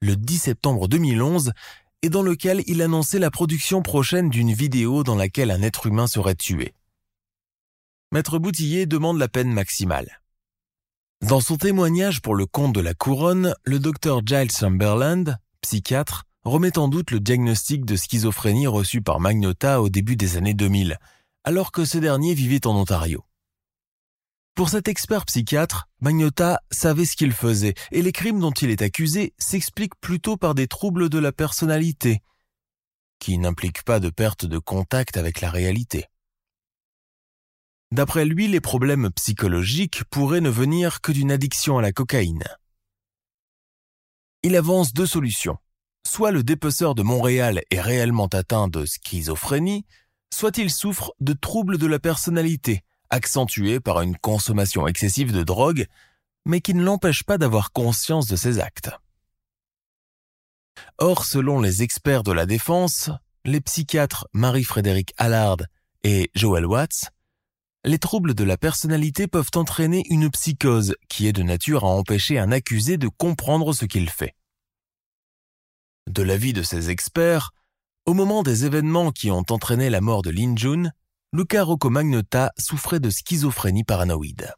le 0.00 0.14
10 0.14 0.38
septembre 0.38 0.86
2011 0.86 1.52
et 2.02 2.10
dans 2.10 2.22
lequel 2.22 2.62
il 2.68 2.80
annonçait 2.80 3.18
la 3.18 3.32
production 3.32 3.82
prochaine 3.82 4.30
d'une 4.30 4.52
vidéo 4.52 5.02
dans 5.02 5.16
laquelle 5.16 5.50
un 5.50 5.62
être 5.62 5.86
humain 5.86 6.06
serait 6.06 6.36
tué. 6.36 6.74
Maître 8.12 8.38
Boutillier 8.38 8.86
demande 8.86 9.18
la 9.18 9.26
peine 9.26 9.52
maximale. 9.52 10.22
Dans 11.20 11.40
son 11.40 11.56
témoignage 11.56 12.22
pour 12.22 12.36
le 12.36 12.46
compte 12.46 12.72
de 12.72 12.80
la 12.80 12.94
couronne, 12.94 13.52
le 13.64 13.80
docteur 13.80 14.24
Giles 14.24 14.52
Chamberlain, 14.52 15.24
psychiatre, 15.60 16.22
remet 16.44 16.78
en 16.78 16.86
doute 16.86 17.10
le 17.10 17.18
diagnostic 17.18 17.84
de 17.84 17.96
schizophrénie 17.96 18.68
reçu 18.68 19.02
par 19.02 19.18
Magnota 19.18 19.82
au 19.82 19.88
début 19.88 20.14
des 20.14 20.36
années 20.36 20.54
2000, 20.54 20.98
alors 21.48 21.72
que 21.72 21.86
ce 21.86 21.96
dernier 21.96 22.34
vivait 22.34 22.66
en 22.66 22.76
Ontario. 22.76 23.24
Pour 24.54 24.68
cet 24.68 24.86
expert 24.86 25.24
psychiatre, 25.24 25.88
Magnota 26.02 26.60
savait 26.70 27.06
ce 27.06 27.16
qu'il 27.16 27.32
faisait 27.32 27.72
et 27.90 28.02
les 28.02 28.12
crimes 28.12 28.38
dont 28.38 28.50
il 28.50 28.68
est 28.68 28.82
accusé 28.82 29.32
s'expliquent 29.38 29.98
plutôt 29.98 30.36
par 30.36 30.54
des 30.54 30.68
troubles 30.68 31.08
de 31.08 31.18
la 31.18 31.32
personnalité, 31.32 32.20
qui 33.18 33.38
n'impliquent 33.38 33.82
pas 33.82 33.98
de 33.98 34.10
perte 34.10 34.44
de 34.44 34.58
contact 34.58 35.16
avec 35.16 35.40
la 35.40 35.50
réalité. 35.50 36.04
D'après 37.92 38.26
lui, 38.26 38.46
les 38.46 38.60
problèmes 38.60 39.10
psychologiques 39.12 40.04
pourraient 40.10 40.42
ne 40.42 40.50
venir 40.50 41.00
que 41.00 41.12
d'une 41.12 41.32
addiction 41.32 41.78
à 41.78 41.82
la 41.82 41.92
cocaïne. 41.92 42.44
Il 44.42 44.54
avance 44.54 44.92
deux 44.92 45.06
solutions. 45.06 45.56
Soit 46.06 46.30
le 46.30 46.42
dépeceur 46.42 46.94
de 46.94 47.02
Montréal 47.02 47.62
est 47.70 47.80
réellement 47.80 48.26
atteint 48.26 48.68
de 48.68 48.84
schizophrénie, 48.84 49.86
soit 50.32 50.58
il 50.58 50.70
souffre 50.70 51.12
de 51.20 51.32
troubles 51.32 51.78
de 51.78 51.86
la 51.86 51.98
personnalité, 51.98 52.84
accentués 53.10 53.80
par 53.80 54.02
une 54.02 54.16
consommation 54.16 54.86
excessive 54.86 55.32
de 55.32 55.42
drogue, 55.42 55.86
mais 56.44 56.60
qui 56.60 56.74
ne 56.74 56.82
l'empêche 56.82 57.24
pas 57.24 57.38
d'avoir 57.38 57.72
conscience 57.72 58.26
de 58.26 58.36
ses 58.36 58.58
actes. 58.58 58.90
Or, 60.98 61.24
selon 61.24 61.60
les 61.60 61.82
experts 61.82 62.22
de 62.22 62.32
la 62.32 62.46
défense, 62.46 63.10
les 63.44 63.60
psychiatres 63.60 64.28
Marie-Frédéric 64.32 65.12
Allard 65.16 65.58
et 66.04 66.30
Joel 66.34 66.66
Watts, 66.66 67.10
les 67.84 67.98
troubles 67.98 68.34
de 68.34 68.44
la 68.44 68.56
personnalité 68.56 69.26
peuvent 69.26 69.50
entraîner 69.54 70.04
une 70.10 70.30
psychose 70.30 70.94
qui 71.08 71.26
est 71.26 71.32
de 71.32 71.42
nature 71.42 71.84
à 71.84 71.88
empêcher 71.88 72.38
un 72.38 72.52
accusé 72.52 72.98
de 72.98 73.08
comprendre 73.08 73.72
ce 73.72 73.84
qu'il 73.84 74.10
fait. 74.10 74.34
De 76.08 76.22
l'avis 76.22 76.52
de 76.52 76.62
ces 76.62 76.90
experts, 76.90 77.52
au 78.08 78.14
moment 78.14 78.42
des 78.42 78.64
événements 78.64 79.10
qui 79.10 79.30
ont 79.30 79.44
entraîné 79.50 79.90
la 79.90 80.00
mort 80.00 80.22
de 80.22 80.30
Lin 80.30 80.54
Jun, 80.56 80.92
Luca 81.34 81.62
Rocco-Magnota 81.62 82.52
souffrait 82.56 83.00
de 83.00 83.10
schizophrénie 83.10 83.84
paranoïde. 83.84 84.54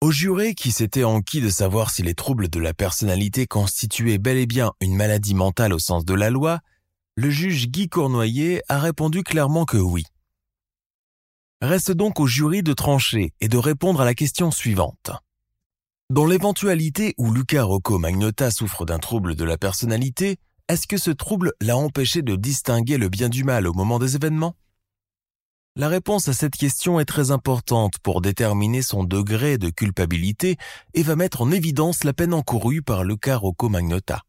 Au 0.00 0.12
juré 0.12 0.54
qui 0.54 0.70
s'était 0.70 1.02
enquis 1.02 1.40
de 1.40 1.48
savoir 1.48 1.90
si 1.90 2.04
les 2.04 2.14
troubles 2.14 2.48
de 2.48 2.60
la 2.60 2.74
personnalité 2.74 3.48
constituaient 3.48 4.18
bel 4.18 4.36
et 4.36 4.46
bien 4.46 4.70
une 4.80 4.94
maladie 4.94 5.34
mentale 5.34 5.72
au 5.72 5.80
sens 5.80 6.04
de 6.04 6.14
la 6.14 6.30
loi, 6.30 6.60
le 7.16 7.28
juge 7.28 7.66
Guy 7.70 7.88
Cournoyer 7.88 8.62
a 8.68 8.78
répondu 8.78 9.24
clairement 9.24 9.64
que 9.64 9.76
oui. 9.76 10.04
Reste 11.60 11.90
donc 11.90 12.20
au 12.20 12.28
jury 12.28 12.62
de 12.62 12.72
trancher 12.72 13.32
et 13.40 13.48
de 13.48 13.58
répondre 13.58 14.00
à 14.00 14.04
la 14.04 14.14
question 14.14 14.52
suivante. 14.52 15.10
Dans 16.08 16.24
l'éventualité 16.24 17.16
où 17.18 17.32
Luca 17.32 17.64
Rocco 17.64 17.98
Magnota 17.98 18.52
souffre 18.52 18.84
d'un 18.84 19.00
trouble 19.00 19.34
de 19.34 19.42
la 19.42 19.58
personnalité, 19.58 20.38
est-ce 20.68 20.86
que 20.86 20.96
ce 20.96 21.10
trouble 21.10 21.52
l'a 21.60 21.76
empêché 21.76 22.22
de 22.22 22.34
distinguer 22.34 22.98
le 22.98 23.08
bien 23.08 23.28
du 23.28 23.44
mal 23.44 23.68
au 23.68 23.72
moment 23.72 23.98
des 23.98 24.16
événements? 24.16 24.56
La 25.76 25.88
réponse 25.88 26.26
à 26.28 26.32
cette 26.32 26.56
question 26.56 26.98
est 26.98 27.04
très 27.04 27.30
importante 27.30 27.98
pour 28.02 28.20
déterminer 28.20 28.82
son 28.82 29.04
degré 29.04 29.58
de 29.58 29.68
culpabilité 29.68 30.56
et 30.94 31.02
va 31.02 31.16
mettre 31.16 31.42
en 31.42 31.50
évidence 31.52 32.02
la 32.02 32.14
peine 32.14 32.34
encourue 32.34 32.82
par 32.82 33.04
Luca 33.04 33.36
Rocco 33.36 33.68
Magnota. 33.68 34.22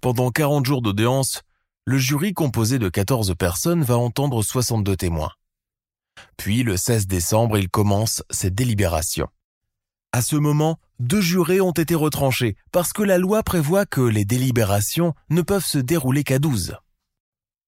Pendant 0.00 0.30
40 0.30 0.64
jours 0.64 0.82
d'audience, 0.82 1.42
le 1.84 1.98
jury 1.98 2.32
composé 2.32 2.78
de 2.78 2.88
14 2.88 3.34
personnes 3.36 3.82
va 3.82 3.98
entendre 3.98 4.42
62 4.42 4.96
témoins. 4.96 5.32
Puis 6.36 6.62
le 6.62 6.76
16 6.76 7.06
décembre, 7.06 7.58
il 7.58 7.68
commence 7.68 8.22
ses 8.30 8.50
délibérations. 8.50 9.28
À 10.12 10.22
ce 10.22 10.36
moment, 10.36 10.78
deux 11.00 11.20
jurés 11.20 11.60
ont 11.60 11.72
été 11.72 11.94
retranchés 11.94 12.56
parce 12.72 12.94
que 12.94 13.02
la 13.02 13.18
loi 13.18 13.42
prévoit 13.42 13.84
que 13.84 14.00
les 14.00 14.24
délibérations 14.24 15.12
ne 15.28 15.42
peuvent 15.42 15.64
se 15.64 15.78
dérouler 15.78 16.24
qu'à 16.24 16.38
12. 16.38 16.76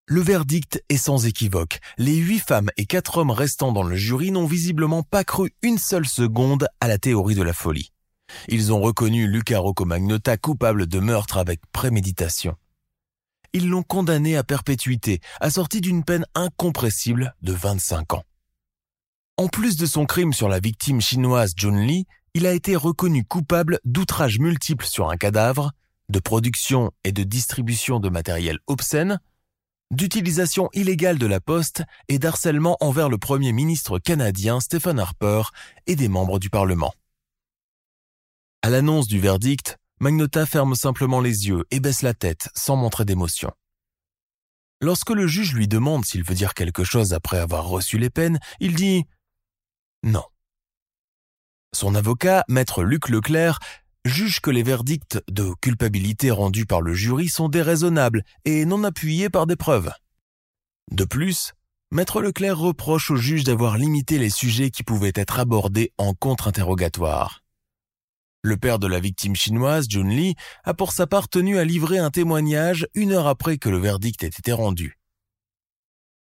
Le 0.06 0.20
verdict 0.22 0.82
est 0.88 0.96
sans 0.96 1.26
équivoque. 1.26 1.80
Les 1.98 2.16
huit 2.16 2.40
femmes 2.40 2.70
et 2.78 2.86
quatre 2.86 3.18
hommes 3.18 3.30
restants 3.30 3.72
dans 3.72 3.82
le 3.82 3.94
jury 3.94 4.30
n'ont 4.30 4.46
visiblement 4.46 5.02
pas 5.02 5.22
cru 5.22 5.52
une 5.62 5.78
seule 5.78 6.06
seconde 6.06 6.66
à 6.80 6.88
la 6.88 6.98
théorie 6.98 7.34
de 7.34 7.42
la 7.42 7.52
folie. 7.52 7.92
Ils 8.48 8.72
ont 8.72 8.80
reconnu 8.80 9.28
Luca 9.28 9.58
Roccomagnota 9.58 10.38
coupable 10.38 10.86
de 10.86 10.98
meurtre 10.98 11.36
avec 11.36 11.60
préméditation. 11.72 12.56
Ils 13.52 13.68
l'ont 13.68 13.82
condamné 13.82 14.36
à 14.36 14.44
perpétuité, 14.44 15.20
assorti 15.40 15.80
d'une 15.80 16.04
peine 16.04 16.24
incompressible 16.34 17.34
de 17.42 17.52
25 17.52 18.14
ans. 18.14 18.24
En 19.36 19.48
plus 19.48 19.76
de 19.76 19.86
son 19.86 20.06
crime 20.06 20.32
sur 20.32 20.48
la 20.48 20.60
victime 20.60 21.00
chinoise 21.00 21.54
Jun 21.56 21.80
Lee, 21.80 22.06
il 22.34 22.46
a 22.46 22.52
été 22.52 22.76
reconnu 22.76 23.24
coupable 23.24 23.80
d'outrages 23.84 24.38
multiples 24.38 24.86
sur 24.86 25.10
un 25.10 25.16
cadavre, 25.16 25.72
de 26.08 26.18
production 26.18 26.92
et 27.04 27.12
de 27.12 27.22
distribution 27.22 28.00
de 28.00 28.08
matériel 28.08 28.58
obscène, 28.66 29.20
d'utilisation 29.90 30.68
illégale 30.72 31.18
de 31.18 31.26
la 31.26 31.40
poste 31.40 31.82
et 32.08 32.18
d'harcèlement 32.18 32.76
envers 32.80 33.08
le 33.08 33.18
Premier 33.18 33.52
ministre 33.52 33.98
canadien 33.98 34.60
Stephen 34.60 34.98
Harper 34.98 35.42
et 35.86 35.96
des 35.96 36.08
membres 36.08 36.38
du 36.38 36.50
Parlement. 36.50 36.92
À 38.62 38.70
l'annonce 38.70 39.08
du 39.08 39.18
verdict, 39.18 39.78
Magnota 40.00 40.46
ferme 40.46 40.74
simplement 40.74 41.20
les 41.20 41.48
yeux 41.48 41.64
et 41.70 41.80
baisse 41.80 42.02
la 42.02 42.14
tête 42.14 42.48
sans 42.54 42.76
montrer 42.76 43.04
d'émotion. 43.04 43.52
Lorsque 44.80 45.10
le 45.10 45.26
juge 45.26 45.54
lui 45.54 45.68
demande 45.68 46.04
s'il 46.04 46.24
veut 46.24 46.34
dire 46.34 46.54
quelque 46.54 46.84
chose 46.84 47.12
après 47.12 47.38
avoir 47.38 47.66
reçu 47.66 47.98
les 47.98 48.10
peines, 48.10 48.38
il 48.60 48.74
dit 48.74 49.04
non. 50.02 50.24
Son 51.72 51.94
avocat, 51.94 52.44
maître 52.48 52.82
Luc 52.82 53.08
Leclerc, 53.08 53.60
juge 54.04 54.40
que 54.40 54.50
les 54.50 54.62
verdicts 54.62 55.20
de 55.28 55.52
culpabilité 55.60 56.30
rendus 56.30 56.66
par 56.66 56.80
le 56.80 56.94
jury 56.94 57.28
sont 57.28 57.48
déraisonnables 57.48 58.24
et 58.44 58.64
non 58.64 58.82
appuyés 58.82 59.30
par 59.30 59.46
des 59.46 59.56
preuves. 59.56 59.92
De 60.90 61.04
plus, 61.04 61.52
maître 61.92 62.20
Leclerc 62.20 62.58
reproche 62.58 63.12
au 63.12 63.16
juge 63.16 63.44
d'avoir 63.44 63.78
limité 63.78 64.18
les 64.18 64.30
sujets 64.30 64.70
qui 64.70 64.82
pouvaient 64.82 65.12
être 65.14 65.38
abordés 65.38 65.92
en 65.96 66.12
contre-interrogatoire. 66.12 67.44
Le 68.42 68.56
père 68.56 68.78
de 68.78 68.86
la 68.88 69.00
victime 69.00 69.36
chinoise, 69.36 69.86
Jun 69.88 70.08
Lee, 70.08 70.34
a 70.64 70.74
pour 70.74 70.92
sa 70.92 71.06
part 71.06 71.28
tenu 71.28 71.58
à 71.58 71.64
livrer 71.64 71.98
un 71.98 72.10
témoignage 72.10 72.88
une 72.94 73.12
heure 73.12 73.28
après 73.28 73.58
que 73.58 73.68
le 73.68 73.78
verdict 73.78 74.24
ait 74.24 74.28
été 74.28 74.52
rendu. 74.52 74.98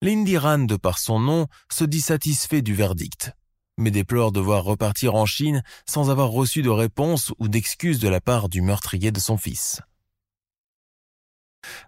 Lindy 0.01 0.33
de 0.33 0.75
par 0.75 0.97
son 0.97 1.19
nom, 1.19 1.47
se 1.71 1.83
dit 1.83 2.01
satisfait 2.01 2.61
du 2.61 2.73
verdict 2.73 3.33
mais 3.79 3.91
déplore 3.91 4.31
devoir 4.31 4.63
repartir 4.63 5.15
en 5.15 5.25
Chine 5.25 5.63
sans 5.87 6.11
avoir 6.11 6.29
reçu 6.29 6.61
de 6.61 6.69
réponse 6.69 7.33
ou 7.39 7.47
d'excuse 7.47 7.99
de 7.99 8.07
la 8.07 8.21
part 8.21 8.49
du 8.49 8.61
meurtrier 8.61 9.11
de 9.11 9.19
son 9.19 9.37
fils. 9.37 9.81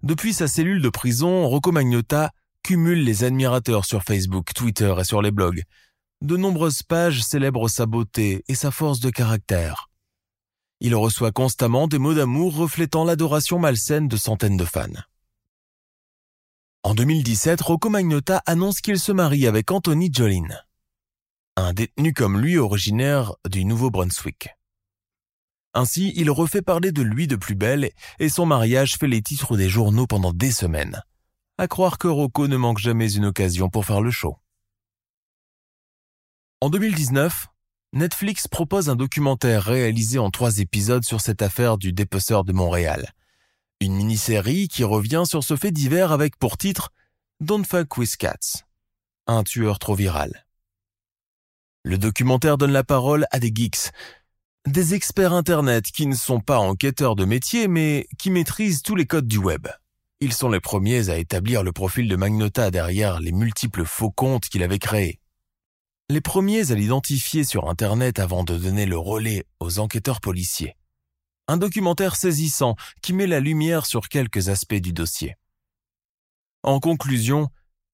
Depuis 0.03 0.33
sa 0.33 0.47
cellule 0.47 0.81
de 0.81 0.89
prison, 0.89 1.47
Rocco 1.47 1.71
Magnota 1.71 2.31
cumule 2.63 3.03
les 3.03 3.23
admirateurs 3.23 3.85
sur 3.85 4.03
Facebook, 4.03 4.53
Twitter 4.53 4.93
et 4.99 5.03
sur 5.03 5.21
les 5.21 5.31
blogs. 5.31 5.63
De 6.21 6.37
nombreuses 6.37 6.83
pages 6.83 7.23
célèbrent 7.23 7.69
sa 7.69 7.85
beauté 7.85 8.43
et 8.47 8.55
sa 8.55 8.71
force 8.71 8.99
de 8.99 9.09
caractère. 9.09 9.89
Il 10.79 10.95
reçoit 10.95 11.31
constamment 11.31 11.87
des 11.87 11.99
mots 11.99 12.13
d'amour 12.13 12.55
reflétant 12.55 13.03
l'adoration 13.03 13.59
malsaine 13.59 14.07
de 14.07 14.17
centaines 14.17 14.57
de 14.57 14.65
fans. 14.65 14.87
En 16.83 16.95
2017, 16.95 17.61
Rocco 17.61 17.89
Magnotta 17.89 18.41
annonce 18.47 18.81
qu'il 18.81 18.99
se 18.99 19.11
marie 19.11 19.45
avec 19.45 19.69
Anthony 19.69 20.09
Jolin, 20.11 20.47
un 21.57 21.73
détenu 21.73 22.13
comme 22.13 22.39
lui 22.39 22.57
originaire 22.57 23.33
du 23.49 23.65
Nouveau-Brunswick. 23.65 24.49
Ainsi, 25.73 26.11
il 26.15 26.29
refait 26.29 26.61
parler 26.61 26.91
de 26.91 27.01
lui 27.01 27.27
de 27.27 27.35
plus 27.35 27.55
belle 27.55 27.91
et 28.19 28.29
son 28.29 28.45
mariage 28.45 28.95
fait 28.97 29.07
les 29.07 29.21
titres 29.21 29.55
des 29.55 29.69
journaux 29.69 30.07
pendant 30.07 30.33
des 30.33 30.51
semaines. 30.51 31.01
À 31.57 31.67
croire 31.67 31.97
que 31.97 32.07
Rocco 32.07 32.47
ne 32.47 32.57
manque 32.57 32.79
jamais 32.79 33.13
une 33.13 33.25
occasion 33.25 33.69
pour 33.69 33.85
faire 33.85 34.01
le 34.01 34.11
show. 34.11 34.37
En 36.59 36.69
2019, 36.69 37.47
Netflix 37.93 38.47
propose 38.47 38.89
un 38.89 38.95
documentaire 38.95 39.63
réalisé 39.63 40.19
en 40.19 40.29
trois 40.29 40.59
épisodes 40.59 41.03
sur 41.03 41.21
cette 41.21 41.41
affaire 41.41 41.77
du 41.77 41.93
dépeceur 41.93 42.43
de 42.43 42.53
Montréal. 42.53 43.13
Une 43.79 43.95
mini-série 43.95 44.67
qui 44.67 44.83
revient 44.83 45.23
sur 45.25 45.43
ce 45.43 45.55
fait 45.55 45.71
divers 45.71 46.11
avec 46.11 46.37
pour 46.37 46.57
titre 46.57 46.91
Don't 47.39 47.65
Fuck 47.65 47.97
with 47.97 48.15
Cats, 48.17 48.63
un 49.27 49.43
tueur 49.43 49.79
trop 49.79 49.95
viral. 49.95 50.45
Le 51.83 51.97
documentaire 51.97 52.57
donne 52.57 52.71
la 52.71 52.83
parole 52.83 53.25
à 53.31 53.39
des 53.39 53.51
geeks, 53.53 53.91
des 54.67 54.93
experts 54.93 55.33
Internet 55.33 55.85
qui 55.85 56.05
ne 56.05 56.13
sont 56.13 56.39
pas 56.39 56.59
enquêteurs 56.59 57.15
de 57.15 57.25
métier 57.25 57.67
mais 57.67 58.07
qui 58.19 58.29
maîtrisent 58.29 58.83
tous 58.83 58.95
les 58.95 59.07
codes 59.07 59.27
du 59.27 59.37
web. 59.37 59.67
Ils 60.19 60.33
sont 60.33 60.49
les 60.49 60.59
premiers 60.59 61.09
à 61.09 61.17
établir 61.17 61.63
le 61.63 61.71
profil 61.71 62.07
de 62.07 62.15
Magnota 62.15 62.69
derrière 62.69 63.19
les 63.19 63.31
multiples 63.31 63.85
faux 63.85 64.11
comptes 64.11 64.49
qu'il 64.49 64.61
avait 64.61 64.77
créés. 64.77 65.19
Les 66.09 66.21
premiers 66.21 66.71
à 66.71 66.75
l'identifier 66.75 67.43
sur 67.43 67.67
Internet 67.67 68.19
avant 68.19 68.43
de 68.43 68.55
donner 68.55 68.85
le 68.85 68.99
relais 68.99 69.45
aux 69.59 69.79
enquêteurs 69.79 70.21
policiers. 70.21 70.75
Un 71.47 71.57
documentaire 71.57 72.15
saisissant 72.15 72.75
qui 73.01 73.13
met 73.13 73.25
la 73.25 73.39
lumière 73.39 73.87
sur 73.87 74.09
quelques 74.09 74.49
aspects 74.49 74.75
du 74.75 74.93
dossier. 74.93 75.35
En 76.61 76.79
conclusion, 76.79 77.49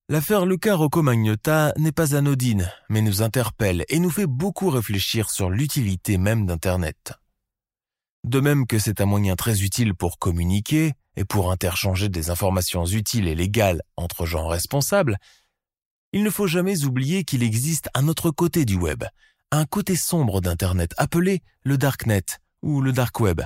l'affaire 0.10 0.46
Luca 0.46 0.74
Rocco 0.74 1.02
Magnotta 1.02 1.74
n'est 1.78 1.92
pas 1.92 2.16
anodine, 2.16 2.72
mais 2.90 3.02
nous 3.02 3.22
interpelle 3.22 3.84
et 3.90 4.00
nous 4.00 4.10
fait 4.10 4.26
beaucoup 4.26 4.70
réfléchir 4.70 5.30
sur 5.30 5.50
l'utilité 5.50 6.18
même 6.18 6.46
d'Internet. 6.46 7.14
De 8.24 8.40
même 8.40 8.68
que 8.68 8.80
c'est 8.80 9.02
un 9.02 9.06
moyen 9.06 9.36
très 9.36 9.64
utile 9.64 9.94
pour 9.94 10.18
communiquer 10.18 10.94
et 11.18 11.26
pour 11.26 11.52
interchanger 11.52 12.08
des 12.08 12.30
informations 12.30 12.86
utiles 12.86 13.28
et 13.28 13.36
légales 13.36 13.82
entre 13.98 14.26
gens 14.26 14.48
responsables, 14.48 15.18
il 16.14 16.24
ne 16.24 16.30
faut 16.30 16.48
jamais 16.48 16.86
oublier 16.86 17.26
qu'il 17.26 17.44
existe 17.44 17.90
un 17.94 18.08
autre 18.08 18.32
côté 18.32 18.64
du 18.64 18.76
web, 18.76 19.04
un 19.52 19.66
côté 19.66 19.98
sombre 19.98 20.40
d'Internet 20.40 20.94
appelé 20.98 21.42
le 21.64 21.78
Darknet 21.78 22.24
ou 22.62 22.82
le 22.82 22.94
Dark 22.94 23.20
Web, 23.20 23.42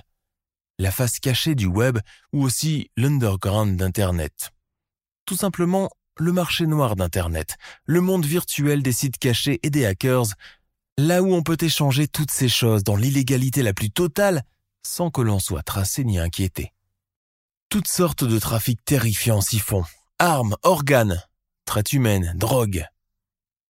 la 0.77 0.91
face 0.91 1.19
cachée 1.19 1.55
du 1.55 1.65
web 1.65 1.97
ou 2.33 2.43
aussi 2.43 2.91
l'underground 2.97 3.77
d'Internet. 3.77 4.51
Tout 5.25 5.35
simplement 5.35 5.89
le 6.21 6.31
marché 6.31 6.67
noir 6.67 6.95
d'Internet, 6.95 7.57
le 7.85 7.99
monde 7.99 8.25
virtuel 8.25 8.83
des 8.83 8.91
sites 8.91 9.17
cachés 9.17 9.59
et 9.63 9.71
des 9.71 9.85
hackers, 9.85 10.27
là 10.97 11.23
où 11.23 11.33
on 11.33 11.41
peut 11.41 11.57
échanger 11.59 12.07
toutes 12.07 12.29
ces 12.29 12.47
choses 12.47 12.83
dans 12.83 12.95
l'illégalité 12.95 13.63
la 13.63 13.73
plus 13.73 13.89
totale 13.89 14.43
sans 14.85 15.09
que 15.09 15.21
l'on 15.21 15.39
soit 15.39 15.63
tracé 15.63 16.03
ni 16.03 16.19
inquiété. 16.19 16.73
Toutes 17.69 17.87
sortes 17.87 18.23
de 18.23 18.37
trafics 18.37 18.83
terrifiants 18.85 19.41
s'y 19.41 19.57
font. 19.57 19.83
Armes, 20.19 20.55
organes, 20.61 21.23
traite 21.65 21.91
humaine, 21.91 22.33
drogue. 22.35 22.85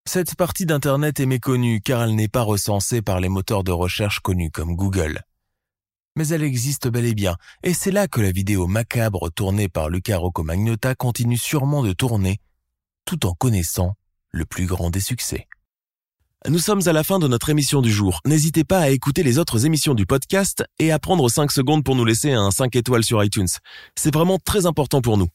Cette 0.04 0.34
partie 0.34 0.66
d'Internet 0.66 1.20
est 1.20 1.26
méconnue 1.26 1.80
car 1.80 2.02
elle 2.02 2.16
n'est 2.16 2.28
pas 2.28 2.42
recensée 2.42 3.00
par 3.00 3.20
les 3.20 3.30
moteurs 3.30 3.64
de 3.64 3.72
recherche 3.72 4.20
connus 4.20 4.50
comme 4.50 4.76
Google. 4.76 5.22
Mais 6.16 6.28
elle 6.28 6.42
existe 6.42 6.88
bel 6.88 7.06
et 7.06 7.14
bien, 7.14 7.36
et 7.62 7.72
c'est 7.72 7.90
là 7.90 8.06
que 8.06 8.20
la 8.20 8.32
vidéo 8.32 8.66
macabre 8.66 9.30
tournée 9.30 9.68
par 9.68 9.88
Luca 9.88 10.18
Rocco-Magnotta 10.18 10.94
continue 10.94 11.38
sûrement 11.38 11.82
de 11.82 11.92
tourner, 11.92 12.38
tout 13.04 13.24
en 13.26 13.32
connaissant 13.32 13.94
le 14.30 14.44
plus 14.44 14.66
grand 14.66 14.90
des 14.90 15.00
succès. 15.00 15.48
Nous 16.48 16.58
sommes 16.58 16.86
à 16.86 16.92
la 16.92 17.04
fin 17.04 17.20
de 17.20 17.28
notre 17.28 17.50
émission 17.50 17.80
du 17.80 17.92
jour. 17.92 18.20
N'hésitez 18.26 18.64
pas 18.64 18.80
à 18.80 18.88
écouter 18.90 19.22
les 19.22 19.38
autres 19.38 19.64
émissions 19.64 19.94
du 19.94 20.06
podcast 20.06 20.64
et 20.80 20.90
à 20.90 20.98
prendre 20.98 21.28
5 21.28 21.52
secondes 21.52 21.84
pour 21.84 21.94
nous 21.94 22.04
laisser 22.04 22.32
un 22.32 22.50
5 22.50 22.74
étoiles 22.74 23.04
sur 23.04 23.22
iTunes. 23.22 23.48
C'est 23.94 24.12
vraiment 24.12 24.38
très 24.38 24.66
important 24.66 25.00
pour 25.00 25.18
nous. 25.18 25.28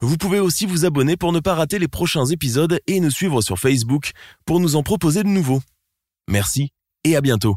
Vous 0.00 0.16
pouvez 0.16 0.38
aussi 0.38 0.64
vous 0.64 0.84
abonner 0.84 1.16
pour 1.16 1.32
ne 1.32 1.40
pas 1.40 1.56
rater 1.56 1.80
les 1.80 1.88
prochains 1.88 2.26
épisodes 2.26 2.78
et 2.86 3.00
nous 3.00 3.10
suivre 3.10 3.42
sur 3.42 3.58
Facebook 3.58 4.12
pour 4.44 4.60
nous 4.60 4.76
en 4.76 4.84
proposer 4.84 5.24
de 5.24 5.28
nouveaux. 5.28 5.62
Merci 6.28 6.70
et 7.02 7.16
à 7.16 7.20
bientôt. 7.20 7.56